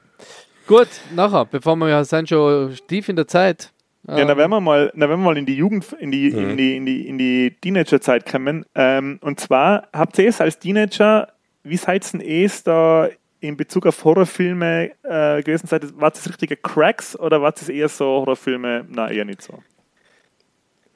Gut, 0.68 0.88
nachher, 1.14 1.46
bevor 1.46 1.76
wir 1.76 1.90
ja 1.90 2.06
sind 2.06 2.30
schon 2.30 2.74
tief 2.88 3.10
in 3.10 3.18
der 3.18 3.28
Zeit. 3.28 3.74
Ja, 4.08 4.20
ähm, 4.20 4.28
dann 4.30 4.38
werden 4.38 4.52
wir 4.52 4.62
mal, 4.62 4.90
dann 4.92 5.10
werden 5.10 5.22
wir 5.22 5.26
mal 5.26 5.38
in 5.38 5.46
die 5.46 5.56
Jugend, 5.56 5.92
in 6.00 6.12
die, 6.12 6.32
mhm. 6.32 6.52
in 6.52 6.58
die, 6.58 6.78
in 6.78 6.86
die, 6.86 7.08
in 7.10 7.18
die 7.18 7.58
Teenagerzeit 7.60 8.26
kommen. 8.26 8.66
Ähm, 8.74 9.20
und 9.22 9.42
zwar 9.42 9.90
habt 9.92 10.18
ihr 10.18 10.30
es 10.30 10.40
als 10.40 10.60
Teenager, 10.60 11.28
wie 11.64 11.76
seid 11.76 12.14
ihr 12.14 12.20
denn 12.20 12.52
da 12.64 13.10
in 13.44 13.58
Bezug 13.58 13.86
auf 13.86 14.04
Horrorfilme 14.06 14.92
äh, 15.04 15.44
gewesen 15.44 15.68
seid? 15.68 16.00
War 16.00 16.12
das 16.12 16.28
richtige 16.30 16.56
Cracks 16.56 17.20
oder 17.20 17.42
war 17.42 17.52
das 17.52 17.68
eher 17.68 17.90
so 17.90 18.06
Horrorfilme? 18.06 18.86
Na, 18.90 19.12
eher 19.12 19.26
nicht 19.26 19.42
so. 19.42 19.62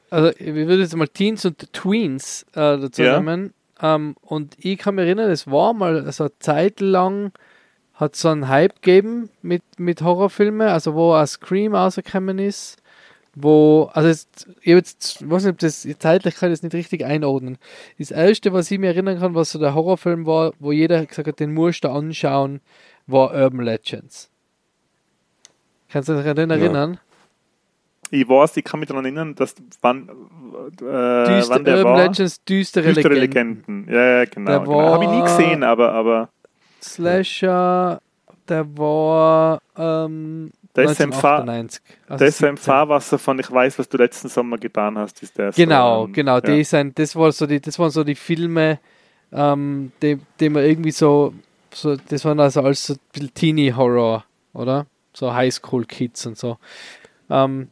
Also, 0.09 0.29
ich 0.37 0.53
würde 0.55 0.79
jetzt 0.79 0.95
mal 0.95 1.09
Teens 1.09 1.43
und 1.43 1.73
Tweens 1.73 2.43
äh, 2.53 2.79
dazu 2.79 3.01
ja. 3.01 3.19
nehmen. 3.19 3.53
Ähm, 3.81 4.15
und 4.21 4.55
ich 4.59 4.77
kann 4.77 4.95
mich 4.95 5.05
erinnern, 5.05 5.29
es 5.29 5.51
war 5.51 5.73
mal 5.73 6.09
so 6.13 6.23
eine 6.23 6.39
Zeit 6.39 6.79
lang, 6.79 7.33
hat 7.93 8.15
so 8.15 8.29
einen 8.29 8.47
Hype 8.47 8.81
gegeben 8.81 9.29
mit, 9.41 9.63
mit 9.77 10.01
Horrorfilmen, 10.01 10.69
also 10.69 10.93
wo 10.93 11.13
ein 11.13 11.27
Scream 11.27 11.75
rausgekommen 11.75 12.39
ist, 12.39 12.77
wo, 13.39 13.89
also 13.93 14.09
jetzt, 14.09 14.47
ich 14.61 14.73
jetzt, 14.73 15.29
weiß 15.29 15.43
nicht, 15.43 15.53
ob 15.53 15.59
das 15.59 15.87
zeitlich 15.99 16.35
kann 16.35 16.49
ich 16.49 16.59
das 16.59 16.63
nicht 16.63 16.73
richtig 16.73 17.05
einordnen. 17.05 17.57
Das 17.99 18.11
erste, 18.11 18.51
was 18.51 18.71
ich 18.71 18.79
mir 18.79 18.87
erinnern 18.87 19.19
kann, 19.19 19.35
was 19.35 19.51
so 19.51 19.59
der 19.59 19.75
Horrorfilm 19.75 20.25
war, 20.25 20.53
wo 20.59 20.71
jeder 20.71 21.05
gesagt 21.05 21.27
hat, 21.27 21.39
den 21.39 21.53
musst 21.53 21.83
du 21.83 21.89
anschauen, 21.89 22.61
war 23.05 23.33
Urban 23.33 23.61
Legends. 23.61 24.29
Kannst 25.89 26.09
du 26.09 26.15
dich 26.15 26.25
daran 26.25 26.49
erinnern? 26.49 26.93
Ja. 26.93 26.99
Ich 28.09 28.27
weiß, 28.27 28.57
ich 28.57 28.63
kann 28.63 28.79
mich 28.79 28.87
daran 28.87 29.05
erinnern, 29.05 29.35
dass 29.35 29.53
wann, 29.81 30.07
äh, 30.07 31.25
Düster, 31.25 31.55
wann 31.55 31.65
der 31.65 31.77
Urban 31.77 31.93
war. 31.93 32.07
Legends, 32.07 32.43
düstere, 32.43 32.93
düstere 32.93 33.13
Legenden. 33.13 33.85
Legenden. 33.85 33.93
Ja, 33.93 34.19
ja, 34.19 34.25
genau. 34.25 34.61
genau. 34.61 34.81
Habe 34.93 35.03
ich 35.03 35.09
nie 35.11 35.21
gesehen, 35.21 35.63
aber, 35.63 35.91
aber 35.91 36.29
Slasher, 36.81 37.99
der 38.47 38.77
war 38.77 39.61
ähm, 39.77 40.51
der 40.77 40.89
SMV, 40.89 41.23
also 41.23 41.79
der 42.09 42.27
SMV 42.27 42.67
Wasser 42.67 43.17
von 43.17 43.39
Ich 43.39 43.51
weiß, 43.51 43.79
was 43.79 43.89
du 43.89 43.97
letzten 43.97 44.29
Sommer 44.29 44.57
getan 44.57 44.97
hast, 44.97 45.21
ist 45.23 45.37
der. 45.37 45.51
Genau, 45.51 46.05
so, 46.05 46.13
genau. 46.13 46.39
Ja. 46.39 46.63
Sind, 46.63 46.97
das, 46.99 47.15
war 47.15 47.31
so 47.31 47.47
die, 47.47 47.59
das 47.59 47.79
waren 47.79 47.89
so 47.89 48.03
die 48.03 48.15
Filme, 48.15 48.79
ähm, 49.31 49.91
die, 50.01 50.19
die 50.39 50.49
man 50.49 50.63
irgendwie 50.63 50.91
so, 50.91 51.33
so, 51.73 51.95
das 51.95 52.23
waren 52.25 52.39
also 52.39 52.61
als 52.61 52.85
so 52.85 52.93
ein 52.93 52.99
bisschen 53.11 53.33
Teenie-Horror, 53.33 54.23
oder? 54.53 54.85
So 55.13 55.33
Highschool-Kids 55.33 56.27
und 56.27 56.37
so. 56.37 56.57
Ähm, 57.29 57.69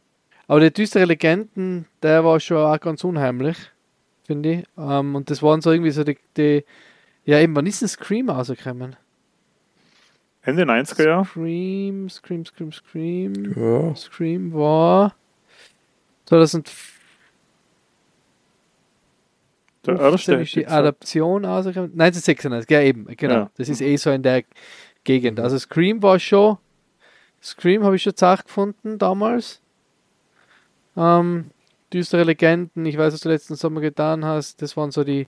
aber 0.48 0.60
der 0.60 0.70
düstere 0.70 1.04
Legenden, 1.04 1.86
der 2.02 2.24
war 2.24 2.38
schon 2.40 2.58
auch 2.58 2.80
ganz 2.80 3.04
unheimlich, 3.04 3.56
finde 4.24 4.52
ich. 4.52 4.64
Ähm, 4.76 5.14
und 5.14 5.30
das 5.30 5.42
waren 5.42 5.60
so 5.60 5.70
irgendwie 5.70 5.92
so 5.92 6.04
die, 6.04 6.18
die 6.36 6.64
ja, 7.24 7.40
eben, 7.40 7.56
wann 7.56 7.66
ist 7.66 7.82
ein 7.82 7.88
Scream 7.88 8.30
rausgekommen? 8.30 8.96
Ende 10.46 10.62
90er 10.62 11.04
Jahre? 11.04 11.24
Scream, 11.24 12.08
Scream, 12.08 12.44
Scream, 12.44 12.72
Scream. 12.72 13.54
Ja. 13.56 13.94
Scream 13.96 14.54
war 14.54 15.16
2000. 16.26 16.72
Der 19.86 19.98
erste. 19.98 20.34
Ist 20.36 20.54
die 20.54 20.66
Adaption 20.68 21.44
rausgekommen? 21.44 21.90
1996, 21.90 22.70
ja 22.70 22.80
eben, 22.80 23.06
genau. 23.16 23.34
Ja. 23.34 23.50
Das 23.56 23.68
ist 23.68 23.80
eh 23.80 23.96
so 23.96 24.10
in 24.10 24.22
der 24.22 24.44
Gegend. 25.02 25.40
Also 25.40 25.58
Scream 25.58 26.00
war 26.00 26.20
schon. 26.20 26.58
Scream 27.42 27.82
habe 27.82 27.96
ich 27.96 28.04
schon 28.04 28.14
zart 28.14 28.44
gefunden 28.44 28.98
damals. 28.98 29.60
Ähm, 30.96 31.50
düstere 31.92 32.22
Legenden, 32.22 32.86
ich 32.86 32.96
weiß, 32.96 33.12
was 33.12 33.20
du 33.20 33.28
letzten 33.28 33.56
Sommer 33.56 33.80
getan 33.80 34.24
hast. 34.24 34.62
Das 34.62 34.76
waren 34.76 34.92
so 34.92 35.02
die 35.02 35.26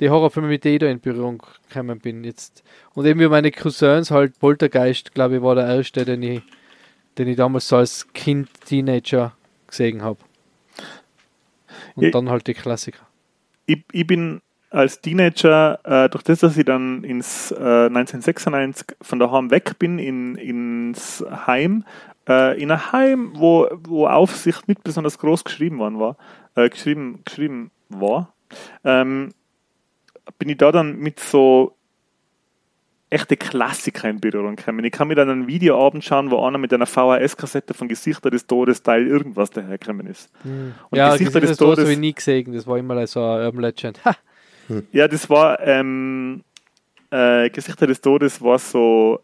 die 0.00 0.10
Horrorfilme, 0.10 0.48
mit 0.48 0.64
denen 0.64 0.74
ich 0.74 0.80
da 0.80 0.86
in 0.86 1.00
Berührung 1.00 1.42
gekommen 1.68 1.98
bin. 1.98 2.24
Jetzt. 2.24 2.62
Und 2.94 3.06
eben 3.06 3.20
wie 3.20 3.28
meine 3.28 3.50
Cousins 3.50 4.10
halt, 4.10 4.38
Poltergeist, 4.38 5.14
glaube 5.14 5.36
ich, 5.36 5.42
war 5.42 5.54
der 5.54 5.66
erste, 5.66 6.04
den 6.04 6.22
ich, 6.22 6.42
den 7.16 7.28
ich 7.28 7.36
damals 7.36 7.68
so 7.68 7.76
als 7.76 8.12
Kind, 8.12 8.48
Teenager 8.64 9.34
gesehen 9.66 10.02
habe. 10.02 10.18
Und 11.94 12.04
ich, 12.04 12.12
dann 12.12 12.30
halt 12.30 12.46
die 12.46 12.54
Klassiker. 12.54 13.06
Ich, 13.66 13.84
ich 13.92 14.06
bin 14.06 14.40
als 14.70 15.00
Teenager, 15.00 15.80
äh, 15.84 16.08
durch 16.08 16.22
das, 16.24 16.40
dass 16.40 16.56
ich 16.56 16.64
dann 16.64 17.02
ins 17.04 17.50
äh, 17.52 17.86
1996 17.86 18.96
von 19.00 19.18
daheim 19.18 19.50
weg 19.50 19.78
bin, 19.78 19.98
in, 19.98 20.34
ins 20.36 21.24
Heim, 21.46 21.84
äh, 22.28 22.60
in 22.60 22.70
ein 22.70 22.92
Heim, 22.92 23.32
wo, 23.34 23.66
wo 23.84 24.06
Aufsicht 24.06 24.68
nicht 24.68 24.84
besonders 24.84 25.18
groß 25.18 25.44
geschrieben 25.44 25.78
worden 25.78 25.98
war, 25.98 26.16
äh, 26.54 26.68
geschrieben, 26.68 27.22
geschrieben 27.24 27.70
war, 27.88 28.34
ähm, 28.84 29.30
bin 30.38 30.48
ich 30.48 30.56
da 30.56 30.72
dann 30.72 30.98
mit 30.98 31.20
so 31.20 31.74
echte 33.10 33.36
Klassiker 33.36 34.08
in 34.08 34.20
Berührung 34.20 34.56
gekommen. 34.56 34.84
Ich 34.84 34.92
kann 34.92 35.08
mir 35.08 35.14
dann 35.14 35.30
einen 35.30 35.46
Videoabend 35.46 36.04
schauen, 36.04 36.30
wo 36.30 36.44
einer 36.44 36.58
mit 36.58 36.72
einer 36.72 36.86
VHS-Kassette 36.86 37.72
von 37.72 37.88
Gesichter 37.88 38.30
des 38.30 38.46
Todes 38.46 38.82
Teil 38.82 39.06
irgendwas 39.06 39.50
dahergekommen 39.50 40.06
ist. 40.06 40.30
Hm. 40.42 40.74
Und 40.90 40.98
ja, 40.98 41.12
Gesichter, 41.12 41.40
Gesichter 41.40 41.40
des, 41.40 41.50
des 41.50 41.58
Todes 41.58 41.84
habe 41.84 41.92
ich 41.92 41.98
nie 41.98 42.12
gesehen. 42.12 42.52
Das 42.52 42.66
war 42.66 42.76
immer 42.76 43.06
so 43.06 43.20
ein 43.20 43.46
Urban 43.46 43.62
Legend. 43.62 44.00
Hm. 44.68 44.86
Ja, 44.92 45.08
das 45.08 45.30
war 45.30 45.60
ähm, 45.60 46.42
äh, 47.10 47.48
Gesichter 47.48 47.86
des 47.86 48.02
Todes 48.02 48.42
war 48.42 48.58
so 48.58 49.20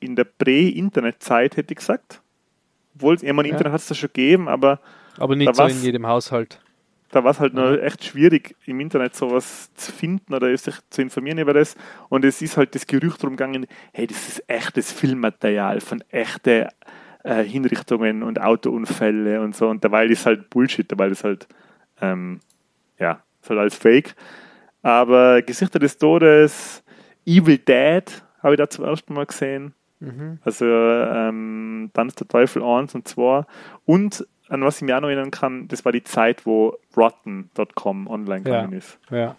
in 0.00 0.16
der 0.16 0.24
Prä-Internet-Zeit, 0.24 1.56
hätte 1.56 1.74
ich 1.74 1.78
gesagt. 1.78 2.20
Obwohl, 2.96 3.14
ich 3.14 3.32
meine, 3.32 3.46
ja. 3.48 3.54
Internet 3.54 3.72
hat 3.72 3.80
es 3.80 3.86
da 3.86 3.94
schon 3.94 4.08
gegeben, 4.08 4.48
aber. 4.48 4.80
Aber 5.18 5.36
nicht 5.36 5.54
so 5.54 5.64
in 5.64 5.80
jedem 5.80 6.08
Haushalt 6.08 6.58
da 7.14 7.22
war 7.22 7.30
es 7.30 7.38
halt 7.38 7.54
noch 7.54 7.76
echt 7.76 8.04
schwierig, 8.04 8.56
im 8.66 8.80
Internet 8.80 9.14
sowas 9.14 9.72
zu 9.74 9.92
finden 9.92 10.34
oder 10.34 10.54
sich 10.56 10.74
zu 10.90 11.00
informieren 11.00 11.38
über 11.38 11.54
das. 11.54 11.76
Und 12.08 12.24
es 12.24 12.42
ist 12.42 12.56
halt 12.56 12.74
das 12.74 12.88
Gerücht 12.88 13.22
drum 13.22 13.36
gegangen, 13.36 13.66
hey, 13.92 14.08
das 14.08 14.28
ist 14.28 14.48
echtes 14.48 14.90
Filmmaterial 14.90 15.80
von 15.80 16.02
echten 16.10 16.66
äh, 17.22 17.44
Hinrichtungen 17.44 18.24
und 18.24 18.40
Autounfälle 18.40 19.40
und 19.42 19.54
so. 19.54 19.68
Und 19.68 19.84
dabei 19.84 20.06
ist 20.06 20.26
halt 20.26 20.50
Bullshit, 20.50 20.90
dabei 20.90 21.08
ist 21.08 21.22
halt, 21.22 21.46
ähm, 22.00 22.40
ja, 22.98 23.22
ist 23.40 23.48
halt 23.48 23.60
alles 23.60 23.76
Fake. 23.76 24.16
Aber 24.82 25.40
Gesichter 25.42 25.78
des 25.78 25.96
Todes, 25.96 26.82
Evil 27.24 27.58
Dead 27.58 28.04
habe 28.42 28.54
ich 28.54 28.58
da 28.58 28.68
zum 28.68 28.86
ersten 28.86 29.14
Mal 29.14 29.26
gesehen. 29.26 29.72
Mhm. 30.00 30.38
Also 30.42 30.66
ähm, 30.66 31.90
dann 31.94 32.08
ist 32.08 32.18
der 32.18 32.26
Teufel 32.26 32.60
1 32.62 32.96
und 32.96 33.06
2 33.06 33.44
und 33.86 34.26
an 34.48 34.62
was 34.62 34.76
ich 34.76 34.82
mich 34.82 34.94
auch 34.94 35.00
noch 35.00 35.08
erinnern 35.08 35.30
kann, 35.30 35.68
das 35.68 35.84
war 35.84 35.92
die 35.92 36.04
Zeit, 36.04 36.46
wo 36.46 36.76
Rotten.com 36.96 38.06
online 38.06 38.42
gegangen 38.42 38.72
ja. 38.72 38.78
ist. 38.78 38.98
Ja. 39.10 39.36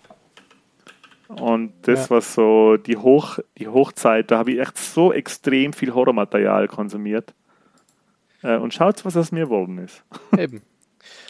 Und 1.27 1.73
das 1.83 2.05
ja. 2.05 2.09
war 2.11 2.21
so 2.21 2.77
die, 2.77 2.97
Hoch, 2.97 3.39
die 3.57 3.67
Hochzeit, 3.67 4.29
da 4.29 4.37
habe 4.37 4.53
ich 4.53 4.59
echt 4.59 4.77
so 4.77 5.11
extrem 5.11 5.73
viel 5.73 5.93
Horrormaterial 5.93 6.67
konsumiert. 6.67 7.33
Äh, 8.43 8.57
und 8.57 8.73
schaut, 8.73 9.03
was 9.05 9.17
aus 9.17 9.31
mir 9.31 9.45
geworden 9.45 9.79
ist. 9.79 10.03
Eben. 10.37 10.61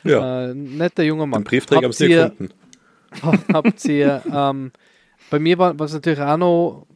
Ja. 0.03 0.49
Äh, 0.49 0.53
netter 0.53 1.03
junger 1.03 1.26
Mann. 1.26 1.41
Den 1.41 1.45
Briefträger 1.45 1.84
haben 1.84 1.93
Sie 1.93 2.09
gefunden. 2.09 2.49
Habt 3.53 3.86
ihr, 3.86 4.21
ähm, 4.32 4.71
bei 5.30 5.39
mir 5.39 5.57
war 5.57 5.80
es 5.80 5.93
natürlich 5.93 6.19
auch 6.19 6.38
noch 6.38 6.88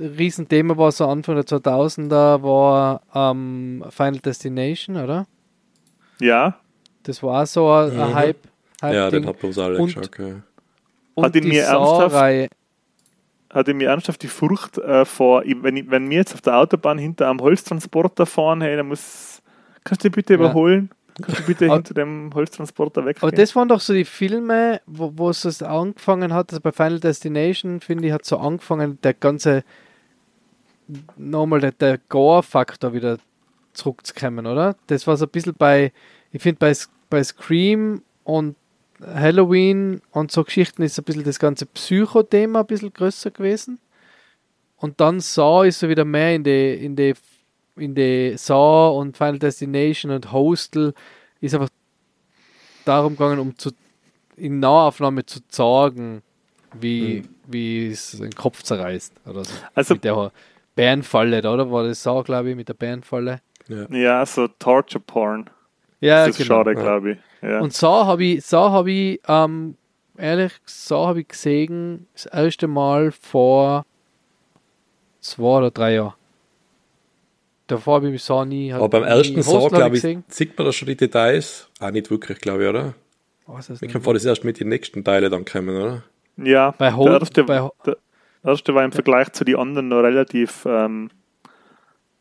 ein 0.00 0.06
Riesenthema 0.06 0.76
war 0.76 0.90
so 0.90 1.06
Anfang 1.06 1.36
der 1.36 1.44
2000er 1.44 2.42
war 2.42 3.02
ähm, 3.14 3.84
Final 3.90 4.18
Destination, 4.18 4.96
oder? 4.96 5.26
Ja. 6.20 6.58
Das 7.02 7.22
war 7.22 7.46
so 7.46 7.70
ein, 7.70 7.94
mhm. 7.94 8.14
Hype, 8.14 8.38
Hype. 8.82 8.94
Ja, 8.94 9.10
den 9.10 9.26
hat 9.26 9.42
uns 9.44 9.58
alle 9.58 9.78
und, 9.78 9.86
geschaut. 9.86 10.18
Ja. 10.18 10.42
Und 11.14 11.24
hat, 11.24 11.36
in 11.36 11.48
mir 11.48 11.62
ernsthaft, 11.64 12.50
hat 13.50 13.68
in 13.68 13.76
mir 13.76 13.88
ernsthaft 13.88 14.22
die 14.22 14.28
Furcht 14.28 14.78
äh, 14.78 15.04
vor, 15.04 15.44
wenn, 15.44 15.76
ich, 15.76 15.90
wenn 15.90 16.10
wir 16.10 16.18
jetzt 16.18 16.34
auf 16.34 16.40
der 16.40 16.58
Autobahn 16.58 16.98
hinter 16.98 17.30
einem 17.30 17.40
Holztransporter 17.40 18.26
fahren, 18.26 18.62
hey, 18.62 18.76
dann 18.76 18.88
muss, 18.88 19.42
kannst 19.84 20.02
du 20.02 20.08
dich 20.08 20.16
bitte 20.16 20.34
ja. 20.34 20.40
überholen? 20.40 20.90
Kannst 21.22 21.42
du 21.42 21.44
bitte 21.44 21.72
hinter 21.72 21.94
dem 21.94 22.30
Holztransporter 22.34 23.04
weg? 23.04 23.18
Aber 23.20 23.30
das 23.30 23.54
waren 23.54 23.68
doch 23.68 23.80
so 23.80 23.92
die 23.92 24.04
Filme, 24.04 24.80
wo, 24.86 25.12
wo 25.14 25.30
es 25.30 25.62
angefangen 25.62 26.34
hat, 26.34 26.50
also 26.50 26.60
bei 26.60 26.72
Final 26.72 26.98
Destination, 26.98 27.80
finde 27.80 28.08
ich, 28.08 28.12
hat 28.12 28.24
so 28.24 28.38
angefangen, 28.38 28.98
der 29.02 29.14
ganze, 29.14 29.62
nochmal 31.16 31.60
der, 31.60 31.72
der 31.72 31.98
Gore-Faktor 32.08 32.92
wieder 32.94 33.18
zurückzukommen, 33.74 34.46
oder? 34.46 34.76
Das 34.86 35.06
war 35.06 35.16
so 35.16 35.26
ein 35.26 35.30
bisschen 35.30 35.54
bei, 35.54 35.92
ich 36.32 36.42
finde 36.42 36.58
bei, 36.58 36.72
bei 37.10 37.22
Scream 37.22 38.02
und 38.24 38.56
Halloween 39.04 40.00
und 40.12 40.30
so 40.30 40.44
Geschichten 40.44 40.82
ist 40.82 40.98
ein 40.98 41.04
bisschen 41.04 41.24
das 41.24 41.38
ganze 41.38 41.66
Psycho-Thema 41.66 42.60
ein 42.60 42.66
bisschen 42.66 42.92
größer 42.92 43.30
gewesen. 43.30 43.78
Und 44.76 45.00
dann 45.00 45.20
Saw 45.20 45.66
ist 45.66 45.80
so 45.80 45.88
wieder 45.88 46.04
mehr 46.04 46.34
in 46.34 46.44
die, 46.44 46.74
in 46.74 46.96
die 46.96 47.14
in 47.76 47.94
die 47.94 48.34
Saw 48.36 48.98
und 48.98 49.16
Final 49.16 49.38
Destination 49.38 50.12
und 50.12 50.32
Hostel 50.32 50.94
ist 51.40 51.54
einfach 51.54 51.70
darum 52.84 53.14
gegangen, 53.16 53.38
um 53.38 53.58
zu, 53.58 53.70
in 54.36 54.60
Nahaufnahme 54.60 55.26
zu 55.26 55.40
zeigen, 55.48 56.22
wie, 56.78 57.22
mhm. 57.22 57.28
wie 57.46 57.88
es 57.88 58.12
den 58.12 58.32
Kopf 58.32 58.62
zerreißt. 58.62 59.12
Oder 59.26 59.44
so. 59.44 59.52
Also, 59.74 59.94
mit 59.94 60.04
der 60.04 60.32
Bärenfalle, 60.74 61.38
oder? 61.38 61.70
War 61.70 61.84
das 61.84 62.02
Saw, 62.02 62.22
glaube 62.22 62.50
ich, 62.50 62.56
mit 62.56 62.68
der 62.68 62.74
Bärenfalle? 62.74 63.40
Ja, 63.68 63.86
ja 63.90 64.26
so 64.26 64.48
Torture 64.48 65.02
Porn. 65.04 65.50
Ja, 66.00 66.26
das 66.26 66.38
ist 66.38 66.46
genau. 66.46 66.58
schade, 66.58 66.74
glaube 66.74 67.12
ich. 67.12 67.18
Ja. 67.42 67.60
Und 67.60 67.72
Saw 67.72 68.06
habe 68.06 68.24
ich, 68.24 68.44
Saw 68.44 68.70
habe 68.70 68.90
ich, 68.90 69.20
ähm, 69.26 69.76
ehrlich, 70.16 70.52
Saw 70.64 71.08
habe 71.08 71.20
ich 71.20 71.28
gesehen, 71.28 72.06
das 72.12 72.26
erste 72.26 72.66
Mal 72.66 73.12
vor 73.12 73.86
zwei 75.20 75.58
oder 75.58 75.70
drei 75.70 75.94
Jahren. 75.94 76.14
Davor 77.66 77.96
habe 77.96 78.10
ich 78.10 78.22
Saw 78.22 78.44
nie. 78.44 78.72
Aber 78.72 78.88
beim 78.88 79.04
ersten 79.04 79.42
Saw, 79.42 79.68
glaube 79.68 79.96
ich, 79.96 80.02
sieht 80.28 80.58
man 80.58 80.66
da 80.66 80.72
schon 80.72 80.88
die 80.88 80.96
Details. 80.96 81.68
Auch 81.80 81.90
nicht 81.90 82.10
wirklich, 82.10 82.38
glaube 82.40 82.64
ich, 82.64 82.68
oder? 82.68 82.94
Was 83.46 83.70
ich 83.70 83.92
kann 83.92 84.02
vor, 84.02 84.14
das 84.14 84.24
erst 84.24 84.44
mit 84.44 84.60
den 84.60 84.68
nächsten 84.68 85.04
Teilen 85.04 85.30
dann 85.30 85.44
kommen, 85.44 85.76
oder? 85.76 86.02
Ja, 86.36 86.72
bei 86.72 86.92
Ho 86.92 87.04
der, 87.04 87.20
erste, 87.20 87.44
bei 87.44 87.68
der 87.86 87.96
erste 88.42 88.74
war 88.74 88.84
im 88.84 88.92
Vergleich 88.92 89.32
zu 89.32 89.44
den 89.44 89.56
anderen 89.56 89.88
noch 89.88 90.00
relativ. 90.00 90.64
Ähm, 90.66 91.10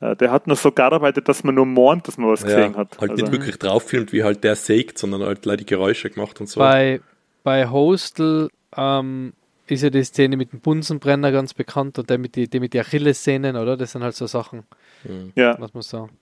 äh, 0.04 0.16
der 0.16 0.32
hat 0.32 0.48
noch 0.48 0.58
so 0.58 0.72
gearbeitet, 0.72 1.30
dass 1.30 1.44
man 1.44 1.56
nur 1.56 1.66
mornt, 1.66 2.08
dass 2.08 2.18
man 2.18 2.30
was 2.30 2.44
gesehen 2.44 2.76
hat. 2.76 3.00
Halt 3.00 3.12
also. 3.12 3.24
nicht 3.24 3.32
wirklich 3.32 3.58
drauf 3.58 3.84
filmt, 3.84 4.12
wie 4.12 4.24
halt 4.24 4.44
der 4.44 4.56
sägt, 4.56 4.98
sondern 4.98 5.22
halt 5.24 5.46
die 5.46 5.66
Geräusche 5.66 6.10
gemacht 6.10 6.40
und 6.42 6.48
so. 6.48 6.60
Bei, 6.60 7.00
bei 7.44 7.70
Hostel 7.70 8.50
ähm, 8.76 9.34
ist 9.68 9.84
ja 9.84 9.90
die 9.90 10.04
Szene 10.04 10.36
mit 10.36 10.52
dem 10.52 10.60
Bunsenbrenner 10.60 11.32
ganz 11.32 11.54
bekannt 11.54 12.00
und 12.00 12.10
der 12.10 12.18
mit 12.18 12.36
die, 12.36 12.50
die 12.50 12.60
mit 12.60 12.74
die 12.74 12.82
Achillessehnen, 12.82 13.56
oder? 13.56 13.78
Das 13.78 13.94
sind 13.94 14.04
halt 14.04 14.16
so 14.16 14.28
Sachen. 14.28 14.64
Ja. 15.36 15.56
Was 15.60 15.74
man 15.74 15.84
sagen. 15.84 16.18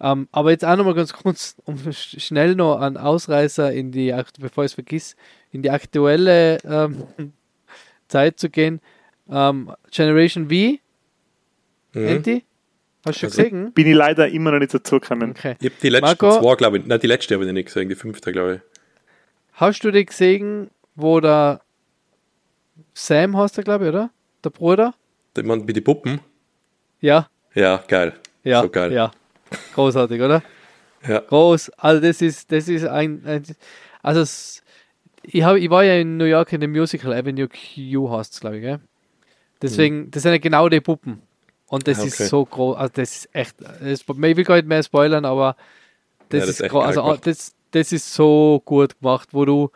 Ähm, 0.00 0.28
aber 0.32 0.50
jetzt 0.50 0.64
auch 0.64 0.76
nochmal 0.76 0.94
ganz 0.94 1.14
kurz, 1.14 1.56
um 1.64 1.78
schnell 1.92 2.54
noch 2.54 2.78
einen 2.80 2.98
Ausreißer 2.98 3.72
in 3.72 3.90
die, 3.90 4.14
bevor 4.38 4.64
ich 4.64 4.72
es 4.72 4.74
vergiss, 4.74 5.16
in 5.50 5.62
die 5.62 5.70
aktuelle 5.70 6.58
ähm, 6.64 7.04
Zeit 8.08 8.38
zu 8.38 8.50
gehen. 8.50 8.80
Ähm, 9.30 9.72
Generation 9.90 10.50
V, 10.50 10.54
mhm. 11.98 12.08
Anti, 12.08 12.44
hast 13.06 13.16
du 13.16 13.20
schon 13.20 13.26
also, 13.28 13.42
gesehen? 13.42 13.72
Bin 13.72 13.86
ich 13.86 13.94
leider 13.94 14.28
immer 14.28 14.52
noch 14.52 14.58
nicht 14.58 14.74
dazu 14.74 15.00
gekommen. 15.00 15.30
Okay. 15.30 15.56
Ich 15.60 15.70
habe 15.70 15.80
die 15.82 15.88
letzten 15.88 16.06
Marco, 16.06 16.40
zwei, 16.40 16.54
glaube 16.56 16.78
ich, 16.78 16.86
nein, 16.86 17.00
die 17.00 17.06
letzte 17.06 17.34
habe 17.34 17.46
ich 17.46 17.52
nicht 17.52 17.66
gesehen, 17.66 17.88
die 17.88 17.94
fünfte, 17.94 18.32
glaube 18.32 18.54
ich. 18.54 18.60
Hast 19.54 19.84
du 19.84 19.90
die 19.90 20.04
gesehen, 20.04 20.70
wo 20.94 21.20
der 21.20 21.60
Sam 22.92 23.36
hast 23.36 23.58
du, 23.58 23.62
glaube 23.62 23.84
ich, 23.84 23.90
oder? 23.90 24.10
Der 24.42 24.50
Bruder? 24.50 24.94
Der 25.36 25.44
Mann 25.44 25.64
mit 25.64 25.76
den 25.76 25.84
Puppen? 25.84 26.20
Ja. 27.00 27.28
Ja, 27.54 27.82
geil. 27.88 28.14
Ja, 28.42 28.62
so 28.62 28.68
geil. 28.68 28.92
Ja. 28.92 29.10
Großartig, 29.74 30.20
oder? 30.20 30.42
Ja. 31.06 31.20
Groß. 31.20 31.70
Also 31.70 32.00
das 32.00 32.22
ist, 32.22 32.50
das 32.50 32.68
ist 32.68 32.86
ein, 32.86 33.22
ein 33.26 33.44
also 34.02 34.60
ich, 35.22 35.42
hab, 35.42 35.56
ich 35.56 35.70
war 35.70 35.84
ja 35.84 35.94
in 35.94 36.16
New 36.16 36.24
York 36.24 36.52
in 36.52 36.60
dem 36.60 36.72
Musical 36.72 37.12
Avenue 37.12 37.48
Q 37.48 38.10
heißt 38.10 38.34
es, 38.34 38.40
glaube 38.40 38.56
ich, 38.56 38.62
gell? 38.62 38.80
Deswegen, 39.62 39.98
mhm. 39.98 40.10
das 40.10 40.22
sind 40.22 40.32
ja 40.32 40.38
genau 40.38 40.68
die 40.68 40.80
Puppen. 40.80 41.22
Und 41.74 41.88
das 41.88 41.98
okay. 41.98 42.06
ist 42.06 42.28
so 42.28 42.44
groß, 42.44 42.76
also 42.76 42.92
das 42.94 43.16
ist 43.16 43.34
echt, 43.34 43.56
das, 43.60 44.02
ich 44.02 44.08
will 44.08 44.44
gar 44.44 44.54
nicht 44.54 44.68
mehr 44.68 44.80
spoilern, 44.80 45.24
aber 45.24 45.56
das, 46.28 46.40
ja, 46.40 46.46
das 46.46 46.60
ist, 46.60 46.70
groß, 46.70 46.84
also 46.84 47.16
das, 47.16 47.56
das 47.72 47.90
ist 47.90 48.14
so 48.14 48.62
gut 48.64 49.00
gemacht, 49.00 49.30
wo 49.32 49.44
du, 49.44 49.70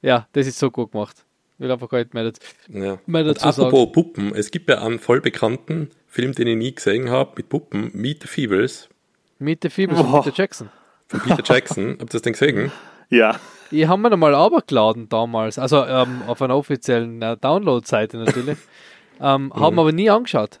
ja, 0.00 0.26
das 0.32 0.46
ist 0.46 0.58
so 0.58 0.70
gut 0.70 0.92
gemacht. 0.92 1.26
Ich 1.58 1.60
will 1.60 1.70
einfach 1.70 1.90
gar 1.90 1.98
nicht 1.98 2.14
mehr, 2.14 2.24
dazu, 2.24 2.40
ja. 2.70 2.98
mehr 3.04 3.24
dazu 3.24 3.48
apropos 3.48 3.80
sagen. 3.80 3.92
Puppen, 3.92 4.34
es 4.34 4.50
gibt 4.50 4.70
ja 4.70 4.80
einen 4.80 4.98
voll 4.98 5.20
bekannten 5.20 5.90
Film, 6.06 6.32
den 6.32 6.46
ich 6.46 6.56
nie 6.56 6.74
gesehen 6.74 7.10
habe, 7.10 7.32
mit 7.36 7.50
Puppen, 7.50 7.90
Meet 7.92 8.22
the 8.22 8.26
Feebles. 8.26 8.88
Meet 9.38 9.64
the 9.64 9.68
Feebles 9.68 10.00
oh. 10.00 10.04
von 10.04 10.22
Peter 10.22 10.34
Jackson. 10.34 10.70
Von 11.06 11.20
Peter 11.20 11.42
Jackson, 11.44 11.90
habt 12.00 12.02
ihr 12.02 12.06
das 12.06 12.22
denn 12.22 12.32
gesehen? 12.32 12.72
Ja. 13.10 13.38
Die 13.70 13.86
haben 13.86 14.00
wir 14.00 14.08
nochmal 14.08 14.32
runtergeladen 14.32 15.10
damals, 15.10 15.58
also 15.58 15.84
ähm, 15.84 16.22
auf 16.26 16.40
einer 16.40 16.56
offiziellen 16.56 17.20
äh, 17.20 17.36
Download-Seite 17.36 18.16
natürlich. 18.16 18.56
ähm, 19.20 19.44
mhm. 19.44 19.54
Haben 19.54 19.78
aber 19.78 19.92
nie 19.92 20.08
angeschaut. 20.08 20.60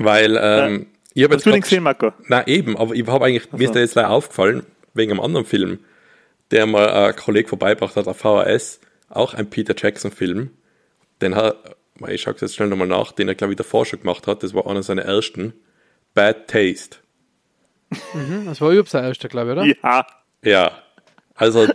Weil, 0.00 0.38
ähm, 0.40 0.86
ich 1.12 1.24
habe 1.24 1.34
jetzt. 1.34 1.40
Hast 1.40 1.46
du 1.46 1.50
den 1.52 1.60
gesehen, 1.60 1.82
Marco? 1.82 2.12
Nein, 2.26 2.44
eben, 2.46 2.76
aber 2.76 2.94
ich 2.94 3.06
habe 3.06 3.26
eigentlich, 3.26 3.44
also. 3.44 3.58
mir 3.58 3.64
ist 3.64 3.74
der 3.74 3.82
jetzt 3.82 3.94
leider 3.94 4.10
aufgefallen, 4.10 4.64
wegen 4.94 5.12
einem 5.12 5.20
anderen 5.20 5.44
Film, 5.44 5.80
der 6.50 6.66
mal 6.66 6.88
ein 6.88 7.16
Kollege 7.16 7.48
vorbeibracht 7.48 7.96
hat 7.96 8.08
auf 8.08 8.16
VHS, 8.16 8.80
auch 9.10 9.34
ein 9.34 9.50
Peter 9.50 9.74
Jackson-Film. 9.76 10.50
Den 11.20 11.36
hat, 11.36 11.76
ich 12.08 12.22
schaue 12.22 12.34
jetzt 12.40 12.54
schnell 12.54 12.68
nochmal 12.68 12.88
nach, 12.88 13.12
den 13.12 13.28
er, 13.28 13.34
glaube 13.34 13.52
ich, 13.52 13.58
davor 13.58 13.84
schon 13.84 14.00
gemacht 14.00 14.26
hat. 14.26 14.42
Das 14.42 14.54
war 14.54 14.66
einer 14.66 14.82
seiner 14.82 15.02
ersten. 15.02 15.52
Bad 16.14 16.48
Taste. 16.48 16.96
Mhm, 18.14 18.46
das 18.46 18.60
war 18.60 18.70
überhaupt 18.70 18.88
sein 18.88 19.04
erster, 19.04 19.28
glaube 19.28 19.50
ich, 19.50 19.58
oder? 19.58 19.66
Ja. 19.66 20.06
Ja. 20.42 20.82
Also, 21.34 21.68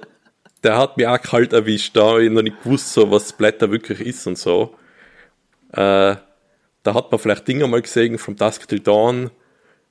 der 0.63 0.77
hat 0.77 0.97
mich 0.97 1.05
auch 1.05 1.21
kalt 1.21 1.53
erwischt. 1.53 1.95
Da 1.95 2.05
habe 2.05 2.25
ich 2.25 2.31
noch 2.31 2.41
nicht 2.41 2.63
gewusst, 2.63 2.91
so, 2.91 3.11
was 3.11 3.29
Splatter 3.29 3.69
wirklich 3.69 4.01
ist 4.01 4.25
und 4.25 4.37
so. 4.37 4.75
Äh, 5.73 6.15
da 6.85 6.93
hat 6.93 7.11
man 7.11 7.19
vielleicht 7.19 7.47
Dinge 7.47 7.67
mal 7.67 7.81
gesehen, 7.81 8.17
From 8.19 8.35
Dusk 8.35 8.67
Till 8.67 8.79
Dawn, 8.79 9.31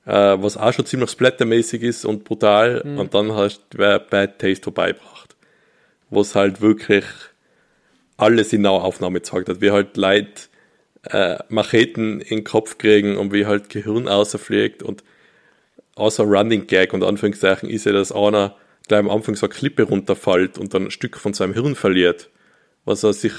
äh, 0.05 0.11
was 0.11 0.55
auch 0.55 0.71
schon 0.71 0.85
ziemlich 0.85 1.11
splattermäßig 1.11 1.83
ist 1.83 2.05
und 2.05 2.23
brutal. 2.23 2.81
Mhm. 2.85 2.99
Und 2.99 3.13
dann 3.13 3.33
hast 3.33 3.61
du 3.71 3.77
Bad 3.77 4.39
Taste 4.39 4.63
vorbeigebracht. 4.63 5.35
Was 6.09 6.35
halt 6.35 6.61
wirklich 6.61 7.03
alles 8.15 8.53
in 8.53 8.61
Nahaufnahme 8.61 9.19
gezeigt 9.19 9.49
hat, 9.49 9.59
wie 9.59 9.71
halt 9.71 9.97
Leute 9.97 10.43
äh, 11.09 11.37
Macheten 11.49 12.21
in 12.21 12.37
den 12.37 12.43
Kopf 12.45 12.77
kriegen 12.77 13.17
und 13.17 13.33
wie 13.33 13.45
halt 13.45 13.69
Gehirn 13.69 14.07
außerfliegt 14.07 14.81
und 14.81 15.03
außer 15.95 16.23
Running 16.23 16.65
Gag 16.65 16.93
und 16.93 17.03
Anführungszeichen 17.03 17.69
ist 17.69 17.85
ja, 17.85 17.91
dass 17.91 18.13
einer 18.13 18.55
gleich 18.87 18.99
am 18.99 19.09
Anfang 19.09 19.35
so 19.35 19.47
eine 19.47 19.53
Klippe 19.53 19.83
runterfällt 19.83 20.57
und 20.57 20.73
dann 20.73 20.85
ein 20.85 20.91
Stück 20.91 21.17
von 21.17 21.33
seinem 21.33 21.53
Hirn 21.53 21.75
verliert, 21.75 22.29
was 22.85 23.03
er 23.03 23.11
sich 23.11 23.33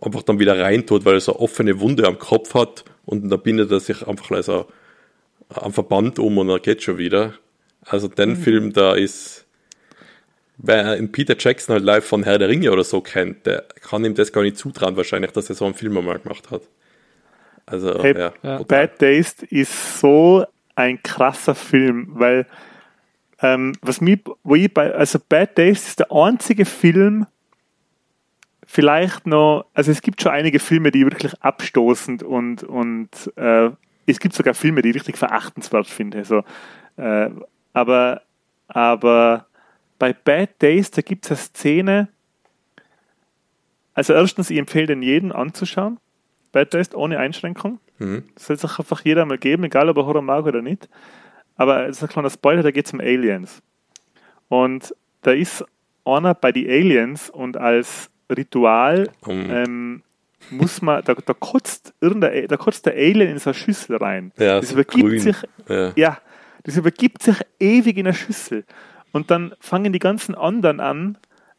einfach 0.00 0.22
dann 0.22 0.38
wieder 0.38 0.58
reintut, 0.58 1.04
weil 1.04 1.14
er 1.14 1.20
so 1.20 1.32
eine 1.32 1.40
offene 1.40 1.80
Wunde 1.80 2.06
am 2.06 2.18
Kopf 2.18 2.54
hat 2.54 2.84
und 3.04 3.28
dann 3.28 3.42
bindet 3.42 3.70
er 3.70 3.80
sich 3.80 4.06
einfach 4.06 4.42
so 4.42 4.66
am 5.48 5.72
Verband 5.72 6.18
um 6.18 6.38
und 6.38 6.48
er 6.48 6.60
geht 6.60 6.82
schon 6.82 6.98
wieder. 6.98 7.34
Also 7.84 8.08
den 8.08 8.30
mhm. 8.30 8.36
Film 8.36 8.72
da 8.72 8.94
ist 8.94 9.46
wer 10.58 10.92
einen 10.92 11.12
Peter 11.12 11.36
Jackson 11.38 11.74
halt 11.74 11.84
live 11.84 12.04
von 12.04 12.24
Herr 12.24 12.38
der 12.38 12.48
Ringe 12.48 12.72
oder 12.72 12.84
so 12.84 13.00
kennt, 13.00 13.46
der 13.46 13.64
kann 13.80 14.04
ihm 14.04 14.14
das 14.14 14.32
gar 14.32 14.42
nicht 14.42 14.56
zutrauen, 14.56 14.96
wahrscheinlich, 14.96 15.32
dass 15.32 15.48
er 15.48 15.54
so 15.54 15.64
einen 15.64 15.74
Film 15.74 15.96
einmal 15.96 16.18
gemacht 16.18 16.50
hat. 16.50 16.62
Also, 17.66 18.02
hey, 18.02 18.16
ja. 18.16 18.32
ja. 18.42 18.62
Bad 18.62 18.98
Taste 18.98 19.46
ist 19.46 20.00
so 20.00 20.44
ein 20.74 21.02
krasser 21.02 21.54
Film, 21.54 22.08
weil 22.12 22.46
ähm, 23.42 23.74
was 23.82 24.00
mich, 24.00 24.20
wo 24.44 24.54
ich 24.54 24.72
bei, 24.72 24.94
also 24.94 25.18
Bad 25.28 25.56
Taste 25.56 25.88
ist 25.88 25.98
der 26.00 26.12
einzige 26.12 26.64
Film, 26.64 27.26
vielleicht 28.66 29.26
noch, 29.26 29.66
also 29.72 29.90
es 29.90 30.02
gibt 30.02 30.20
schon 30.20 30.32
einige 30.32 30.58
Filme, 30.58 30.90
die 30.90 31.04
wirklich 31.04 31.40
abstoßend 31.40 32.22
und, 32.22 32.64
und 32.64 33.08
äh, 33.36 33.70
es 34.06 34.20
gibt 34.20 34.34
sogar 34.34 34.54
Filme, 34.54 34.82
die 34.82 34.90
ich 34.90 34.96
richtig 34.96 35.16
verachtenswert 35.16 35.86
finde. 35.86 36.24
So, 36.24 36.42
äh, 36.96 37.30
aber, 37.72 38.22
aber 38.68 39.46
bei 39.98 40.12
Bad 40.12 40.60
Days, 40.60 40.90
da 40.90 41.02
gibt 41.02 41.24
es 41.24 41.30
eine 41.30 41.38
Szene, 41.38 42.08
also 43.94 44.12
erstens, 44.12 44.50
ich 44.50 44.58
empfehle 44.58 44.88
den 44.88 45.02
jeden 45.02 45.32
anzuschauen. 45.32 45.98
Bad 46.52 46.74
Days 46.74 46.94
ohne 46.94 47.18
Einschränkung. 47.18 47.80
Mhm. 47.98 48.24
Das 48.34 48.46
soll 48.46 48.58
sich 48.58 48.78
einfach 48.78 49.02
jeder 49.04 49.24
mal 49.24 49.38
geben, 49.38 49.64
egal 49.64 49.88
ob 49.88 49.96
er 49.96 50.04
Horror 50.04 50.20
mag 50.20 50.44
oder 50.44 50.60
nicht. 50.60 50.88
Aber 51.56 51.86
es 51.86 51.96
ist 51.96 52.02
ein 52.02 52.08
kleiner 52.10 52.28
Spoiler, 52.28 52.62
da 52.62 52.70
geht 52.70 52.86
es 52.86 52.92
um 52.92 53.00
Aliens. 53.00 53.62
Und 54.48 54.94
da 55.22 55.30
ist 55.30 55.64
einer 56.04 56.34
bei 56.34 56.52
den 56.52 56.68
Aliens 56.68 57.30
und 57.30 57.56
als 57.56 58.10
Ritual 58.30 59.08
mhm. 59.26 59.50
ähm, 59.50 60.02
muss 60.50 60.82
man, 60.82 61.02
da, 61.04 61.14
da 61.14 61.34
kotzt 61.34 61.94
irgendein, 62.00 62.46
da 62.48 62.56
kotzt 62.56 62.86
der 62.86 62.94
Alien 62.94 63.30
in 63.30 63.38
so 63.38 63.50
eine 63.50 63.54
Schüssel 63.54 63.96
rein. 63.96 64.32
Ja, 64.38 64.60
das 64.60 64.72
übergibt 64.72 65.08
grün. 65.08 65.20
sich, 65.20 65.36
ja. 65.68 65.92
ja, 65.96 66.18
das 66.64 66.76
übergibt 66.76 67.22
sich 67.22 67.36
ewig 67.58 67.96
in 67.96 68.06
einer 68.06 68.14
Schüssel. 68.14 68.64
Und 69.12 69.30
dann 69.30 69.54
fangen 69.60 69.92
die 69.92 69.98
ganzen 69.98 70.34
anderen 70.34 70.80
an, 70.80 71.18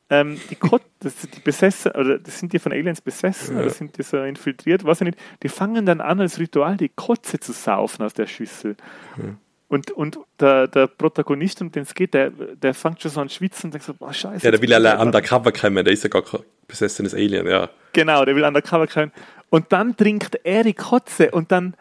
ähm, 0.09 0.39
die, 0.49 0.55
Kot 0.55 0.83
das, 0.99 1.15
die 1.17 1.39
besessen, 1.39 1.91
oder 1.91 2.19
das 2.19 2.39
sind 2.39 2.53
die 2.53 2.59
von 2.59 2.71
Aliens 2.71 3.01
besessen, 3.01 3.55
ja. 3.55 3.61
oder 3.61 3.71
sind 3.71 3.97
die 3.97 4.03
so 4.03 4.21
infiltriert, 4.21 4.83
weiß 4.83 5.01
ich 5.01 5.05
nicht, 5.05 5.19
die 5.43 5.49
fangen 5.49 5.85
dann 5.85 6.01
an, 6.01 6.21
als 6.21 6.39
Ritual 6.39 6.77
die 6.77 6.89
Kotze 6.89 7.39
zu 7.39 7.51
saufen 7.51 8.03
aus 8.03 8.13
der 8.13 8.27
Schüssel. 8.27 8.75
Ja. 9.17 9.23
Und, 9.69 9.91
und 9.91 10.17
der, 10.39 10.67
der 10.67 10.87
Protagonist, 10.87 11.61
um 11.61 11.71
den 11.71 11.83
es 11.83 11.93
geht, 11.93 12.13
der, 12.13 12.29
der 12.29 12.73
fängt 12.73 13.01
schon 13.01 13.11
so 13.11 13.19
an 13.19 13.29
schwitzen 13.29 13.67
und 13.67 13.73
denkt 13.73 13.85
so, 13.85 13.93
boah, 13.93 14.13
scheiße. 14.13 14.45
Ja, 14.45 14.51
der 14.51 14.61
will 14.61 14.69
ja 14.69 15.01
undercover 15.01 15.51
kommen, 15.51 15.83
der 15.83 15.93
ist 15.93 16.03
ja 16.03 16.09
gar 16.09 16.21
kein 16.21 16.39
besessenes 16.67 17.13
Alien, 17.13 17.45
ja. 17.47 17.69
Genau, 17.91 18.23
der 18.23 18.35
will 18.35 18.45
undercover 18.45 18.87
kommen. 18.87 19.11
Und 19.49 19.71
dann 19.73 19.97
trinkt 19.97 20.39
er 20.43 20.63
die 20.63 20.73
Kotze 20.73 21.31
und 21.31 21.51
dann, 21.51 21.75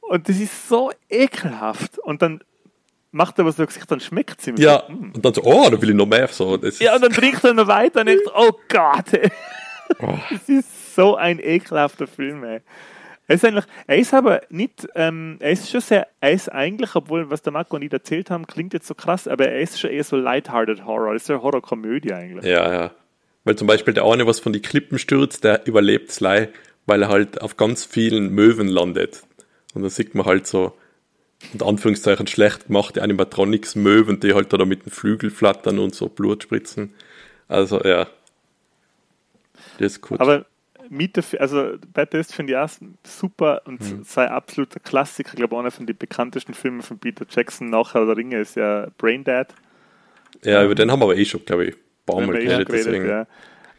und 0.00 0.28
das 0.28 0.38
ist 0.38 0.68
so 0.68 0.90
ekelhaft. 1.10 1.98
Und 1.98 2.22
dann 2.22 2.40
macht 3.12 3.38
er 3.38 3.44
was 3.44 3.56
so 3.56 3.66
Gesicht, 3.66 3.90
dann 3.90 4.00
schmeckt 4.00 4.40
es 4.40 4.46
ihm. 4.46 4.56
Ja. 4.56 4.86
Hm. 4.88 5.12
und 5.14 5.24
dann 5.24 5.34
so, 5.34 5.42
oh, 5.42 5.68
da 5.68 5.80
will 5.80 5.90
ich 5.90 5.96
noch 5.96 6.06
mehr. 6.06 6.28
So, 6.28 6.58
ja, 6.78 6.94
und 6.94 7.02
dann 7.02 7.12
trinkt 7.12 7.44
er 7.44 7.54
noch 7.54 7.66
weiter 7.66 8.00
und 8.00 8.06
denkt, 8.06 8.24
oh 8.34 8.52
Gott, 8.68 9.12
ey. 9.12 9.30
Oh. 10.00 10.14
Das 10.30 10.48
ist 10.48 10.94
so 10.94 11.16
ein 11.16 11.38
ekelhafter 11.38 12.06
Film, 12.06 12.44
ey. 12.44 12.60
Er 13.28 13.34
ist, 13.34 13.44
eigentlich, 13.44 13.64
er 13.88 13.98
ist 13.98 14.14
aber 14.14 14.42
nicht, 14.50 14.86
ähm, 14.94 15.36
er 15.40 15.50
ist 15.50 15.68
schon 15.68 15.80
sehr, 15.80 16.06
er 16.20 16.30
ist 16.30 16.48
eigentlich, 16.52 16.94
obwohl, 16.94 17.28
was 17.28 17.42
der 17.42 17.52
Marco 17.52 17.74
und 17.74 17.82
ich 17.82 17.92
erzählt 17.92 18.30
haben, 18.30 18.46
klingt 18.46 18.72
jetzt 18.72 18.86
so 18.86 18.94
krass, 18.94 19.26
aber 19.26 19.48
er 19.48 19.60
ist 19.60 19.80
schon 19.80 19.90
eher 19.90 20.04
so 20.04 20.16
lighthearted 20.16 20.84
Horror. 20.84 21.12
Das 21.12 21.22
ist 21.22 21.28
ja 21.28 21.42
Horrorkomödie 21.42 22.12
eigentlich. 22.12 22.44
Ja, 22.44 22.72
ja. 22.72 22.90
Weil 23.42 23.56
zum 23.56 23.66
Beispiel 23.66 23.94
der 23.94 24.04
eine, 24.04 24.26
was 24.26 24.38
von 24.38 24.52
die 24.52 24.62
Klippen 24.62 24.98
stürzt, 24.98 25.42
der 25.42 25.66
überlebt 25.66 26.12
Sly, 26.12 26.48
weil 26.86 27.02
er 27.02 27.08
halt 27.08 27.40
auf 27.42 27.56
ganz 27.56 27.84
vielen 27.84 28.30
Möwen 28.30 28.68
landet. 28.68 29.24
Und 29.74 29.82
da 29.82 29.90
sieht 29.90 30.14
man 30.14 30.26
halt 30.26 30.46
so, 30.46 30.76
in 31.52 31.62
Anführungszeichen 31.62 32.28
schlecht 32.28 32.68
gemachte 32.68 33.02
Animatronics-Möwen, 33.02 34.20
die 34.20 34.34
halt 34.34 34.52
da 34.52 34.64
mit 34.64 34.86
den 34.86 34.90
Flügel 34.90 35.30
flattern 35.30 35.78
und 35.80 35.94
so 35.94 36.08
Blut 36.08 36.44
spritzen. 36.44 36.94
Also, 37.48 37.80
ja. 37.82 38.06
Das 39.78 39.92
ist 39.92 40.00
gut. 40.00 40.20
Aber 40.20 40.46
Miete, 40.88 41.22
also 41.40 41.74
Bad 41.92 42.10
Taste 42.10 42.34
finde 42.34 42.52
ich 42.52 42.58
auch 42.58 42.70
super 43.04 43.62
und 43.64 43.80
mhm. 43.80 44.04
sei 44.04 44.28
absoluter 44.28 44.80
Klassiker. 44.80 45.30
Ich 45.32 45.36
glaube, 45.36 45.58
einer 45.58 45.70
von 45.70 45.86
den 45.86 45.96
bekanntesten 45.96 46.54
Filmen 46.54 46.82
von 46.82 46.98
Peter 46.98 47.26
Jackson 47.28 47.70
nach 47.70 47.94
Herr 47.94 48.06
der 48.06 48.16
Ringe 48.16 48.38
ist 48.40 48.56
ja 48.56 48.88
Brain 48.98 49.24
Dead. 49.24 49.46
Ja, 50.44 50.64
über 50.64 50.74
den 50.74 50.90
haben 50.90 51.00
wir 51.00 51.04
aber 51.04 51.16
eh 51.16 51.24
schon, 51.24 51.44
glaube 51.44 51.66
ich, 51.66 51.74
ein 51.74 51.80
paar 52.04 52.20
Mal 52.20 52.36
eh 52.36 52.64
geredet. 52.64 53.06
Ja. 53.06 53.26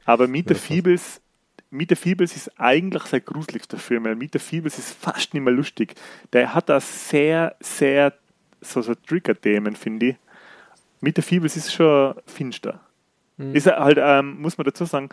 Aber 0.05 0.27
the 0.27 0.43
ja, 0.47 0.55
Feebles, 0.55 1.21
Meet 1.69 1.89
the 1.89 1.95
Feebles 1.95 2.35
ist 2.35 2.59
eigentlich 2.59 3.03
sein 3.03 3.23
gruseligster 3.25 3.77
Film, 3.77 4.05
weil 4.05 4.15
Meet 4.15 4.33
the 4.33 4.39
Feebles 4.39 4.77
ist 4.77 4.93
fast 4.93 5.33
nicht 5.33 5.43
mehr 5.43 5.53
lustig. 5.53 5.95
Der 6.33 6.53
hat 6.53 6.69
da 6.69 6.79
sehr, 6.79 7.55
sehr 7.59 8.13
so, 8.61 8.81
so 8.81 8.95
Trigger-Themen, 8.95 9.75
finde 9.75 10.05
ich. 10.07 10.15
Meet 11.01 11.17
the 11.17 11.21
Feebles 11.21 11.57
ist 11.57 11.73
schon 11.73 12.15
finster. 12.25 12.79
Mhm. 13.37 13.53
Ist 13.53 13.67
halt, 13.67 13.97
ähm, 13.99 14.41
muss 14.41 14.57
man 14.57 14.65
dazu 14.65 14.85
sagen, 14.85 15.09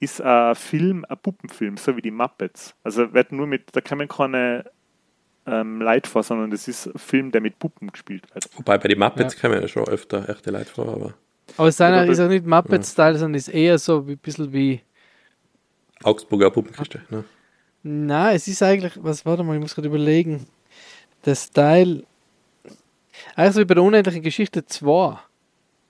ist 0.00 0.20
ein 0.20 0.54
Film, 0.54 1.04
ein 1.08 1.18
Puppenfilm, 1.18 1.76
so 1.76 1.96
wie 1.96 2.02
die 2.02 2.10
Muppets. 2.10 2.74
Also 2.84 3.12
wird 3.12 3.32
nur 3.32 3.46
mit, 3.46 3.74
da 3.74 3.80
kann 3.80 3.98
man 3.98 4.08
keine 4.08 4.64
ähm, 5.46 5.80
Leute 5.80 6.08
vor, 6.08 6.22
sondern 6.22 6.50
das 6.50 6.68
ist 6.68 6.86
ein 6.86 6.98
Film, 6.98 7.30
der 7.32 7.40
mit 7.40 7.58
Puppen 7.58 7.90
gespielt 7.90 8.24
wird. 8.34 8.48
Wobei 8.56 8.78
bei 8.78 8.88
den 8.88 8.98
Muppets 8.98 9.40
ja. 9.40 9.48
man 9.48 9.60
ja 9.60 9.68
schon 9.68 9.88
öfter 9.88 10.28
echte 10.28 10.50
Leute 10.50 10.70
vor, 10.70 10.88
aber. 10.88 11.14
Aber 11.56 11.72
seiner 11.72 12.04
ist 12.04 12.18
ja 12.18 12.28
nicht 12.28 12.46
Muppet-Style, 12.46 13.18
sondern 13.18 13.34
ist 13.34 13.48
eher 13.48 13.78
so 13.78 14.04
ein 14.06 14.18
bisschen 14.18 14.52
wie. 14.52 14.82
Augsburger 16.02 16.50
Puppenkiste, 16.50 17.00
ne? 17.08 17.24
Nein, 17.82 18.36
es 18.36 18.46
ist 18.48 18.62
eigentlich, 18.62 18.92
was, 19.02 19.24
warte 19.24 19.42
mal, 19.42 19.54
ich 19.54 19.60
muss 19.60 19.74
gerade 19.74 19.88
überlegen. 19.88 20.46
Der 21.24 21.34
Style. 21.34 22.04
Eigentlich 23.34 23.54
so 23.54 23.60
wie 23.60 23.64
bei 23.64 23.74
der 23.74 23.82
unendlichen 23.82 24.22
Geschichte 24.22 24.66
2. 24.66 25.18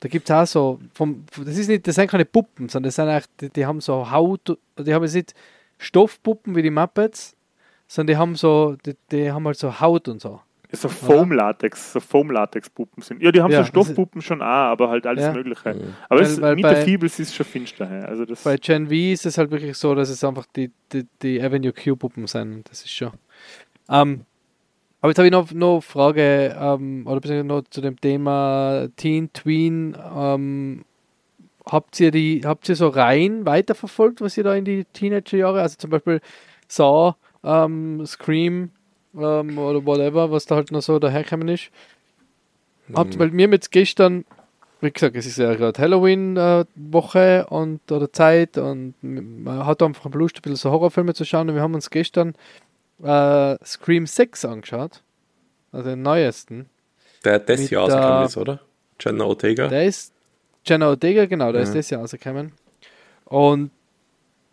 Da 0.00 0.08
gibt 0.08 0.30
es 0.30 0.34
auch 0.34 0.46
so, 0.46 0.80
vom, 0.94 1.24
das, 1.44 1.58
ist 1.58 1.68
nicht, 1.68 1.86
das 1.86 1.96
sind 1.96 2.10
keine 2.10 2.24
Puppen, 2.24 2.68
sondern 2.68 2.88
das 2.88 2.94
sind 2.94 3.08
eigentlich, 3.08 3.26
die, 3.40 3.50
die 3.50 3.66
haben 3.66 3.80
so 3.80 4.10
Haut, 4.10 4.56
die 4.78 4.94
haben 4.94 5.04
nicht 5.04 5.34
Stoffpuppen 5.78 6.54
wie 6.54 6.62
die 6.62 6.70
Muppets, 6.70 7.36
sondern 7.88 8.14
die 8.14 8.16
haben 8.16 8.36
so, 8.36 8.76
die, 8.86 8.94
die 9.10 9.32
haben 9.32 9.44
halt 9.46 9.58
so 9.58 9.80
Haut 9.80 10.08
und 10.08 10.20
so. 10.20 10.40
So 10.70 10.90
Foam-Latex, 10.90 11.94
so 11.94 12.00
Foam-Latex-Puppen 12.00 13.02
sind. 13.02 13.22
Ja, 13.22 13.32
die 13.32 13.40
haben 13.40 13.50
ja, 13.50 13.62
so 13.62 13.68
Stoffpuppen 13.68 14.20
schon 14.20 14.42
auch, 14.42 14.44
aber 14.44 14.90
halt 14.90 15.06
alles 15.06 15.24
ja. 15.24 15.32
Mögliche. 15.32 15.74
Mhm. 15.74 15.94
Aber 16.10 16.20
weil, 16.20 16.26
es, 16.26 16.40
weil 16.42 16.56
bei, 16.56 16.76
Feebles 16.84 17.18
ist 17.18 17.34
schon 17.34 17.46
finster. 17.46 17.88
Also 18.06 18.26
das 18.26 18.42
bei 18.42 18.58
Gen 18.58 18.88
V 18.88 18.92
ist 18.92 19.24
es 19.24 19.38
halt 19.38 19.50
wirklich 19.50 19.78
so, 19.78 19.94
dass 19.94 20.10
es 20.10 20.22
einfach 20.22 20.44
die, 20.54 20.70
die, 20.92 21.06
die 21.22 21.42
Avenue 21.42 21.72
Q-Puppen 21.72 22.26
sind. 22.26 22.68
Das 22.68 22.82
ist 22.82 22.90
schon. 22.90 23.12
Ähm, 23.88 24.26
aber 25.00 25.10
jetzt 25.10 25.18
habe 25.18 25.26
ich 25.26 25.32
noch, 25.32 25.52
noch 25.52 25.72
eine 25.74 25.82
Frage, 25.82 26.56
ähm, 26.60 27.06
oder 27.06 27.44
noch 27.44 27.62
zu 27.70 27.80
dem 27.80 28.00
Thema 28.00 28.88
Teen, 28.96 29.32
Tween. 29.32 29.96
Ähm, 30.16 30.84
habt 31.64 32.00
ihr 32.00 32.10
die, 32.10 32.42
habt 32.44 32.68
ihr 32.68 32.74
so 32.74 32.88
rein 32.88 33.46
weiterverfolgt, 33.46 34.20
was 34.20 34.36
ihr 34.36 34.44
da 34.44 34.54
in 34.54 34.64
die 34.64 34.84
Teenagerjahre, 34.84 35.62
also 35.62 35.76
zum 35.76 35.90
Beispiel 35.90 36.20
Saw, 36.66 37.14
ähm, 37.44 38.04
Scream 38.06 38.70
ähm, 39.16 39.58
oder 39.58 39.84
whatever, 39.86 40.32
was 40.32 40.46
da 40.46 40.56
halt 40.56 40.72
noch 40.72 40.82
so 40.82 40.98
daherkommen 40.98 41.48
ist? 41.48 41.70
Habt, 42.94 43.14
mhm. 43.14 43.18
weil 43.20 43.30
mir 43.30 43.48
jetzt 43.50 43.70
gestern, 43.70 44.24
wie 44.80 44.90
gesagt, 44.90 45.14
es 45.14 45.26
ist 45.26 45.38
ja 45.38 45.54
gerade 45.54 45.80
Halloween-Woche 45.80 47.46
äh, 47.48 47.54
und 47.54 47.92
oder 47.92 48.12
Zeit 48.12 48.58
und 48.58 48.94
man 49.02 49.64
hat 49.64 49.82
einfach 49.82 50.10
Lust, 50.12 50.38
ein 50.38 50.42
bisschen 50.42 50.56
so 50.56 50.70
Horrorfilme 50.70 51.14
zu 51.14 51.24
schauen 51.24 51.48
und 51.48 51.54
wir 51.54 51.62
haben 51.62 51.74
uns 51.74 51.90
gestern 51.90 52.34
äh, 53.02 53.56
Scream 53.64 54.06
6 54.06 54.44
angeschaut. 54.44 55.02
Also 55.72 55.90
den 55.90 56.02
neuesten. 56.02 56.68
Der 57.24 57.34
hat 57.34 57.48
das 57.48 57.68
Jahr 57.70 57.84
rausgekommen 57.84 58.24
ist, 58.24 58.36
oder? 58.36 58.60
Jenna 59.00 59.24
Ortega. 59.24 59.68
Der 59.68 59.84
ist 59.84 60.12
Jenna 60.64 60.88
Ortega, 60.88 61.26
genau, 61.26 61.52
der 61.52 61.62
ja. 61.62 61.68
ist 61.68 61.74
das 61.74 61.90
Jahr 61.90 62.00
rausgekommen. 62.00 62.52
Und 63.24 63.70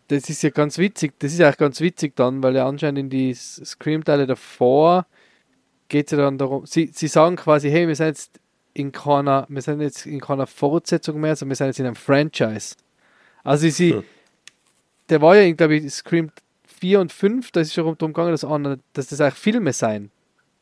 das 0.08 0.28
ist 0.28 0.42
ja 0.42 0.50
ganz 0.50 0.78
witzig, 0.78 1.14
das 1.18 1.32
ist 1.32 1.38
ja 1.38 1.50
auch 1.50 1.56
ganz 1.56 1.80
witzig 1.80 2.14
dann, 2.14 2.42
weil 2.42 2.54
ja 2.54 2.68
anscheinend 2.68 2.98
in 2.98 3.10
die 3.10 3.34
Scream-Teile 3.34 4.26
davor 4.26 5.06
geht 5.88 6.06
es 6.06 6.12
ja 6.12 6.18
dann 6.18 6.38
darum, 6.38 6.66
sie, 6.66 6.90
sie 6.92 7.08
sagen 7.08 7.36
quasi, 7.36 7.70
hey, 7.70 7.88
wir 7.88 7.96
sind 7.96 8.06
jetzt 8.06 8.40
in 8.74 8.92
keiner, 8.92 9.46
wir 9.48 9.62
sind 9.62 9.80
jetzt 9.80 10.06
in 10.06 10.20
keiner 10.20 10.46
Fortsetzung 10.46 11.20
mehr, 11.20 11.34
sondern 11.34 11.50
wir 11.50 11.56
sind 11.56 11.66
jetzt 11.68 11.80
in 11.80 11.86
einem 11.86 11.96
Franchise. 11.96 12.76
Also 13.42 13.68
sie, 13.68 13.94
hm. 13.94 14.04
der 15.08 15.22
war 15.22 15.36
ja, 15.36 15.50
glaube 15.52 15.76
ich, 15.76 15.92
Scream 15.92 16.30
4 16.80 17.00
und 17.00 17.12
5, 17.12 17.50
da 17.50 17.60
ist 17.60 17.68
es 17.68 17.74
schon 17.74 17.84
darum 17.84 18.12
gegangen, 18.12 18.32
dass, 18.32 18.46
dass 18.92 19.06
das 19.08 19.20
eigentlich 19.20 19.34
Filme 19.34 19.72
sein. 19.72 20.10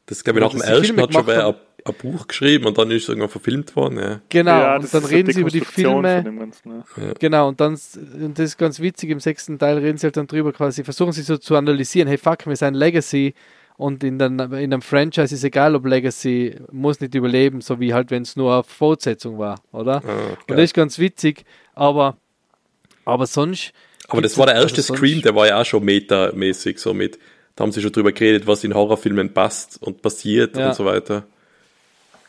Das 0.07 0.23
glaube 0.23 0.41
ich 0.41 0.45
nach 0.45 0.53
dem 0.53 0.61
ersten 0.61 1.01
hat 1.01 1.13
schon 1.13 1.31
ein, 1.31 1.55
ein 1.85 1.95
Buch 1.95 2.27
geschrieben 2.27 2.67
und 2.67 2.77
dann 2.77 2.91
ist 2.91 3.05
es 3.05 3.09
irgendwann 3.09 3.31
verfilmt 3.31 3.75
worden. 3.75 3.99
Ja. 3.99 4.21
Genau, 4.29 4.51
ja, 4.51 4.77
und 4.77 4.93
dann 4.93 5.05
reden 5.05 5.33
sie 5.33 5.41
über 5.41 5.51
die 5.51 5.61
Filme. 5.61 6.23
Ganzen, 6.23 6.85
ja. 6.97 7.13
Genau, 7.19 7.49
und 7.49 7.61
dann, 7.61 7.73
und 7.73 8.39
das 8.39 8.45
ist 8.45 8.59
ganz 8.59 8.81
witzig, 8.81 9.11
im 9.11 9.21
sechsten 9.21 9.59
Teil 9.59 9.79
reden 9.79 9.97
sie 9.97 10.07
halt 10.07 10.17
dann 10.17 10.27
drüber 10.27 10.53
quasi, 10.53 10.85
versuchen 10.85 11.13
sie 11.13 11.23
so 11.23 11.39
zu 11.39 11.57
analysieren, 11.57 12.09
hey 12.09 12.19
fuck, 12.19 12.47
wir 12.47 12.57
sind 12.57 12.75
Legacy 12.75 13.35
und 13.77 14.05
in, 14.05 14.19
den, 14.19 14.39
in 14.39 14.53
einem 14.53 14.83
Franchise 14.83 15.35
ist 15.35 15.43
egal, 15.43 15.75
ob 15.75 15.87
Legacy 15.87 16.59
muss 16.71 17.01
nicht 17.01 17.15
überleben, 17.15 17.61
so 17.61 17.81
wie 17.81 17.95
halt, 17.95 18.11
wenn 18.11 18.23
es 18.23 18.37
nur 18.37 18.53
eine 18.53 18.63
Fortsetzung 18.63 19.39
war, 19.39 19.61
oder? 19.73 20.03
Ah, 20.07 20.37
und 20.49 20.57
das 20.57 20.65
ist 20.65 20.75
ganz 20.75 20.99
witzig, 20.99 21.45
aber, 21.75 22.17
aber 23.05 23.27
sonst 23.27 23.73
aber 24.09 24.23
das 24.23 24.37
war 24.39 24.47
der 24.47 24.57
erste 24.57 24.79
also 24.79 24.95
Scream, 24.95 25.23
der 25.23 25.35
war 25.35 25.47
ja 25.47 25.61
auch 25.61 25.65
schon 25.65 25.85
metamäßig, 25.85 26.79
so 26.79 26.95
mit, 26.95 27.19
da 27.57 27.65
haben 27.65 27.73
sie 27.73 27.81
schon 27.81 27.93
drüber 27.93 28.13
geredet, 28.13 28.47
was 28.47 28.65
in 28.65 28.75
Horrorfilmen 28.75 29.33
passt 29.33 29.83
und 29.83 30.03
passiert 30.03 30.57
ja. 30.57 30.69
und 30.69 30.75
so 30.75 30.85
weiter. 30.85 31.25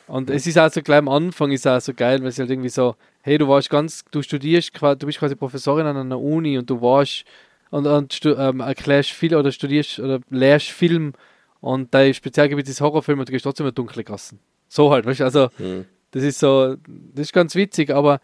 Und 0.07 0.29
es 0.29 0.45
ist 0.45 0.57
also 0.57 0.81
gleich 0.81 0.99
am 0.99 1.09
Anfang 1.09 1.51
ist 1.51 1.67
auch 1.67 1.81
so 1.81 1.93
geil, 1.93 2.21
weil 2.21 2.27
es 2.29 2.37
halt 2.37 2.49
irgendwie 2.49 2.69
so, 2.69 2.95
hey, 3.21 3.37
du 3.37 3.47
warst 3.47 3.69
ganz, 3.69 4.05
du 4.11 4.21
studierst, 4.21 4.71
du 4.79 5.05
bist 5.05 5.17
quasi 5.17 5.35
Professorin 5.35 5.87
an 5.87 5.97
einer 5.97 6.19
Uni 6.19 6.57
und 6.57 6.69
du 6.69 6.81
warst 6.81 7.25
und, 7.71 7.87
und 7.87 8.21
ähm, 8.23 8.59
erklärst 8.59 9.11
viel 9.11 9.35
oder 9.35 9.51
studierst 9.51 9.99
oder 9.99 10.19
lehrst 10.29 10.67
Film 10.67 11.13
und 11.59 11.93
dein 11.93 12.13
Spezialgebiet 12.13 12.69
ist 12.69 12.81
Horrorfilm 12.81 13.19
und 13.19 13.27
du 13.27 13.31
gehst 13.31 13.43
trotzdem 13.43 13.65
in 13.65 13.73
dunkle 13.73 14.03
Gassen. 14.03 14.39
So 14.67 14.91
halt, 14.91 15.05
weißt 15.05 15.21
du, 15.21 15.23
also 15.23 15.49
hm. 15.57 15.85
das 16.11 16.23
ist 16.23 16.39
so, 16.39 16.75
das 16.87 17.27
ist 17.27 17.33
ganz 17.33 17.55
witzig, 17.55 17.89
aber 17.89 18.19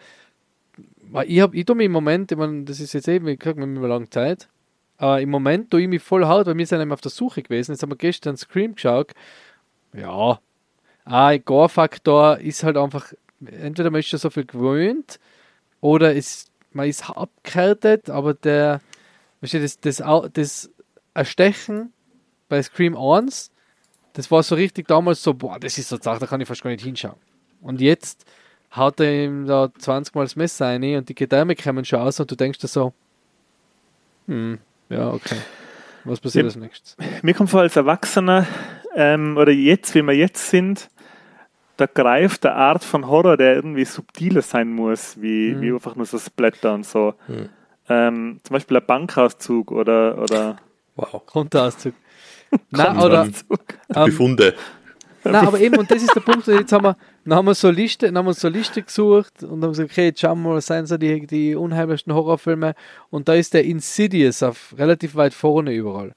ich 1.25 1.41
habe 1.41 1.55
ich 1.55 1.67
mich 1.67 1.85
im 1.85 1.91
Moment, 1.91 2.31
ich 2.31 2.37
meine, 2.37 2.63
das 2.63 2.79
ist 2.79 2.93
jetzt 2.93 3.07
eben, 3.07 3.25
wie 3.25 3.37
gesagt, 3.37 3.57
wir 3.57 3.63
haben 3.63 3.75
lange 3.75 4.09
Zeit, 4.09 4.47
aber 4.97 5.19
im 5.19 5.29
Moment 5.29 5.71
tue 5.71 5.81
ich 5.81 5.87
mich 5.87 6.01
voll 6.01 6.25
hart, 6.25 6.47
weil 6.47 6.57
wir 6.57 6.65
sind 6.65 6.81
eben 6.81 6.91
auf 6.91 7.01
der 7.01 7.11
Suche 7.11 7.41
gewesen. 7.41 7.71
Jetzt 7.71 7.81
haben 7.81 7.91
wir 7.91 7.97
gestern 7.97 8.37
Scream 8.37 8.75
geschaut. 8.75 9.13
Ja, 9.93 10.39
ein 11.05 11.43
Gore-Faktor 11.43 12.37
ist 12.37 12.63
halt 12.63 12.77
einfach, 12.77 13.13
entweder 13.45 13.89
man 13.89 13.99
ist 13.99 14.07
schon 14.07 14.19
so 14.19 14.29
viel 14.29 14.45
gewöhnt 14.45 15.19
oder 15.81 16.13
ist, 16.13 16.51
man 16.71 16.87
ist 16.87 17.09
abgehärtet, 17.09 18.09
aber 18.09 18.33
der, 18.33 18.79
weißt 19.41 19.55
du, 19.55 19.61
das, 19.61 19.79
das, 19.79 20.03
das 20.33 20.71
Erstechen 21.13 21.91
bei 22.47 22.61
Scream 22.61 22.95
1, 22.95 23.51
das 24.13 24.29
war 24.29 24.43
so 24.43 24.55
richtig 24.55 24.87
damals 24.87 25.23
so, 25.23 25.33
boah, 25.33 25.59
das 25.59 25.77
ist 25.77 25.89
so 25.89 25.97
Sache, 25.97 26.19
da 26.19 26.27
kann 26.27 26.41
ich 26.41 26.47
fast 26.47 26.61
gar 26.61 26.69
nicht 26.69 26.83
hinschauen. 26.83 27.15
Und 27.61 27.81
jetzt 27.81 28.25
haut 28.75 28.99
er 28.99 29.25
ihm 29.25 29.45
da 29.45 29.69
20 29.77 30.15
Mal 30.15 30.23
das 30.23 30.35
Messer 30.35 30.67
rein 30.67 30.83
und 30.95 31.09
die 31.09 31.15
Gedärme 31.15 31.55
kommen 31.55 31.85
schon 31.85 31.99
aus 31.99 32.19
und 32.19 32.31
du 32.31 32.35
denkst 32.35 32.59
dir 32.59 32.67
so, 32.67 32.93
hm, 34.27 34.59
ja, 34.89 35.11
okay. 35.11 35.37
Was 36.03 36.19
passiert 36.19 36.43
ja, 36.43 36.47
als 36.47 36.55
nächstes? 36.55 36.97
Mir 37.21 37.33
kommt 37.33 37.49
vor, 37.49 37.61
als 37.61 37.75
Erwachsener, 37.75 38.47
ähm, 38.95 39.37
oder 39.37 39.51
jetzt, 39.51 39.93
wie 39.95 40.01
wir 40.01 40.13
jetzt 40.13 40.49
sind, 40.49 40.89
da 41.77 41.85
greift 41.85 42.43
der 42.43 42.55
Art 42.55 42.83
von 42.83 43.07
Horror, 43.07 43.37
der 43.37 43.55
irgendwie 43.55 43.85
subtiler 43.85 44.41
sein 44.41 44.71
muss, 44.71 45.19
wie, 45.21 45.53
mhm. 45.53 45.61
wie 45.61 45.71
einfach 45.73 45.95
nur 45.95 46.05
so 46.05 46.17
Splatter 46.17 46.73
und 46.73 46.85
so. 46.85 47.13
Mhm. 47.27 47.49
Ähm, 47.89 48.39
zum 48.43 48.53
Beispiel 48.53 48.77
ein 48.77 48.85
Bankauszug 48.85 49.71
oder, 49.71 50.17
oder 50.17 50.57
wow. 50.95 51.25
Kontoauszug. 51.25 51.93
Nein, 52.69 52.97
oder 52.99 53.23
ähm, 53.25 54.05
Befunde. 54.05 54.53
Nein, 55.23 55.47
aber 55.47 55.59
eben, 55.59 55.77
und 55.77 55.89
das 55.89 56.01
ist 56.01 56.15
der 56.15 56.21
Punkt, 56.21 56.47
jetzt 56.47 56.71
haben 56.71 56.83
wir, 56.83 56.97
dann 57.25 57.37
haben 57.37 57.45
wir 57.45 57.53
so 57.53 57.69
Liste, 57.69 58.07
dann 58.07 58.17
haben 58.17 58.25
wir 58.25 58.33
so 58.33 58.47
Liste 58.47 58.81
gesucht 58.81 59.43
und 59.43 59.63
haben 59.63 59.71
gesagt, 59.71 59.91
okay, 59.91 60.05
jetzt 60.05 60.19
schauen 60.19 60.41
wir 60.41 60.49
mal, 60.49 60.55
was 60.55 60.67
sind 60.67 60.87
so 60.87 60.97
die, 60.97 61.27
die 61.27 61.55
unheimlichsten 61.55 62.13
Horrorfilme 62.13 62.73
und 63.09 63.27
da 63.27 63.33
ist 63.33 63.53
der 63.53 63.63
Insidious 63.63 64.41
auf 64.41 64.73
relativ 64.77 65.15
weit 65.15 65.33
vorne 65.33 65.73
überall. 65.73 66.13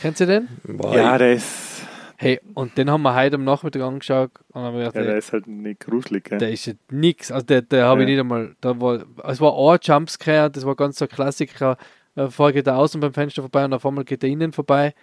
Kennst 0.00 0.20
du 0.20 0.26
den? 0.26 0.48
Ja, 0.92 1.18
der 1.18 1.34
ist. 1.34 1.82
Hey, 2.20 2.40
und 2.54 2.76
den 2.76 2.90
haben 2.90 3.02
wir 3.02 3.14
heute 3.14 3.36
am 3.36 3.44
Nachmittag 3.44 3.82
angeschaut 3.82 4.32
und 4.48 4.62
haben 4.62 4.76
gedacht, 4.76 4.96
ja, 4.96 5.02
der 5.02 5.18
ist 5.18 5.32
halt 5.32 5.46
nicht 5.46 5.80
gruselig. 5.80 6.24
Gell? 6.24 6.38
Der 6.38 6.50
ist 6.50 6.66
ja 6.66 6.72
nix. 6.90 7.30
Also 7.30 7.46
der, 7.46 7.62
der 7.62 7.84
habe 7.84 8.00
ja. 8.00 8.08
ich 8.08 8.12
nicht 8.12 8.20
einmal. 8.20 8.56
Da 8.60 8.80
war, 8.80 9.04
es 9.24 9.40
war 9.40 9.56
ein 9.56 9.78
Jumpscare, 9.80 10.50
das 10.50 10.66
war 10.66 10.74
ganz 10.74 10.98
so 10.98 11.04
ein 11.04 11.08
Klassiker. 11.08 11.76
Äh, 12.16 12.26
vorher 12.28 12.54
geht 12.54 12.66
er 12.66 12.76
außen 12.76 13.00
beim 13.00 13.12
Fenster 13.12 13.42
vorbei 13.42 13.64
und 13.64 13.72
auf 13.72 13.86
einmal 13.86 14.04
geht 14.04 14.24
er 14.24 14.28
innen 14.30 14.52
vorbei. 14.52 14.94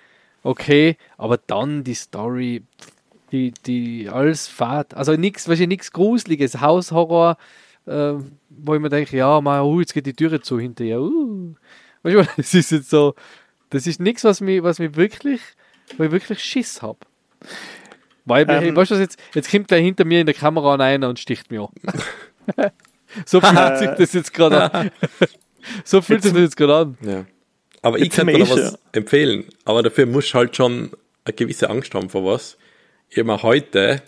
Okay, 0.45 0.97
aber 1.17 1.39
dann 1.39 1.83
die 1.83 1.95
Story, 1.95 2.61
die, 3.31 3.51
die 3.65 4.07
alles 4.11 4.47
fad. 4.47 4.93
Also 4.93 5.13
nichts, 5.13 5.47
wahrscheinlich 5.47 5.79
nichts 5.79 5.91
Gruseliges, 5.91 6.61
Haushorror, 6.61 7.37
äh, 7.87 8.13
wo 8.49 8.75
ich 8.75 8.79
mir 8.79 8.89
denke, 8.89 9.17
ja, 9.17 9.41
mal, 9.41 9.63
uh, 9.63 9.79
jetzt 9.79 9.95
geht 9.95 10.05
die 10.05 10.13
Türe 10.13 10.41
zu 10.41 10.59
hinterher. 10.59 11.01
Uh. 11.01 11.55
Weißt 12.03 12.15
du, 12.15 12.23
das 12.37 12.53
ist 12.53 12.69
jetzt 12.69 12.91
so, 12.91 13.15
das 13.71 13.87
ist 13.87 13.99
nichts, 13.99 14.23
was 14.23 14.39
mich, 14.39 14.61
was 14.61 14.77
mich 14.77 14.95
wirklich, 14.95 15.41
wo 15.97 16.03
ich 16.03 16.11
wirklich 16.11 16.43
Schiss 16.43 16.83
habe. 16.83 16.99
Weil, 18.25 18.47
ähm, 18.47 18.75
weißt 18.75 18.91
du, 18.91 18.95
jetzt, 18.97 19.17
jetzt 19.33 19.49
kommt 19.49 19.71
der 19.71 19.79
hinter 19.79 20.05
mir 20.05 20.19
in 20.19 20.27
der 20.27 20.35
Kamera 20.35 20.75
rein 20.75 21.03
und 21.03 21.17
sticht 21.17 21.49
mir 21.49 21.63
an. 21.63 22.71
so 23.25 23.41
fühlt 23.41 23.79
sich 23.79 23.89
das 23.97 24.13
jetzt 24.13 24.31
gerade 24.31 24.71
an. 24.71 24.91
so 25.83 26.03
fühlt 26.03 26.21
sich 26.21 26.33
das 26.33 26.41
jetzt 26.41 26.57
gerade 26.57 26.75
an. 26.75 26.97
Ja. 27.01 27.25
Aber 27.85 27.99
jetzt 27.99 28.07
ich 28.07 28.13
kann 28.13 28.25
dir 28.25 28.39
noch 28.39 28.49
was 28.49 28.79
empfehlen. 28.93 29.45
Aber 29.63 29.83
dafür 29.83 30.07
musst 30.07 30.33
du 30.33 30.39
halt 30.39 30.55
schon 30.55 30.89
eine 31.23 31.33
gewisse 31.35 31.69
Angst 31.69 31.93
haben 31.93 32.09
vor 32.09 32.25
was. 32.25 32.57
Ich 33.09 33.19
habe 33.19 33.27
mir 33.27 33.43
heute 33.43 34.01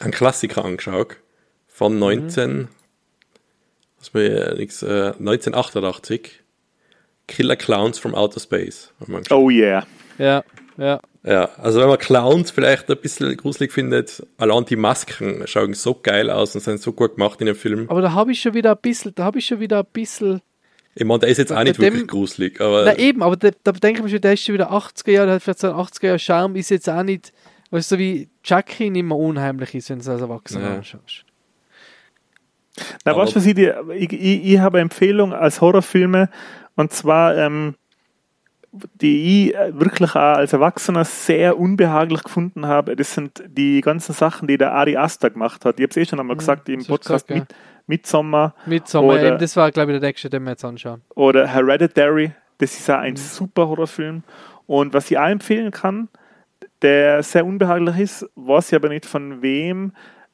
einen 0.00 0.12
Klassiker 0.12 0.66
angeschaut 0.66 1.16
von 1.66 1.98
19, 1.98 2.50
mhm. 2.50 2.68
was 3.98 4.12
mir 4.12 4.54
nix, 4.54 4.82
äh, 4.82 5.14
1988. 5.18 6.42
Killer 7.26 7.56
Clowns 7.56 7.98
from 7.98 8.14
Outer 8.14 8.40
Space. 8.40 8.92
Oh 9.30 9.48
yeah. 9.48 9.86
Ja, 10.18 10.44
ja. 10.76 11.00
Ja, 11.24 11.48
also 11.56 11.80
wenn 11.80 11.88
man 11.88 11.98
Clowns 11.98 12.50
vielleicht 12.50 12.90
ein 12.90 12.98
bisschen 12.98 13.34
gruselig 13.38 13.72
findet, 13.72 14.26
allein 14.36 14.66
die 14.66 14.76
Masken 14.76 15.46
schauen 15.46 15.72
so 15.72 15.94
geil 15.94 16.28
aus 16.28 16.54
und 16.54 16.60
sind 16.60 16.82
so 16.82 16.92
gut 16.92 17.16
gemacht 17.16 17.40
in 17.40 17.46
dem 17.46 17.56
Film. 17.56 17.88
Aber 17.88 18.02
da 18.02 18.12
habe 18.12 18.32
ich 18.32 18.40
schon 18.42 18.52
wieder 18.52 18.72
ein 18.72 18.80
bisschen, 18.82 19.14
da 19.14 19.24
habe 19.24 19.38
ich 19.38 19.46
schon 19.46 19.58
wieder 19.58 19.78
ein 19.78 19.86
bisschen. 19.90 20.42
Ich 21.00 21.04
meine, 21.04 21.20
der 21.20 21.28
ist 21.28 21.38
jetzt 21.38 21.52
auch 21.52 21.62
nicht 21.62 21.76
dem, 21.78 21.84
wirklich 21.84 22.08
gruselig, 22.08 22.60
aber. 22.60 22.84
Na 22.84 22.98
eben, 22.98 23.22
aber 23.22 23.36
da, 23.36 23.50
da 23.62 23.70
denke 23.70 24.00
ich 24.00 24.04
mir 24.04 24.10
schon, 24.10 24.20
der 24.20 24.32
ist 24.32 24.42
schon 24.42 24.54
wieder 24.54 24.72
80er 24.72 25.10
Jahre, 25.12 25.26
der 25.26 25.34
hat 25.36 25.42
vielleicht 25.44 25.60
so 25.60 25.70
einen 25.70 25.78
80er 25.78 26.06
Jahre 26.06 26.18
Charme, 26.18 26.56
ist 26.56 26.70
jetzt 26.70 26.88
auch 26.90 27.04
nicht, 27.04 27.32
weißt 27.70 27.92
du, 27.92 27.94
so 27.94 27.98
wie 28.00 28.28
Jackie 28.42 28.90
nicht 28.90 29.04
mehr 29.04 29.16
unheimlich 29.16 29.76
ist, 29.76 29.90
wenn 29.90 29.98
du 29.98 30.02
es 30.02 30.08
als 30.08 30.22
Erwachsener 30.22 30.70
ja. 30.70 30.76
anschaust. 30.78 31.24
Na, 33.04 33.16
weißt 33.16 33.32
du, 33.32 33.36
was 33.36 33.46
ich 33.46 33.54
dir, 33.54 33.84
ich, 33.94 34.12
ich, 34.12 34.44
ich 34.44 34.58
habe 34.58 34.80
Empfehlung 34.80 35.32
als 35.32 35.60
Horrorfilme, 35.60 36.30
und 36.74 36.92
zwar, 36.92 37.36
ähm, 37.36 37.76
die 38.72 39.50
ich 39.50 39.54
wirklich 39.70 40.10
auch 40.10 40.36
als 40.36 40.52
Erwachsener 40.52 41.04
sehr 41.04 41.58
unbehaglich 41.58 42.24
gefunden 42.24 42.66
habe, 42.66 42.96
das 42.96 43.14
sind 43.14 43.42
die 43.46 43.80
ganzen 43.82 44.14
Sachen, 44.14 44.48
die 44.48 44.58
der 44.58 44.72
Ari 44.72 44.96
Aster 44.96 45.30
gemacht 45.30 45.64
hat. 45.64 45.78
Ich 45.78 45.84
habe 45.84 45.90
es 45.90 45.96
eh 45.96 46.04
schon 46.04 46.18
einmal 46.18 46.36
gesagt 46.36 46.68
im 46.68 46.84
Podcast 46.84 47.28
gesagt, 47.28 47.30
ja. 47.30 47.36
mit, 47.36 47.54
Sommer. 48.04 48.54
Midsommer, 48.66 49.14
oder, 49.14 49.22
eben, 49.24 49.38
das 49.38 49.56
war, 49.56 49.70
glaube 49.70 49.92
ich, 49.92 50.00
der 50.00 50.08
nächste, 50.08 50.30
den 50.30 50.44
wir 50.44 50.50
jetzt 50.50 50.64
anschauen. 50.64 51.02
Oder 51.14 51.46
Hereditary, 51.46 52.32
das 52.58 52.78
ist 52.78 52.90
auch 52.90 52.98
ein 52.98 53.14
mhm. 53.14 53.16
super 53.16 53.68
Horrorfilm. 53.68 54.22
Und 54.66 54.92
was 54.94 55.10
ich 55.10 55.18
auch 55.18 55.28
empfehlen 55.28 55.70
kann, 55.70 56.08
der 56.82 57.22
sehr 57.22 57.44
unbehaglich 57.44 57.98
ist, 57.98 58.30
weiß 58.36 58.68
ich 58.70 58.76
aber 58.76 58.88
nicht 58.88 59.06
von 59.06 59.42
wem, 59.42 59.92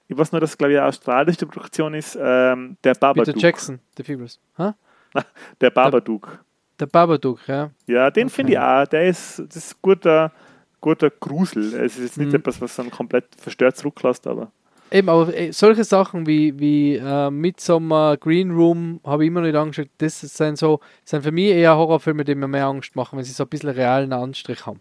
ich 0.09 0.18
weiß 0.18 0.32
nur, 0.32 0.40
dass 0.40 0.59
glaube 0.59 0.72
ich, 0.72 0.78
eine 0.78 0.88
australische 0.88 1.46
Produktion 1.46 1.94
ist, 1.94 2.18
ähm, 2.20 2.76
der 2.84 2.94
Babadook. 2.94 3.34
Peter 3.34 3.38
Jackson, 3.38 3.80
The 3.96 4.02
Fibers. 4.02 4.38
Huh? 4.59 4.72
der 5.61 5.70
Babadook. 5.70 6.44
Der 6.78 6.86
Babadook, 6.86 7.46
ja. 7.46 7.70
Ja, 7.86 8.11
den 8.11 8.26
okay. 8.26 8.34
finde 8.34 8.52
ich 8.52 8.59
auch. 8.59 8.86
Der 8.86 9.07
ist, 9.07 9.38
das 9.38 9.57
ist 9.57 9.82
guter, 9.82 10.32
guter 10.80 11.11
Grusel. 11.11 11.74
Es 11.74 11.96
ist 11.98 12.18
nicht 12.18 12.30
mhm. 12.30 12.36
etwas, 12.36 12.61
was 12.61 12.74
dann 12.76 12.90
komplett 12.90 13.26
verstört 13.36 13.76
zurücklässt, 13.76 14.26
aber. 14.26 14.50
Eben, 14.95 15.09
aber 15.09 15.32
solche 15.51 15.82
Sachen 15.82 16.24
wie, 16.28 16.57
wie 16.61 16.95
äh, 16.95 17.28
Midsommar, 17.28 18.16
Green 18.16 18.53
Room 18.53 19.01
habe 19.03 19.24
ich 19.24 19.26
immer 19.26 19.40
nicht 19.40 19.57
angeschaut. 19.57 19.88
Das 19.99 20.20
sind 20.20 20.57
so, 20.57 20.78
sind 21.05 21.24
für 21.24 21.32
mich 21.32 21.47
eher 21.47 21.76
Horrorfilme, 21.76 22.22
die 22.22 22.36
mir 22.36 22.47
mehr 22.47 22.66
Angst 22.66 22.95
machen, 22.95 23.16
wenn 23.16 23.24
sie 23.24 23.32
so 23.32 23.42
ein 23.42 23.49
bisschen 23.49 23.70
realen 23.70 24.12
Anstrich 24.12 24.66
haben. 24.66 24.78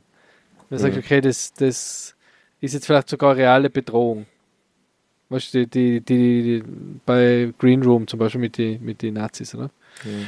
Wenn 0.69 0.77
du 0.77 0.83
mhm. 0.83 0.93
sagst, 0.93 1.03
okay, 1.03 1.19
das, 1.19 1.53
das 1.53 2.15
ist 2.61 2.73
jetzt 2.75 2.85
vielleicht 2.85 3.09
sogar 3.09 3.31
eine 3.31 3.39
reale 3.39 3.71
Bedrohung. 3.71 4.27
Weißt 5.29 5.51
du, 5.51 5.65
die, 5.65 5.99
die, 5.99 6.01
die, 6.01 6.43
die, 6.43 6.63
bei 7.07 7.51
Green 7.57 7.81
Room 7.81 8.07
zum 8.07 8.19
Beispiel 8.19 8.41
mit 8.41 8.59
den 8.59 8.85
mit 8.85 9.01
die 9.01 9.09
Nazis, 9.09 9.55
oder? 9.55 9.71
Mhm. 10.03 10.27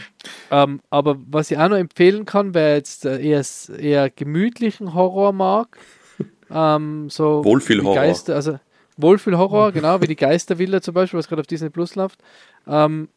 Ähm, 0.50 0.82
aber 0.90 1.16
was 1.30 1.52
ich 1.52 1.60
auch 1.60 1.70
noch 1.70 1.78
empfehlen 1.78 2.26
kann, 2.26 2.56
wer 2.56 2.74
jetzt 2.74 3.06
äh, 3.06 3.22
eher, 3.22 3.44
eher 3.78 4.10
gemütlichen 4.10 4.96
Horror 4.96 5.32
mag, 5.32 5.78
ähm, 6.50 7.08
so 7.12 7.46
Wohlfühlhorror. 7.46 7.94
Geister, 7.94 8.34
also 8.34 8.58
Wohlfühlhorror, 8.98 9.72
genau, 9.72 10.02
wie 10.02 10.08
die 10.08 10.16
Geistervilla 10.16 10.82
zum 10.82 10.94
Beispiel, 10.94 11.18
was 11.18 11.28
gerade 11.28 11.42
auf 11.42 11.48
Disney 11.48 11.70
Plus 11.70 11.96
läuft. 11.96 12.22
Ähm, 12.68 13.10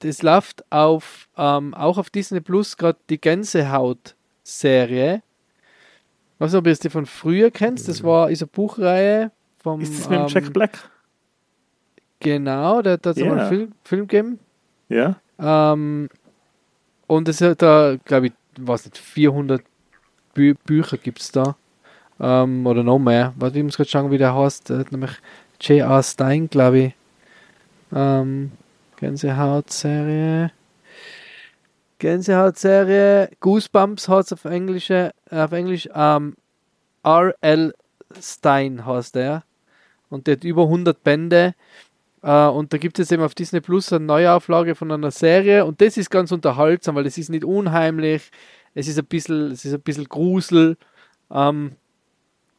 das 0.00 0.22
läuft 0.22 0.64
auf, 0.70 1.28
ähm, 1.36 1.74
auch 1.74 1.98
auf 1.98 2.10
Disney 2.10 2.40
Plus 2.40 2.76
gerade 2.76 2.98
die 3.08 3.20
Gänsehaut-Serie. 3.20 5.22
Ich 6.34 6.40
weiß 6.40 6.52
nicht, 6.52 6.58
ob 6.58 6.66
ihr 6.66 6.74
die 6.74 6.90
von 6.90 7.06
früher 7.06 7.50
kennst. 7.50 7.88
Das 7.88 8.02
war 8.02 8.30
ist 8.30 8.42
eine 8.42 8.48
Buchreihe 8.48 9.32
vom. 9.58 9.80
Ist 9.80 9.98
das 9.98 10.08
mit 10.08 10.20
ähm, 10.20 10.26
Jack 10.28 10.52
Black? 10.52 10.90
Genau, 12.20 12.82
der 12.82 12.94
hat 12.94 13.16
yeah. 13.16 13.28
mal 13.28 13.40
einen 13.40 13.48
Film, 13.48 13.72
Film 13.84 14.06
gegeben. 14.06 14.38
Ja. 14.88 15.20
Ähm, 15.38 16.08
und 17.06 17.28
es 17.28 17.40
hat 17.40 17.62
da, 17.62 17.96
glaube 18.04 18.28
ich, 18.28 18.32
was 18.58 18.84
nicht, 18.84 18.98
400 18.98 19.62
Bü 20.34 20.54
Bücher 20.54 20.96
gibt 20.96 21.20
es 21.20 21.32
da. 21.32 21.56
Ähm, 22.20 22.66
oder 22.66 22.82
noch 22.82 22.98
mehr. 22.98 23.32
Warte, 23.36 23.58
ich 23.58 23.64
muss 23.64 23.76
gerade 23.76 23.90
schauen, 23.90 24.10
wie 24.10 24.18
der 24.18 24.34
heißt. 24.34 24.70
Der 24.70 24.78
hat 24.78 24.92
nämlich 24.92 25.12
J.R. 25.60 26.02
Stein, 26.02 26.48
glaube 26.48 26.78
ich. 26.78 26.94
Ähm, 27.94 28.52
Gänsehaut-Serie. 28.96 30.50
Gänsehaut-Serie. 31.98 33.30
Goosebumps 33.40 34.08
heißt 34.08 34.32
auf 34.32 34.44
Englisch. 34.44 34.90
Äh, 34.90 35.12
auf 35.30 35.52
Englisch. 35.52 35.88
Ähm, 35.94 36.36
R.L. 37.02 37.74
Stein 38.20 38.84
heißt 38.84 39.14
der. 39.14 39.44
Und 40.10 40.26
der 40.26 40.36
hat 40.36 40.44
über 40.44 40.64
100 40.64 41.02
Bände. 41.02 41.54
Uh, 42.20 42.50
und 42.50 42.72
da 42.72 42.78
gibt 42.78 42.98
es 42.98 43.12
eben 43.12 43.22
auf 43.22 43.36
Disney 43.36 43.60
Plus 43.60 43.92
eine 43.92 44.04
Neuauflage 44.04 44.74
von 44.74 44.90
einer 44.90 45.12
Serie 45.12 45.64
und 45.64 45.80
das 45.80 45.96
ist 45.96 46.10
ganz 46.10 46.32
unterhaltsam, 46.32 46.96
weil 46.96 47.06
es 47.06 47.16
ist 47.16 47.30
nicht 47.30 47.44
unheimlich, 47.44 48.32
es 48.74 48.88
ist 48.88 48.98
ein 48.98 49.04
bisschen, 49.04 49.52
es 49.52 49.64
ist 49.64 49.72
ein 49.72 49.80
bisschen 49.80 50.08
Grusel. 50.08 50.76
Um, 51.28 51.38
ähm, 51.38 51.72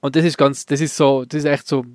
und 0.01 0.15
das 0.15 0.25
ist 0.25 0.37
ganz, 0.37 0.65
das 0.65 0.81
ist 0.81 0.95
so, 0.95 1.25
das 1.25 1.39
ist 1.39 1.45
echt 1.45 1.67
so 1.67 1.85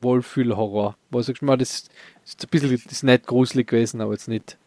Wohlfühlhorror. 0.00 0.96
Wo 1.10 1.18
du 1.18 1.24
sagst, 1.24 1.42
mal, 1.42 1.56
das 1.56 1.88
ist 2.24 2.44
ein 2.44 2.48
bisschen, 2.50 2.70
das 2.70 2.92
ist 2.92 3.02
nicht 3.04 3.26
gruselig 3.26 3.68
gewesen, 3.68 4.00
aber 4.00 4.12
jetzt 4.12 4.28
nicht, 4.28 4.58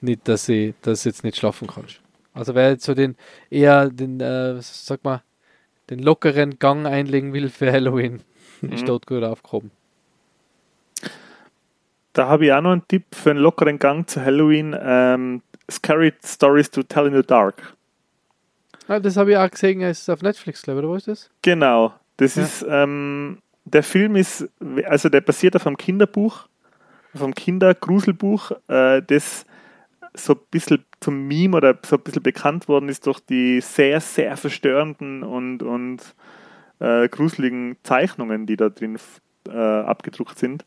nicht, 0.00 0.26
dass 0.28 0.48
ich, 0.48 0.74
dass 0.82 1.04
jetzt 1.04 1.24
nicht 1.24 1.36
schlafen 1.36 1.68
kannst. 1.68 2.00
Also 2.32 2.54
wer 2.54 2.70
jetzt 2.70 2.84
so 2.84 2.94
den 2.94 3.16
eher 3.50 3.88
den, 3.88 4.20
äh, 4.20 4.56
sag 4.60 5.02
mal, 5.04 5.22
den 5.90 6.00
lockeren 6.00 6.58
Gang 6.58 6.86
einlegen 6.86 7.32
will 7.32 7.48
für 7.48 7.72
Halloween, 7.72 8.22
mhm. 8.60 8.72
ist 8.72 8.88
dort 8.88 9.06
gut 9.06 9.24
aufgehoben. 9.24 9.70
Da 12.12 12.28
habe 12.28 12.46
ich 12.46 12.52
auch 12.52 12.62
noch 12.62 12.72
einen 12.72 12.88
Tipp 12.88 13.04
für 13.12 13.30
einen 13.30 13.40
lockeren 13.40 13.78
Gang 13.78 14.08
zu 14.08 14.22
Halloween. 14.22 14.74
Ähm, 14.78 15.42
Scary 15.70 16.14
Stories 16.24 16.70
to 16.70 16.82
Tell 16.82 17.06
in 17.06 17.14
the 17.14 17.22
Dark. 17.22 17.75
Ah, 18.88 19.00
das 19.00 19.16
habe 19.16 19.32
ich 19.32 19.36
auch 19.36 19.50
gesehen, 19.50 19.80
es 19.82 20.00
ist 20.00 20.10
auf 20.10 20.22
Netflix, 20.22 20.62
glaube 20.62 20.80
ich, 20.80 20.84
oder 20.84 20.92
wo 20.92 20.96
ist 20.96 21.08
das? 21.08 21.30
Genau. 21.42 21.94
Das 22.16 22.36
ja. 22.36 22.44
ist, 22.44 22.64
ähm, 22.68 23.38
der 23.64 23.82
Film 23.82 24.16
ist, 24.16 24.48
also 24.84 25.08
der 25.08 25.20
basiert 25.20 25.56
auf 25.56 25.66
einem 25.66 25.76
Kinderbuch, 25.76 26.48
auf 27.14 27.22
einem 27.22 27.34
Kindergruselbuch, 27.34 28.52
äh, 28.68 29.02
das 29.02 29.44
so 30.14 30.34
ein 30.34 30.40
bisschen 30.50 30.84
zum 31.00 31.26
Meme 31.26 31.56
oder 31.56 31.78
so 31.84 31.96
ein 31.96 32.02
bisschen 32.02 32.22
bekannt 32.22 32.68
worden 32.68 32.88
ist 32.88 33.06
durch 33.06 33.20
die 33.20 33.60
sehr, 33.60 34.00
sehr 34.00 34.36
verstörenden 34.36 35.22
und, 35.22 35.62
und 35.62 35.98
äh, 36.78 37.08
gruseligen 37.08 37.76
Zeichnungen, 37.82 38.46
die 38.46 38.56
da 38.56 38.68
drin 38.68 38.98
äh, 39.48 39.52
abgedruckt 39.52 40.38
sind. 40.38 40.64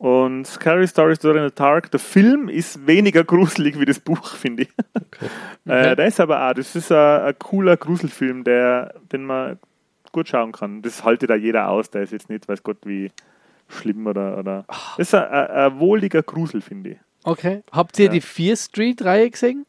Und 0.00 0.46
Scary 0.46 0.88
Stories 0.88 1.18
to 1.18 1.30
in 1.30 1.46
the 1.46 1.54
Dark, 1.54 1.90
der 1.90 2.00
Film 2.00 2.48
ist 2.48 2.86
weniger 2.86 3.22
gruselig 3.32 3.78
wie 3.78 3.84
das 3.84 4.00
Buch, 4.00 4.34
finde 4.34 4.62
ich. 4.62 4.70
Okay. 4.94 5.26
Okay. 5.66 5.90
Äh, 5.92 5.94
der 5.94 6.06
ist 6.06 6.18
aber 6.18 6.48
auch, 6.48 6.54
das 6.54 6.74
ist 6.74 6.90
ein, 6.90 7.20
ein, 7.20 7.38
cooler 7.38 7.76
Gruselfilm, 7.76 8.44
der, 8.44 8.94
den 9.12 9.26
man 9.26 9.58
gut 10.10 10.28
schauen 10.28 10.52
kann. 10.52 10.80
Das 10.80 11.04
haltet 11.04 11.28
da 11.28 11.34
jeder 11.34 11.68
aus, 11.68 11.90
der 11.90 12.02
ist 12.02 12.12
jetzt 12.12 12.30
nicht, 12.30 12.48
weiß 12.48 12.62
Gott, 12.62 12.78
wie 12.84 13.12
schlimm 13.68 14.06
oder. 14.06 14.38
oder. 14.38 14.64
Das 14.96 15.08
ist 15.08 15.14
ein, 15.14 15.24
ein, 15.24 15.50
ein 15.50 15.78
wohliger 15.78 16.22
Grusel, 16.22 16.62
finde 16.62 16.92
ich. 16.92 16.98
Okay. 17.24 17.62
Habt 17.70 17.98
ihr 17.98 18.06
ja. 18.06 18.12
die 18.12 18.22
Fear 18.22 18.56
Street-Reihe 18.56 19.30
gesehen? 19.30 19.66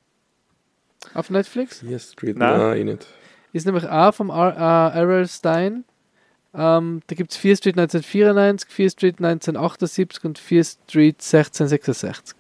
Auf 1.14 1.30
Netflix? 1.30 1.82
Fear 1.82 2.00
Street, 2.00 2.38
nein, 2.38 2.58
nein 2.58 2.86
nicht. 2.86 3.06
Ist 3.52 3.66
nämlich 3.66 3.86
auch 3.90 4.14
vom 4.14 4.30
R.L. 4.30 5.28
Stein 5.28 5.84
ähm, 6.54 7.02
da 7.08 7.16
gibt 7.16 7.32
es 7.32 7.38
4 7.38 7.56
Street 7.56 7.78
1994, 7.78 8.70
4 8.70 8.90
Street 8.90 9.16
1978 9.20 10.26
und 10.26 10.38
4 10.38 10.64
Street 10.64 11.16
1666. 11.16 12.36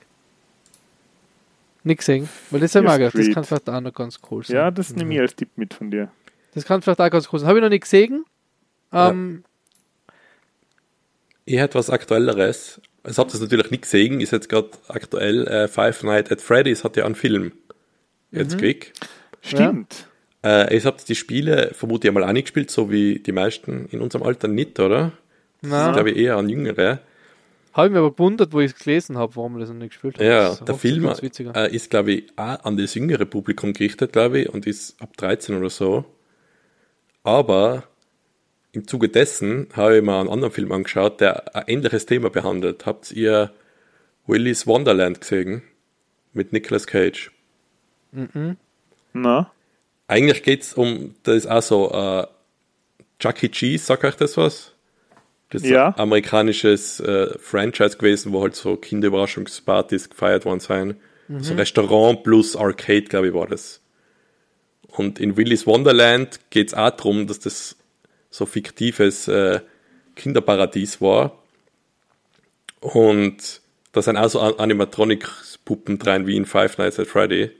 Nicht 1.83 1.99
gesehen, 1.99 2.29
weil 2.51 2.59
das 2.59 2.71
ist 2.71 2.75
ja 2.75 2.81
mag 2.81 3.01
das 3.01 3.29
kann 3.33 3.43
vielleicht 3.43 3.69
auch 3.69 3.81
noch 3.81 3.93
ganz 3.93 4.19
cool 4.29 4.45
sein. 4.45 4.55
Ja, 4.55 4.69
das 4.69 4.95
nehme 4.95 5.15
ich 5.15 5.19
als 5.19 5.35
Tipp 5.35 5.49
mit 5.55 5.73
von 5.73 5.89
dir. 5.89 6.11
Das 6.53 6.65
kann 6.65 6.81
vielleicht 6.81 6.99
auch 6.99 7.09
ganz 7.09 7.29
cool 7.31 7.39
sein. 7.39 7.47
Habe 7.47 7.59
ich 7.59 7.63
noch 7.63 7.69
nicht 7.69 7.83
gesehen. 7.83 8.25
Ähm, 8.91 9.43
ja. 9.43 10.13
Ich 11.45 11.57
hätte 11.57 11.79
was 11.79 11.89
Aktuelleres. 11.89 12.81
Ich 13.07 13.17
habe 13.17 13.31
das 13.31 13.41
natürlich 13.41 13.71
nicht 13.71 13.83
gesehen, 13.83 14.21
ist 14.21 14.31
jetzt 14.31 14.47
gerade 14.47 14.69
aktuell 14.89 15.47
äh, 15.47 15.67
Five 15.67 16.03
Nights 16.03 16.31
at 16.31 16.41
Freddy's 16.41 16.83
hat 16.83 16.97
ja 16.97 17.05
einen 17.05 17.15
Film 17.15 17.53
jetzt 18.31 18.53
mhm. 18.53 18.57
gekriegt. 18.57 19.07
Stimmt. 19.41 19.93
Ja. 19.93 20.10
Äh, 20.43 20.75
ich 20.75 20.85
habe 20.85 20.97
die 21.07 21.15
Spiele 21.15 21.71
vermutlich 21.73 22.09
einmal 22.09 22.23
angespielt, 22.23 22.71
so 22.71 22.91
wie 22.91 23.19
die 23.19 23.31
meisten 23.31 23.87
in 23.91 24.01
unserem 24.01 24.25
Alter 24.25 24.47
nicht, 24.47 24.79
oder? 24.79 25.11
Das 25.61 25.71
Nein. 25.71 25.89
ist, 25.89 25.93
glaube 25.93 26.11
ich, 26.11 26.17
eher 26.17 26.37
an 26.37 26.49
Jüngere. 26.49 26.99
Habe 27.73 27.87
ich 27.87 27.93
mir 27.93 27.99
aber 27.99 28.11
gewundert, 28.11 28.51
wo 28.51 28.59
ich 28.59 28.73
es 28.73 28.77
gelesen 28.77 29.17
habe, 29.17 29.35
warum 29.35 29.53
wir 29.53 29.59
das 29.61 29.69
noch 29.69 29.77
nicht 29.77 29.91
gespielt 29.91 30.17
haben. 30.17 30.25
Ja, 30.25 30.55
der 30.55 30.75
Film 30.75 31.05
äh, 31.05 31.73
ist, 31.73 31.89
glaube 31.89 32.11
ich, 32.11 32.25
auch 32.35 32.63
an 32.65 32.75
das 32.75 32.95
jüngere 32.95 33.25
Publikum 33.25 33.73
gerichtet, 33.73 34.11
glaube 34.11 34.39
ich, 34.39 34.49
und 34.49 34.67
ist 34.67 35.01
ab 35.01 35.15
13 35.15 35.55
oder 35.57 35.69
so. 35.69 36.03
Aber 37.23 37.83
im 38.73 38.87
Zuge 38.87 39.07
dessen 39.09 39.67
habe 39.73 39.97
ich 39.97 40.03
mir 40.03 40.19
einen 40.19 40.29
anderen 40.29 40.51
Film 40.51 40.71
angeschaut, 40.71 41.21
der 41.21 41.55
ein 41.55 41.63
ähnliches 41.67 42.05
Thema 42.05 42.29
behandelt. 42.29 42.85
Habt 42.85 43.11
ihr 43.11 43.51
Willy's 44.27 44.67
Wonderland 44.67 45.21
gesehen? 45.21 45.61
Mit 46.33 46.51
Nicolas 46.53 46.87
Cage? 46.87 47.31
Mhm. 48.11 48.57
Na? 49.13 49.51
Eigentlich 50.11 50.43
geht 50.43 50.63
es 50.63 50.73
um, 50.73 51.15
das 51.23 51.37
ist 51.37 51.47
auch 51.47 51.61
so, 51.61 51.91
äh, 51.91 52.27
Chuck 53.17 53.41
E. 53.43 53.47
Cheese, 53.47 53.85
sagt 53.85 54.03
euch 54.03 54.15
das 54.15 54.35
was? 54.35 54.73
Das 55.51 55.61
ist 55.61 55.69
ja. 55.69 55.87
ein 55.87 55.99
amerikanisches 55.99 56.99
äh, 56.99 57.37
Franchise 57.39 57.95
gewesen, 57.95 58.33
wo 58.33 58.41
halt 58.41 58.53
so 58.53 58.75
Kinderüberraschungspartys 58.75 60.09
gefeiert 60.09 60.43
worden 60.43 60.59
sind. 60.59 60.97
Mhm. 61.29 61.39
So 61.39 61.53
Restaurant 61.53 62.23
plus 62.23 62.57
Arcade, 62.57 63.03
glaube 63.03 63.29
ich, 63.29 63.33
war 63.33 63.47
das. 63.47 63.79
Und 64.89 65.17
in 65.17 65.37
Willy's 65.37 65.65
Wonderland 65.65 66.41
geht 66.49 66.67
es 66.67 66.73
auch 66.73 66.89
darum, 66.89 67.25
dass 67.25 67.39
das 67.39 67.77
so 68.29 68.45
fiktives 68.45 69.29
äh, 69.29 69.61
Kinderparadies 70.17 70.99
war. 70.99 71.39
Und 72.81 73.61
da 73.93 74.01
sind 74.01 74.17
auch 74.17 74.29
so 74.29 74.41
Animatronics-Puppen 74.41 75.99
drin, 75.99 76.27
wie 76.27 76.35
in 76.35 76.45
Five 76.45 76.77
Nights 76.77 76.99
at 76.99 77.07
Freddy. 77.07 77.51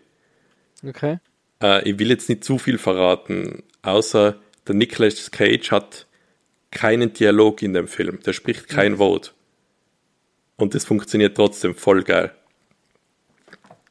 Okay. 0.85 1.19
Äh, 1.61 1.89
ich 1.89 1.99
will 1.99 2.09
jetzt 2.09 2.29
nicht 2.29 2.43
zu 2.43 2.57
viel 2.57 2.77
verraten, 2.77 3.63
außer 3.81 4.35
der 4.67 4.75
Nicolas 4.75 5.31
Cage 5.31 5.71
hat 5.71 6.07
keinen 6.71 7.13
Dialog 7.13 7.61
in 7.61 7.73
dem 7.73 7.87
Film. 7.87 8.19
Der 8.25 8.33
spricht 8.33 8.67
kein 8.69 8.93
mhm. 8.93 8.99
Wort. 8.99 9.33
Und 10.57 10.75
das 10.75 10.85
funktioniert 10.85 11.35
trotzdem 11.35 11.75
voll 11.75 12.03
geil. 12.03 12.31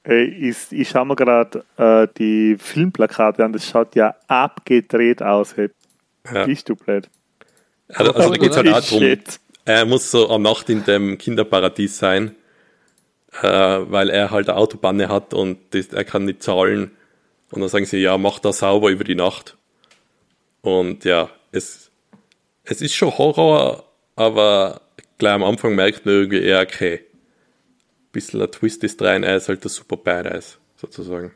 Ich, 0.05 0.57
ich 0.71 0.89
schaue 0.89 1.05
mir 1.05 1.17
gerade 1.17 1.65
äh, 1.77 2.09
die 2.17 2.57
Filmplakate 2.59 3.45
an, 3.45 3.53
das 3.53 3.69
schaut 3.69 3.95
ja 3.97 4.15
abgedreht 4.29 5.23
aus. 5.23 5.57
Hey. 5.57 5.71
Ja. 6.33 6.47
Bist 6.47 6.69
du 6.69 6.77
blöd? 6.77 7.09
Also, 7.89 8.13
also 8.15 8.31
da 8.31 8.37
geht 8.37 8.51
es 8.51 8.57
halt 8.57 8.69
auch 8.69 8.81
darum, 8.91 9.19
er 9.65 9.85
muss 9.85 10.11
so 10.11 10.29
eine 10.31 10.43
Nacht 10.43 10.71
in 10.71 10.85
dem 10.85 11.19
Kinderparadies 11.19 11.99
sein, 11.99 12.35
äh, 13.43 13.47
weil 13.47 14.09
er 14.09 14.31
halt 14.31 14.49
eine 14.49 14.57
Autobahn 14.57 15.07
hat 15.09 15.35
und 15.35 15.59
das, 15.71 15.89
er 15.89 16.05
kann 16.05 16.25
nicht 16.25 16.43
zahlen. 16.43 16.93
Und 17.51 17.61
dann 17.61 17.69
sagen 17.69 17.85
sie, 17.85 17.99
ja, 17.99 18.17
mach 18.17 18.39
das 18.39 18.59
sauber 18.59 18.91
über 18.91 19.05
die 19.05 19.15
Nacht. 19.15 19.57
Und 20.63 21.05
ja, 21.05 21.31
es, 21.53 21.91
es 22.65 22.81
ist 22.81 22.95
schon 22.95 23.17
Horror, 23.17 23.85
aber 24.17 24.83
gleich 25.19 25.33
am 25.33 25.43
Anfang 25.43 25.75
merkt 25.75 26.07
man 26.07 26.15
irgendwie, 26.15 26.41
ja, 26.41 26.61
okay, 26.61 27.01
ein 27.01 28.13
bisschen 28.13 28.43
ein 28.43 28.51
Twist 28.51 28.85
ist 28.85 29.01
rein, 29.03 29.23
er 29.23 29.37
ist 29.37 29.49
halt 29.49 29.65
der 29.65 29.71
super 29.71 29.97
Badass, 29.97 30.59
sozusagen. 30.77 31.33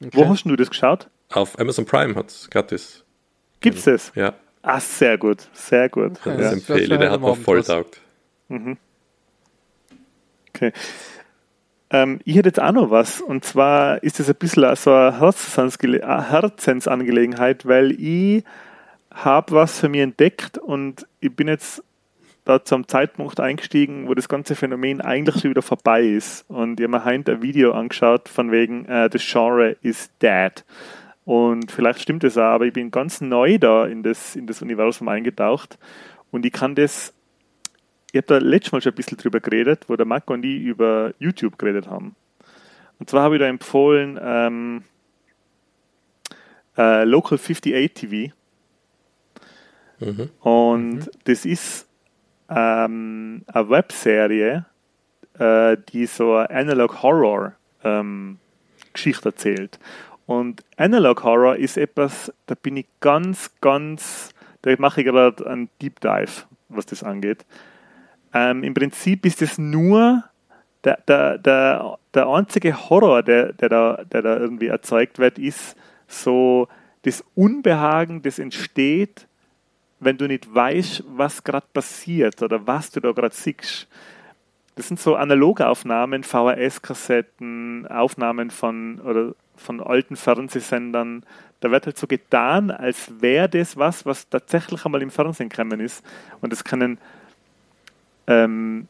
Okay. 0.00 0.10
Wo 0.12 0.28
hast 0.28 0.44
du 0.44 0.56
das 0.56 0.70
geschaut? 0.70 1.08
Auf 1.30 1.58
Amazon 1.58 1.84
Prime 1.84 2.14
hat 2.14 2.30
es 2.30 2.48
gratis. 2.50 3.04
Gibt's 3.60 3.84
das? 3.84 4.12
Ja. 4.14 4.34
Ah, 4.62 4.80
sehr 4.80 5.18
gut, 5.18 5.48
sehr 5.52 5.88
gut. 5.88 6.12
Okay, 6.20 6.36
das 6.36 6.40
ja. 6.40 6.52
empfehle, 6.52 6.98
der 6.98 7.10
hat 7.10 7.20
mir 7.20 7.36
voll 7.36 7.62
taugt. 7.62 8.00
Mhm. 8.48 8.76
Okay. 10.48 10.72
Ähm, 11.90 12.20
ich 12.24 12.36
hätte 12.36 12.48
jetzt 12.48 12.60
auch 12.60 12.72
noch 12.72 12.90
was, 12.90 13.20
und 13.20 13.44
zwar 13.44 14.02
ist 14.02 14.20
das 14.20 14.28
ein 14.28 14.34
bisschen 14.34 14.74
so 14.76 14.92
eine 14.92 15.18
Herzensangelegenheit, 16.30 17.66
weil 17.66 17.92
ich 17.92 18.44
habe 19.10 19.52
was 19.52 19.80
für 19.80 19.88
mich 19.88 20.00
entdeckt 20.00 20.58
und 20.58 21.06
ich 21.20 21.34
bin 21.34 21.48
jetzt 21.48 21.82
da 22.44 22.64
zum 22.64 22.88
Zeitpunkt 22.88 23.40
eingestiegen, 23.40 24.08
wo 24.08 24.14
das 24.14 24.28
ganze 24.28 24.54
Phänomen 24.54 25.00
eigentlich 25.02 25.40
schon 25.40 25.50
wieder 25.50 25.60
vorbei 25.60 26.02
ist. 26.02 26.46
Und 26.48 26.80
ich 26.80 26.84
habe 26.84 26.96
mir 26.96 27.04
heute 27.04 27.32
ein 27.32 27.42
Video 27.42 27.72
angeschaut 27.72 28.28
von 28.28 28.50
wegen, 28.50 28.86
uh, 28.88 29.08
das 29.08 29.22
Genre 29.22 29.76
is 29.82 30.10
dead. 30.22 30.64
Und 31.26 31.70
vielleicht 31.70 32.00
stimmt 32.00 32.24
es 32.24 32.38
auch, 32.38 32.54
aber 32.54 32.64
ich 32.64 32.72
bin 32.72 32.90
ganz 32.90 33.20
neu 33.20 33.58
da 33.58 33.84
in 33.84 34.02
das, 34.02 34.34
in 34.34 34.46
das 34.46 34.62
Universum 34.62 35.08
eingetaucht 35.08 35.78
und 36.30 36.46
ich 36.46 36.52
kann 36.52 36.74
das, 36.74 37.12
ich 38.12 38.16
habe 38.16 38.26
da 38.26 38.38
letztes 38.38 38.72
Mal 38.72 38.80
schon 38.80 38.92
ein 38.92 38.96
bisschen 38.96 39.18
drüber 39.18 39.40
geredet, 39.40 39.84
wo 39.88 39.96
der 39.96 40.06
Marco 40.06 40.32
und 40.32 40.44
ich 40.44 40.62
über 40.62 41.12
YouTube 41.18 41.58
geredet 41.58 41.88
haben. 41.88 42.14
Und 42.98 43.10
zwar 43.10 43.22
habe 43.22 43.36
ich 43.36 43.40
da 43.40 43.46
empfohlen 43.46 44.18
ähm, 44.20 44.82
äh, 46.76 47.04
Local 47.04 47.38
58 47.38 47.92
TV. 47.92 48.34
Mhm. 50.00 50.30
Und 50.40 50.94
mhm. 50.94 51.10
das 51.24 51.44
ist 51.44 51.86
ähm, 52.48 53.44
eine 53.46 53.70
Webserie, 53.70 54.64
äh, 55.38 55.76
die 55.92 56.06
so 56.06 56.36
eine 56.36 56.50
Analog 56.50 57.02
Horror 57.02 57.54
ähm, 57.84 58.38
Geschichte 58.92 59.28
erzählt. 59.28 59.78
Und 60.26 60.62
Analog 60.76 61.22
Horror 61.24 61.56
ist 61.56 61.76
etwas, 61.76 62.32
da 62.46 62.54
bin 62.54 62.76
ich 62.76 62.86
ganz, 63.00 63.50
ganz, 63.60 64.30
da 64.62 64.74
mache 64.78 65.00
ich 65.00 65.06
gerade 65.06 65.46
einen 65.46 65.68
Deep 65.80 66.00
Dive, 66.00 66.44
was 66.68 66.86
das 66.86 67.02
angeht. 67.02 67.44
Ähm, 68.38 68.62
Im 68.62 68.74
Prinzip 68.74 69.26
ist 69.26 69.42
es 69.42 69.58
nur 69.58 70.22
der, 70.84 70.98
der, 71.08 71.38
der, 71.38 71.98
der 72.14 72.28
einzige 72.28 72.88
Horror, 72.88 73.24
der, 73.24 73.52
der, 73.52 73.68
da, 73.68 74.04
der 74.04 74.22
da 74.22 74.36
irgendwie 74.36 74.68
erzeugt 74.68 75.18
wird, 75.18 75.38
ist 75.38 75.76
so 76.06 76.68
das 77.02 77.24
Unbehagen, 77.34 78.22
das 78.22 78.38
entsteht, 78.38 79.26
wenn 79.98 80.16
du 80.18 80.28
nicht 80.28 80.54
weißt, 80.54 81.02
was 81.08 81.42
gerade 81.42 81.66
passiert 81.72 82.40
oder 82.40 82.64
was 82.64 82.92
du 82.92 83.00
da 83.00 83.10
gerade 83.10 83.34
siehst. 83.34 83.88
Das 84.76 84.86
sind 84.86 85.00
so 85.00 85.16
Analogaufnahmen, 85.16 86.22
VHS-Kassetten, 86.22 87.88
Aufnahmen 87.88 88.50
von 88.50 89.00
oder 89.00 89.34
von 89.56 89.80
alten 89.80 90.14
Fernsehsendern, 90.14 91.24
da 91.58 91.72
wird 91.72 91.86
halt 91.86 91.98
so 91.98 92.06
getan, 92.06 92.70
als 92.70 93.10
wäre 93.20 93.48
das 93.48 93.76
was, 93.76 94.06
was 94.06 94.28
tatsächlich 94.28 94.84
einmal 94.84 95.02
im 95.02 95.10
Fernsehen 95.10 95.48
gekommen 95.48 95.80
ist. 95.80 96.04
Und 96.40 96.52
es 96.52 96.62
können 96.62 96.98
ähm, 98.28 98.86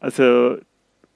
also 0.00 0.58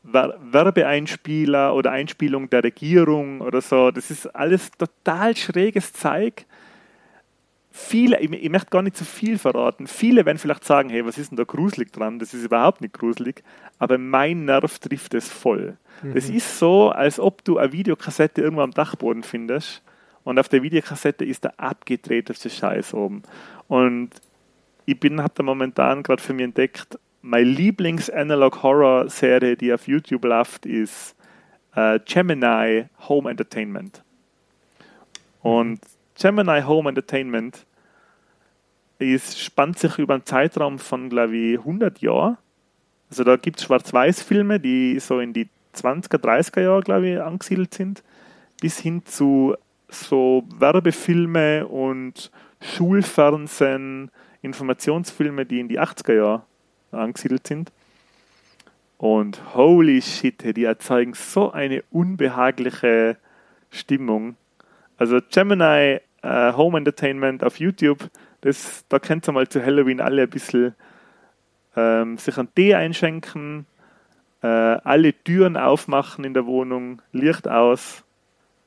Werbeeinspieler 0.04 1.74
oder 1.74 1.90
Einspielung 1.90 2.48
der 2.48 2.62
Regierung 2.62 3.40
oder 3.40 3.61
so, 3.61 3.90
das 3.90 4.11
ist 4.11 4.26
alles 4.34 4.70
total 4.70 5.36
schräges 5.36 5.92
Zeug 5.92 6.46
viele, 7.78 8.20
ich, 8.20 8.30
ich, 8.32 8.50
möchte 8.50 8.70
gar 8.70 8.82
nicht 8.82 8.96
zu 8.96 9.04
viel 9.04 9.38
verraten, 9.38 9.86
viele 9.86 10.26
werden 10.26 10.38
vielleicht 10.38 10.64
sagen, 10.64 10.90
hey, 10.90 11.06
was 11.06 11.16
ist 11.16 11.30
denn 11.30 11.36
da 11.36 11.44
gruselig 11.44 11.92
dran? 11.92 12.18
Das 12.18 12.34
ist 12.34 12.44
überhaupt 12.44 12.80
nicht 12.80 12.94
gruselig, 12.94 13.42
aber 13.78 13.98
mein 13.98 14.44
Nerv 14.44 14.78
trifft 14.78 15.14
es 15.14 15.28
voll. 15.28 15.76
Mhm. 16.02 16.14
Das 16.14 16.28
ist 16.28 16.59
so, 16.59 16.90
als 16.90 17.20
ob 17.20 17.44
du 17.44 17.59
eine 17.59 17.72
Videokassette 17.72 18.42
irgendwo 18.42 18.62
am 18.62 18.72
Dachboden 18.72 19.22
findest 19.22 19.82
und 20.24 20.38
auf 20.38 20.48
der 20.48 20.62
Videokassette 20.62 21.24
ist 21.24 21.44
der 21.44 21.59
abgedrehteste 21.59 22.50
Scheiß 22.50 22.94
oben. 22.94 23.22
Und 23.68 24.11
ich 24.89 24.99
bin, 24.99 25.22
habe 25.22 25.34
da 25.34 25.43
momentan 25.43 26.03
gerade 26.03 26.22
für 26.22 26.32
mich 26.32 26.45
entdeckt, 26.45 26.99
meine 27.20 27.45
Lieblings-Analog-Horror-Serie, 27.45 29.55
die 29.55 29.74
auf 29.74 29.86
YouTube 29.86 30.24
läuft, 30.24 30.64
ist 30.64 31.14
äh, 31.74 32.01
Gemini 32.07 32.86
Home 33.07 33.30
Entertainment. 33.30 34.03
Und 35.43 35.80
Gemini 36.18 36.62
Home 36.62 36.89
Entertainment 36.89 37.66
ist, 38.99 39.39
spannt 39.39 39.78
sich 39.78 39.99
über 39.99 40.14
einen 40.14 40.24
Zeitraum 40.24 40.78
von, 40.78 41.11
glaube 41.11 41.36
ich, 41.36 41.59
100 41.59 42.01
Jahren. 42.01 42.39
Also 43.11 43.24
da 43.24 43.36
gibt 43.36 43.59
es 43.59 43.66
Schwarz-Weiß-Filme, 43.66 44.59
die 44.59 44.99
so 45.01 45.20
in 45.20 45.34
die 45.34 45.51
20er, 45.74 46.16
30er 46.16 46.62
Jahre, 46.62 46.80
glaube 46.80 47.11
ich, 47.11 47.20
angesiedelt 47.20 47.74
sind, 47.74 48.03
bis 48.62 48.78
hin 48.78 49.05
zu 49.05 49.55
so 49.91 50.45
Werbefilme 50.59 51.66
und 51.66 52.30
Schulfernsehen, 52.62 54.11
Informationsfilme, 54.43 55.47
die 55.47 55.61
in 55.61 55.68
die 55.68 55.80
80er 55.80 56.14
Jahre 56.14 56.43
angesiedelt 56.91 57.47
sind. 57.47 57.72
Und 58.97 59.55
holy 59.55 60.03
shit, 60.03 60.57
die 60.57 60.64
erzeugen 60.64 61.14
so 61.14 61.53
eine 61.53 61.84
unbehagliche 61.91 63.16
Stimmung. 63.70 64.36
Also 64.97 65.20
Gemini 65.30 66.01
uh, 66.24 66.57
Home 66.57 66.78
Entertainment 66.78 67.45
auf 67.45 67.61
YouTube 67.61 68.11
das, 68.41 68.84
da 68.89 68.99
könnt 68.99 69.28
ihr 69.28 69.32
mal 69.32 69.49
zu 69.49 69.64
Halloween 69.64 70.01
alle 70.01 70.22
ein 70.22 70.30
bisschen 70.30 70.74
ähm, 71.76 72.18
sich 72.18 72.39
einen 72.39 72.55
Tee 72.55 72.74
einschenken, 72.74 73.66
äh, 74.43 74.47
alle 74.47 75.12
Türen 75.12 75.57
aufmachen 75.57 76.24
in 76.24 76.34
der 76.34 76.47
Wohnung, 76.47 77.03
Licht 77.12 77.49
aus 77.49 78.05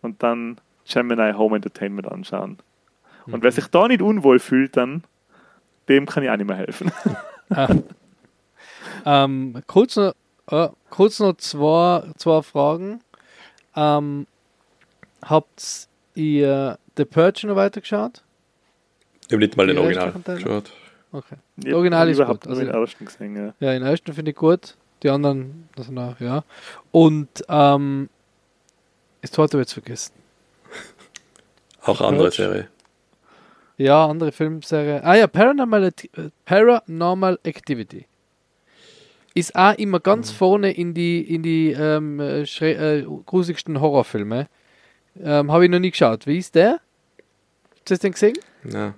und 0.02 0.24
dann 0.24 0.60
Gemini 0.86 1.34
Home 1.34 1.56
Entertainment 1.56 2.08
anschauen. 2.08 2.58
Und 3.28 3.36
mhm. 3.36 3.44
wer 3.44 3.52
sich 3.52 3.68
da 3.68 3.88
nicht 3.88 4.02
unwohl 4.02 4.40
fühlt, 4.40 4.76
dann 4.76 5.04
dem 5.92 6.06
kann 6.06 6.24
ich 6.24 6.30
auch 6.30 6.38
nicht 6.38 6.48
mehr 6.48 6.58
helfen. 6.58 6.92
ah. 7.50 7.76
Ähm, 9.06 9.62
kurz 9.68 9.96
noch, 9.96 10.14
äh, 10.50 10.70
kurz 10.90 11.20
noch 11.20 11.36
zwei, 11.38 12.04
zwei 12.18 12.42
Fragen. 12.42 13.02
Ähm, 13.76 14.28
habt 15.24 15.88
ihr 16.16 16.78
The 16.98 17.06
Purge 17.06 17.48
noch 17.48 17.56
weitergeschaut? 17.56 18.24
Ich 19.28 19.34
habe 19.34 19.40
nicht 19.40 19.56
mal 19.58 19.68
den 19.68 19.78
Original 19.78 20.12
geschaut. 20.12 20.72
Okay. 21.14 21.36
Der 21.58 21.76
Original 21.76 22.10
ist 22.10 22.24
gut. 22.24 22.48
Also, 22.48 22.62
den 22.62 22.70
ersten 22.70 23.06
gesehen, 23.06 23.36
ja. 23.36 23.54
Ja, 23.60 23.74
den 23.74 23.84
ersten 23.84 24.14
finde 24.14 24.32
ich 24.32 24.38
gut. 24.38 24.76
Die 25.04 25.10
anderen, 25.10 25.68
also 25.78 25.92
na, 25.92 26.16
ja. 26.20 26.44
Und 26.92 27.44
ähm, 27.50 28.10
das 29.22 29.38
habe 29.38 29.48
ich 29.48 29.54
jetzt 29.54 29.74
vergessen. 29.74 30.14
Auch 31.82 32.02
andere 32.02 32.30
Purge. 32.30 32.36
Serie. 32.36 32.68
Ja, 33.82 34.06
andere 34.06 34.32
Filmserie. 34.32 35.04
Ah 35.04 35.16
ja, 35.16 35.26
Paranormal, 35.26 35.92
Paranormal 36.46 37.40
Activity. 37.44 38.06
Ist 39.34 39.56
auch 39.56 39.74
immer 39.76 40.00
ganz 40.00 40.32
mhm. 40.32 40.36
vorne 40.36 40.72
in 40.72 40.94
die, 40.94 41.22
in 41.22 41.42
die 41.42 41.72
ähm, 41.72 42.20
äh, 42.20 43.06
gruseligsten 43.26 43.82
Horrorfilme. 43.82 44.48
Ähm, 45.20 45.52
habe 45.52 45.66
ich 45.66 45.72
noch 45.72 45.80
nie 45.80 45.90
geschaut. 45.90 46.28
Wie 46.28 46.38
ist 46.38 46.54
der? 46.54 46.80
Hast 47.80 47.90
du 47.90 47.98
den 47.98 48.12
gesehen? 48.12 48.38
Ja. 48.72 48.94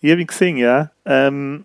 Ich 0.00 0.10
habe 0.10 0.20
ihn 0.20 0.26
gesehen, 0.26 0.56
ja. 0.56 0.90
Ähm, 1.04 1.64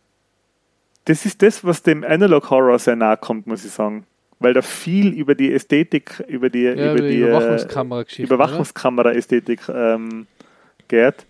das 1.05 1.25
ist 1.25 1.41
das, 1.41 1.63
was 1.63 1.81
dem 1.81 2.03
Analog 2.03 2.51
Horror 2.51 2.77
sehr 2.77 2.95
nahe 2.95 3.17
kommt, 3.17 3.47
muss 3.47 3.65
ich 3.65 3.71
sagen. 3.71 4.05
Weil 4.37 4.53
da 4.53 4.61
viel 4.61 5.13
über 5.13 5.33
die 5.33 5.51
Ästhetik, 5.51 6.23
über 6.27 6.51
die, 6.51 6.63
ja, 6.63 6.93
über 6.93 7.01
die 7.01 7.21
Überwachungskamera-Ästhetik 7.21 8.19
äh, 8.19 8.23
Überwachungskamera 8.23 9.95
ähm, 9.95 10.27
geht. 10.87 11.25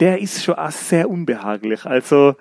Der 0.00 0.20
ist 0.20 0.42
schon 0.42 0.54
auch 0.54 0.70
sehr 0.70 1.08
unbehaglich. 1.08 1.84
Also 1.84 2.36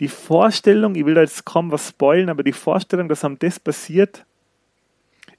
die 0.00 0.08
Vorstellung, 0.08 0.94
ich 0.94 1.06
will 1.06 1.14
da 1.14 1.20
jetzt 1.20 1.44
kaum 1.44 1.70
was 1.70 1.88
spoilen, 1.88 2.28
aber 2.28 2.42
die 2.42 2.52
Vorstellung, 2.52 3.08
dass 3.08 3.24
am 3.24 3.38
das 3.38 3.60
passiert, 3.60 4.24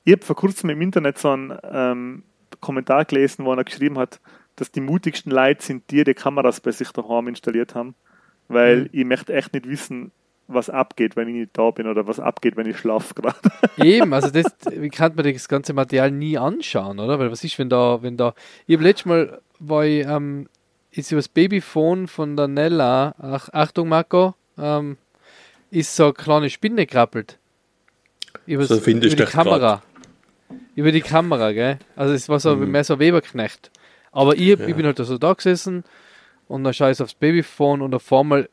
ich 0.06 0.14
habe 0.14 0.26
vor 0.26 0.36
kurzem 0.36 0.70
im 0.70 0.82
Internet 0.82 1.18
so 1.18 1.30
einen 1.30 1.58
ähm, 1.64 2.24
Kommentar 2.60 3.06
gelesen, 3.06 3.46
wo 3.46 3.54
er 3.54 3.64
geschrieben 3.64 3.98
hat, 3.98 4.20
dass 4.56 4.72
die 4.72 4.82
mutigsten 4.82 5.32
Leute 5.32 5.64
sind 5.64 5.90
die, 5.92 6.04
die 6.04 6.14
Kameras 6.14 6.60
bei 6.60 6.72
sich 6.72 6.92
daheim 6.92 7.28
installiert 7.28 7.76
haben, 7.76 7.96
weil 8.48 8.82
mhm. 8.82 8.90
ich 8.92 9.06
möchte 9.06 9.34
echt 9.34 9.54
nicht 9.54 9.68
wissen, 9.68 10.12
was 10.48 10.70
abgeht, 10.70 11.16
wenn 11.16 11.30
ich 11.30 11.36
nicht 11.36 11.58
da 11.58 11.72
bin 11.72 11.88
oder 11.88 12.06
was 12.06 12.20
abgeht, 12.20 12.58
wenn 12.58 12.68
ich 12.68 12.78
schlafe 12.78 13.14
gerade. 13.14 13.38
Eben, 13.78 14.14
also 14.14 14.30
das, 14.30 14.46
wie 14.70 14.90
kann 14.90 15.16
man 15.16 15.32
das 15.32 15.48
ganze 15.48 15.74
Material 15.74 16.12
nie 16.12 16.38
anschauen, 16.38 17.00
oder? 17.00 17.18
Weil 17.18 17.32
was 17.32 17.44
ist, 17.44 17.58
wenn 17.58 17.70
da, 17.70 18.02
wenn 18.02 18.18
da, 18.18 18.34
ich 18.68 18.76
habe 18.76 18.84
letztes 18.84 19.06
Mal, 19.06 19.42
war 19.60 19.86
ich, 19.86 20.06
ähm, 20.06 20.48
ist 20.98 21.12
über 21.12 21.20
das 21.20 21.28
Babyphone 21.28 22.08
von 22.08 22.38
der 22.38 22.48
Nella, 22.48 23.16
ach, 23.18 23.50
Achtung 23.52 23.90
Marco, 23.90 24.36
ähm, 24.58 24.98
ist 25.72 25.96
so 25.96 26.06
eine 26.06 26.14
kleine 26.14 26.50
Spinne 26.50 26.86
krabbelt. 26.86 27.40
Über, 28.46 28.66
so 28.66 28.76
über 28.76 29.00
die 29.00 29.16
Kamera. 29.16 29.58
Grad. 29.58 29.82
Über 30.76 30.92
die 30.92 31.02
Kamera, 31.02 31.52
gell? 31.52 31.80
Also 31.96 32.14
es 32.14 32.30
war 32.30 32.40
so 32.40 32.56
mhm. 32.56 32.72
mehr 32.72 32.84
so 32.84 33.00
Weberknecht. 33.00 33.72
Aber 34.12 34.36
ich, 34.36 34.60
ja. 34.60 34.68
ich 34.68 34.76
bin 34.76 34.86
halt 34.86 34.98
so 34.98 35.18
da 35.18 35.34
gesessen 35.34 35.84
und 36.48 36.64
dann 36.64 36.74
schaue 36.74 36.92
ich 36.92 37.02
aufs 37.02 37.16
Babyphone 37.16 37.82
und 37.82 37.96
auf 37.96 38.12
einmal 38.14 38.50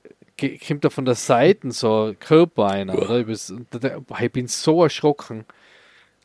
kommt 0.66 0.84
da 0.84 0.90
von 0.90 1.04
der 1.04 1.16
Seite 1.16 1.70
so 1.72 2.06
ein 2.06 2.18
Körper 2.18 2.68
einer. 2.68 2.96
Oder? 2.96 3.26
Ich 3.28 4.32
bin 4.32 4.46
so 4.46 4.82
erschrocken. 4.82 5.44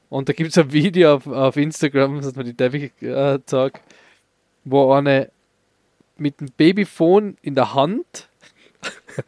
Und 0.10 0.30
da 0.30 0.34
gibt 0.34 0.52
es 0.52 0.58
ein 0.58 0.72
Video 0.72 1.16
auf, 1.16 1.28
auf 1.28 1.58
Instagram, 1.58 2.22
das 2.22 2.36
man 2.36 2.46
die 2.46 2.56
David 2.56 3.02
äh, 3.02 3.40
sagt, 3.46 3.82
wo 4.64 4.94
eine 4.94 5.30
mit 6.18 6.40
dem 6.40 6.48
Babyphone 6.56 7.38
in 7.42 7.56
der 7.56 7.74
Hand 7.74 8.30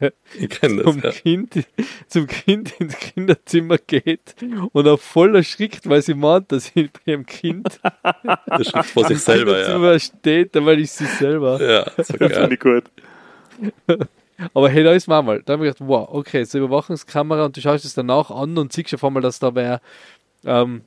ich 0.38 0.48
kenne 0.50 0.82
das, 0.82 0.92
zum, 0.92 1.02
ja. 1.02 1.10
kind, 1.10 1.66
zum 2.06 2.26
Kind 2.26 2.72
ins 2.80 2.96
Kinderzimmer 2.98 3.78
geht 3.78 4.36
und 4.72 4.86
er 4.86 4.98
voll 4.98 5.34
erschrickt, 5.36 5.88
weil 5.88 6.02
sie 6.02 6.14
meint, 6.14 6.52
dass 6.52 6.66
sie 6.66 6.84
bei 6.88 7.12
ihrem 7.12 7.26
Kind 7.26 7.80
vor 8.92 9.04
sich 9.06 9.18
selber, 9.22 9.58
ja. 9.60 9.98
steht, 9.98 10.54
weil 10.54 10.80
ich 10.80 10.92
sie 10.92 11.06
selber. 11.06 11.60
Ja, 11.62 11.90
so 12.04 12.14
geil. 12.14 12.30
Finde 12.30 12.54
ich 12.54 12.60
gut. 12.60 12.84
Aber 14.54 14.68
hey, 14.68 14.84
da 14.84 14.92
ist 14.92 15.08
man 15.08 15.24
mal. 15.24 15.42
Da 15.44 15.54
habe 15.54 15.66
ich 15.66 15.74
gedacht, 15.74 15.88
wow, 15.88 16.08
okay, 16.10 16.44
so 16.44 16.58
Überwachungskamera 16.58 17.44
und 17.46 17.56
du 17.56 17.60
schaust 17.60 17.84
es 17.84 17.94
danach 17.94 18.30
an 18.30 18.56
und 18.58 18.72
siehst 18.72 18.94
auf 18.94 19.04
einmal, 19.04 19.22
dass 19.22 19.38
da 19.38 19.54
wer, 19.54 19.80
ähm, 20.44 20.82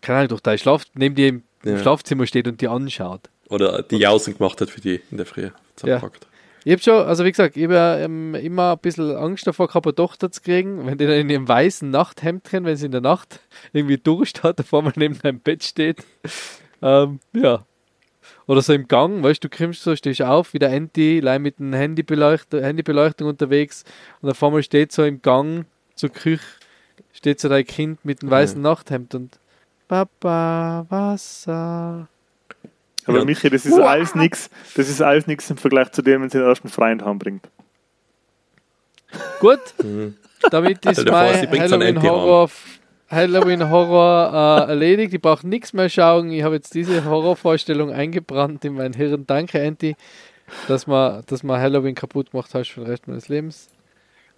keine 0.00 0.18
Ahnung, 0.18 0.28
durch 0.28 0.40
dein 0.40 0.58
Schlaf, 0.58 0.84
neben 0.94 1.14
dir 1.14 1.28
im, 1.28 1.42
ja. 1.64 1.78
Schlafzimmer 1.78 2.26
steht 2.26 2.48
und 2.48 2.60
die 2.60 2.68
anschaut. 2.68 3.28
Oder 3.50 3.82
die 3.82 3.98
Jausen 3.98 4.36
gemacht 4.36 4.60
hat 4.60 4.70
für 4.70 4.80
die 4.80 5.00
in 5.10 5.18
der 5.18 5.26
Früh. 5.26 5.50
Zerpackt. 5.76 6.24
Ja. 6.24 6.30
Ich 6.64 6.72
habe 6.72 6.82
schon, 6.82 7.06
also 7.06 7.24
wie 7.24 7.30
gesagt, 7.30 7.56
ich 7.56 7.64
habe 7.64 8.02
ähm, 8.02 8.34
immer 8.34 8.72
ein 8.72 8.78
bisschen 8.78 9.16
Angst 9.16 9.46
davor 9.46 9.68
gehabt, 9.68 9.86
eine 9.86 9.94
Tochter 9.94 10.30
zu 10.30 10.42
kriegen, 10.42 10.86
wenn 10.86 10.98
die 10.98 11.06
dann 11.06 11.16
in 11.16 11.30
ihrem 11.30 11.48
weißen 11.48 11.88
Nachthemd 11.88 12.50
drin, 12.50 12.64
wenn 12.64 12.76
sie 12.76 12.86
in 12.86 12.92
der 12.92 13.00
Nacht 13.00 13.40
irgendwie 13.72 13.96
Durst 13.96 14.42
hat, 14.42 14.60
vor 14.66 14.82
mal 14.82 14.92
neben 14.96 15.18
deinem 15.18 15.40
Bett 15.40 15.64
steht. 15.64 16.04
Ähm, 16.82 17.20
ja. 17.32 17.64
Oder 18.46 18.62
so 18.62 18.72
im 18.72 18.88
Gang, 18.88 19.22
weißt 19.22 19.42
du, 19.42 19.48
du 19.48 19.56
kommst 19.56 19.82
so, 19.82 19.96
stehst 19.96 20.22
auf, 20.22 20.52
wie 20.52 20.58
der 20.58 20.70
Anti, 20.70 21.20
allein 21.22 21.42
mit 21.42 21.58
dem 21.58 21.72
Handybeleuchtung, 21.72 22.60
Handybeleuchtung 22.60 23.28
unterwegs 23.28 23.84
und 24.20 24.30
auf 24.30 24.42
einmal 24.42 24.62
steht 24.62 24.92
so 24.92 25.04
im 25.04 25.22
Gang 25.22 25.66
zur 25.94 26.10
Küche, 26.10 26.44
steht 27.12 27.40
so 27.40 27.48
dein 27.48 27.64
Kind 27.64 28.04
mit 28.04 28.22
dem 28.22 28.30
weißen 28.30 28.60
Nachthemd 28.60 29.14
und 29.14 29.38
Papa, 29.88 30.86
Wasser. 30.88 32.08
Aber 33.10 33.18
ja. 33.18 33.24
Michi, 33.24 33.50
das 33.50 33.66
ist 33.66 33.76
wow. 33.76 33.88
alles 33.88 34.14
nichts, 34.14 34.50
das 34.76 34.88
ist 34.88 35.02
alles 35.02 35.26
nichts 35.26 35.50
im 35.50 35.56
Vergleich 35.56 35.90
zu 35.90 36.02
dem, 36.02 36.22
wenn 36.22 36.30
sie 36.30 36.38
den 36.38 36.46
ersten 36.46 36.68
Freund 36.68 37.04
heimbringt. 37.04 37.48
Gut, 39.40 39.60
mhm. 39.82 40.16
damit 40.50 40.84
ist 40.86 41.04
mein 41.10 41.50
Halloween 41.50 42.02
Horror, 42.02 42.50
Halloween 43.08 43.68
Horror 43.68 44.66
äh, 44.66 44.70
erledigt. 44.70 45.12
Ich 45.12 45.20
brauche 45.20 45.46
nichts 45.46 45.72
mehr 45.72 45.88
schauen. 45.88 46.30
Ich 46.30 46.42
habe 46.44 46.54
jetzt 46.54 46.74
diese 46.74 47.04
Horrorvorstellung 47.04 47.92
eingebrannt 47.92 48.64
in 48.64 48.74
mein 48.74 48.92
Hirn. 48.92 49.26
Danke, 49.26 49.60
Anti, 49.60 49.96
dass 50.68 50.86
man, 50.86 51.24
dass 51.26 51.42
man 51.42 51.60
Halloween 51.60 51.96
kaputt 51.96 52.30
gemacht 52.30 52.54
hast 52.54 52.68
für 52.68 52.80
den 52.80 52.90
Rest 52.90 53.08
meines 53.08 53.28
Lebens. 53.28 53.68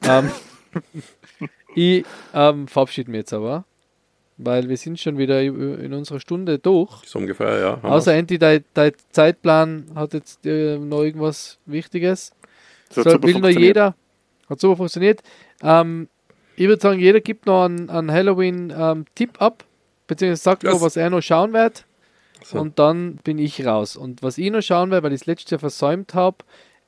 Ähm, 0.02 0.30
ich 1.74 2.04
ähm, 2.32 2.66
verabschiede 2.66 3.10
mich 3.10 3.18
jetzt 3.18 3.34
aber 3.34 3.64
weil 4.44 4.68
wir 4.68 4.76
sind 4.76 5.00
schon 5.00 5.18
wieder 5.18 5.40
in 5.40 5.92
unserer 5.92 6.20
Stunde 6.20 6.58
durch. 6.58 7.04
So 7.04 7.18
ungefähr, 7.18 7.58
ja. 7.58 7.78
Außer 7.82 8.14
Andy, 8.14 8.38
dein, 8.38 8.64
dein 8.74 8.92
Zeitplan 9.10 9.86
hat 9.94 10.14
jetzt 10.14 10.44
äh, 10.46 10.78
noch 10.78 11.02
irgendwas 11.02 11.58
Wichtiges. 11.66 12.32
Das 12.94 13.04
so, 13.04 13.22
will 13.22 13.38
nur 13.38 13.50
jeder. 13.50 13.94
Hat 14.48 14.60
super 14.60 14.76
funktioniert. 14.76 15.22
Ähm, 15.62 16.08
ich 16.56 16.68
würde 16.68 16.82
sagen, 16.82 17.00
jeder 17.00 17.20
gibt 17.20 17.46
noch 17.46 17.64
einen, 17.64 17.88
einen 17.88 18.10
Halloween-Tipp 18.10 19.30
ähm, 19.34 19.40
ab, 19.40 19.64
beziehungsweise 20.06 20.42
sagt 20.42 20.64
yes. 20.64 20.74
noch, 20.74 20.80
was 20.82 20.96
er 20.96 21.10
noch 21.10 21.22
schauen 21.22 21.52
wird. 21.52 21.86
So. 22.44 22.58
Und 22.60 22.78
dann 22.78 23.16
bin 23.16 23.38
ich 23.38 23.64
raus. 23.64 23.96
Und 23.96 24.22
was 24.22 24.38
ich 24.38 24.50
noch 24.50 24.62
schauen 24.62 24.90
werde, 24.90 25.04
weil 25.04 25.12
ich 25.12 25.22
es 25.22 25.26
letztes 25.26 25.50
Jahr 25.50 25.60
versäumt 25.60 26.14
habe, 26.14 26.38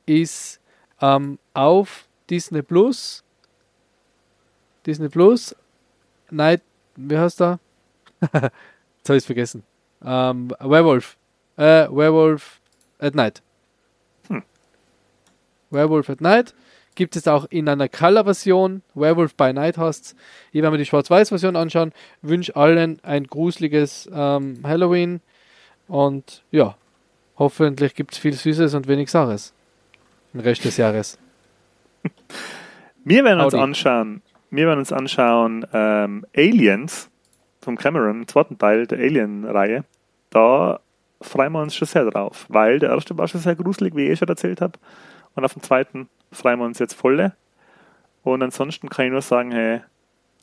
ist 0.07 0.61
ähm, 1.01 1.39
auf 1.55 2.07
Disney 2.29 2.63
Plus. 2.63 3.23
Disney 4.87 5.09
Plus 5.09 5.55
Night 6.31 6.61
wie 6.97 7.19
heißt 7.19 7.41
der? 7.41 7.59
Jetzt 8.21 8.33
habe 8.35 9.17
ich 9.17 9.23
es 9.23 9.27
vergessen. 9.27 9.63
Ähm, 10.05 10.51
Werewolf. 10.61 11.17
Äh, 11.57 11.89
Werewolf 11.91 12.61
at 12.99 13.15
Night. 13.15 13.43
Hm. 14.29 14.43
Werewolf 15.71 16.11
at 16.11 16.21
Night. 16.21 16.55
Gibt 16.95 17.17
es 17.17 17.27
auch 17.27 17.47
in 17.51 17.69
einer 17.69 17.89
Color-Version. 17.89 18.83
Werewolf 18.95 19.35
by 19.35 19.53
Night 19.53 19.77
heißt 19.77 20.15
Ich 20.53 20.63
werde 20.63 20.71
mir 20.71 20.79
die 20.79 20.87
Schwarz-Weiß-Version 20.87 21.57
anschauen. 21.57 21.93
Wünsche 22.23 22.55
allen 22.55 23.01
ein 23.03 23.25
gruseliges 23.27 24.09
ähm, 24.13 24.61
Halloween. 24.63 25.21
Und 25.89 26.45
ja, 26.51 26.77
hoffentlich 27.37 27.95
gibt 27.95 28.13
es 28.13 28.19
viel 28.19 28.33
Süßes 28.33 28.75
und 28.75 28.87
wenig 28.87 29.11
Saures. 29.11 29.53
Den 30.33 30.41
Rest 30.41 30.65
des 30.65 30.77
Jahres. 30.77 31.19
Wir 33.05 33.25
werden 33.25 33.41
uns 33.41 33.55
anschauen 33.55 34.23
wir 34.57 34.67
werden 34.67 34.79
uns 34.79 34.93
anschauen 34.93 35.67
ähm, 35.73 36.27
Aliens 36.37 37.11
vom 37.61 37.77
Cameron, 37.77 38.21
den 38.21 38.29
zweiten 38.29 38.59
Teil 38.59 38.87
der 38.87 38.99
Alien-Reihe. 38.99 39.85
Da 40.31 40.81
freuen 41.21 41.53
wir 41.53 41.63
uns 41.63 41.75
schon 41.75 41.89
sehr 41.89 42.05
drauf, 42.11 42.47
weil 42.49 42.79
der 42.79 42.91
erste 42.91 43.17
war 43.17 43.27
schon 43.29 43.41
sehr 43.41 43.57
gruselig, 43.57 43.95
wie 43.97 44.09
ich 44.09 44.19
schon 44.19 44.29
erzählt 44.29 44.61
habe. 44.61 44.79
Und 45.35 45.45
auf 45.45 45.55
den 45.55 45.63
zweiten 45.63 46.09
freuen 46.31 46.59
wir 46.59 46.67
uns 46.67 46.79
jetzt 46.79 46.95
volle. 46.95 47.33
Und 48.23 48.43
ansonsten 48.43 48.89
kann 48.89 49.07
ich 49.07 49.13
nur 49.13 49.23
sagen, 49.23 49.53
hey, 49.53 49.81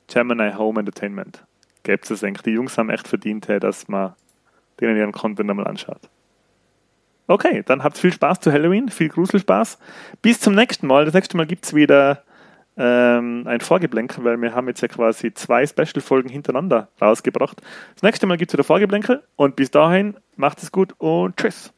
Gemini 0.08 0.52
Home 0.54 0.80
Entertainment. 0.80 1.44
Gäbe 1.84 2.02
es 2.08 2.24
eigentlich. 2.24 2.44
Die 2.44 2.52
Jungs 2.52 2.78
haben 2.78 2.90
echt 2.90 3.08
verdient, 3.08 3.48
hey, 3.48 3.60
dass 3.60 3.88
man 3.88 4.14
denen 4.80 4.98
ihren 4.98 5.12
Content 5.12 5.50
einmal 5.50 5.68
anschaut. 5.68 6.10
Okay, 7.28 7.64
dann 7.66 7.84
habt 7.84 7.98
viel 7.98 8.12
Spaß 8.12 8.42
zu 8.42 8.52
Halloween, 8.52 8.90
viel 8.90 9.10
Gruselspaß. 9.10 9.80
Bis 10.22 10.40
zum 10.42 10.54
nächsten 10.54 10.86
Mal. 10.86 11.06
Das 11.06 11.14
nächste 11.14 11.38
Mal 11.38 11.46
gibt 11.46 11.66
es 11.66 11.74
wieder 11.74 12.24
ähm, 12.84 13.46
ein 13.46 13.62
Vorgeblänkel, 13.62 14.24
weil 14.24 14.42
wir 14.42 14.56
haben 14.56 14.68
jetzt 14.68 14.82
ja 14.82 14.88
quasi 14.88 15.32
zwei 15.36 15.68
Special-Folgen 15.68 16.30
hintereinander 16.30 16.88
rausgebracht. 17.00 17.62
Das 17.94 18.02
nächste 18.02 18.26
Mal 18.26 18.38
gibt 18.38 18.50
es 18.50 18.54
wieder 18.54 18.64
Vorgeblänkel 18.64 19.22
und 19.36 19.56
bis 19.56 19.70
dahin 19.70 20.16
macht 20.36 20.64
es 20.64 20.72
gut 20.72 20.96
und 20.98 21.38
tschüss. 21.38 21.72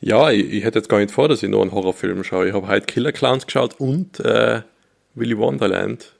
Ja, 0.00 0.30
ich, 0.30 0.52
ich, 0.52 0.64
hätte 0.64 0.78
jetzt 0.78 0.88
gar 0.88 0.98
nicht 0.98 1.10
vor, 1.10 1.28
dass 1.28 1.42
ich 1.42 1.48
noch 1.48 1.62
einen 1.62 1.72
Horrorfilm 1.72 2.24
schaue. 2.24 2.48
Ich 2.48 2.54
habe 2.54 2.68
heute 2.68 2.84
Killer 2.84 3.12
Clowns 3.12 3.46
geschaut 3.46 3.80
und 3.80 4.20
äh, 4.20 4.60
Willy 5.14 5.38
Wonderland. 5.38 6.12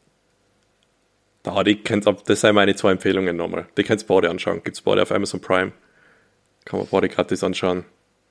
Da, 1.43 1.63
die 1.63 1.77
könnt, 1.77 2.07
das 2.07 2.41
sind 2.41 2.55
meine 2.55 2.75
zwei 2.77 2.93
Empfehlungen 2.93 3.37
nochmal. 3.37 3.67
Die 3.77 3.83
könnt 3.83 4.03
ihr 4.03 4.07
beide 4.07 4.31
anschauen. 4.31 4.63
Gibt 4.63 4.77
es 4.77 4.83
beide 4.83 5.03
auf 5.03 5.13
Amazon 5.13 5.41
Prime. 5.41 5.73
Kann 6.65 6.79
man 6.79 6.89
beide 6.91 7.11
gratis 7.11 7.45
anschauen. 7.45 7.85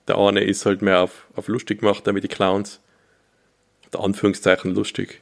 Der 0.07 0.17
eine 0.17 0.43
ist 0.43 0.65
halt 0.65 0.81
mehr 0.81 1.01
auf, 1.01 1.27
auf 1.35 1.47
lustig 1.47 1.81
gemacht, 1.81 2.05
der 2.05 2.13
mit 2.13 2.23
den 2.23 2.29
Clowns. 2.29 2.81
Der 3.93 4.01
Anführungszeichen 4.01 4.73
lustig. 4.73 5.21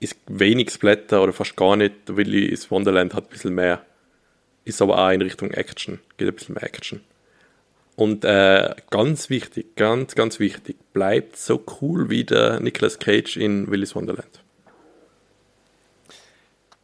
Ist 0.00 0.16
wenig 0.26 0.70
Splatter 0.70 1.22
oder 1.22 1.32
fast 1.32 1.56
gar 1.56 1.76
nicht. 1.76 2.08
Der 2.08 2.16
Willy's 2.16 2.70
Wonderland 2.70 3.14
hat 3.14 3.24
ein 3.24 3.30
bisschen 3.30 3.54
mehr. 3.54 3.84
Ist 4.64 4.80
aber 4.80 4.98
auch 4.98 5.10
in 5.10 5.22
Richtung 5.22 5.50
Action. 5.50 5.98
Geht 6.16 6.28
ein 6.28 6.34
bisschen 6.34 6.54
mehr 6.54 6.64
Action. 6.64 7.00
Und 7.96 8.24
äh, 8.24 8.76
ganz 8.90 9.28
wichtig, 9.28 9.74
ganz, 9.74 10.14
ganz 10.14 10.38
wichtig, 10.38 10.76
bleibt 10.92 11.36
so 11.36 11.60
cool 11.80 12.10
wie 12.10 12.22
der 12.22 12.60
Nicolas 12.60 13.00
Cage 13.00 13.36
in 13.36 13.68
Willy's 13.68 13.96
Wonderland. 13.96 14.40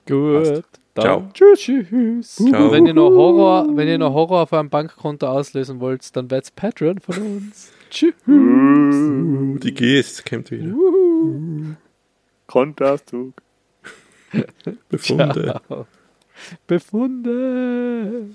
Gut. 0.06 0.64
Ciao. 0.98 1.28
Tschüss. 1.32 1.60
Tschüss. 1.60 2.36
Ciao. 2.36 2.70
Wenn 2.72 2.86
ihr 2.86 2.94
noch 2.94 3.10
Horror, 3.10 3.68
wenn 3.76 3.88
ihr 3.88 3.98
noch 3.98 4.12
Horror 4.12 4.42
auf 4.42 4.52
eurem 4.52 4.70
Bankkonto 4.70 5.26
auslösen 5.26 5.80
wollt, 5.80 6.14
dann 6.16 6.30
wird's 6.30 6.50
Patreon 6.50 6.98
von 7.00 7.16
uns. 7.16 7.70
Tschüss. 7.90 8.14
Die 8.26 9.74
Geste 9.74 10.22
kommt 10.28 10.50
wieder. 10.50 10.74
Kontoauszug. 12.46 13.34
Befunde. 14.88 15.60
Ciao. 15.66 15.86
Befunde. 16.66 18.26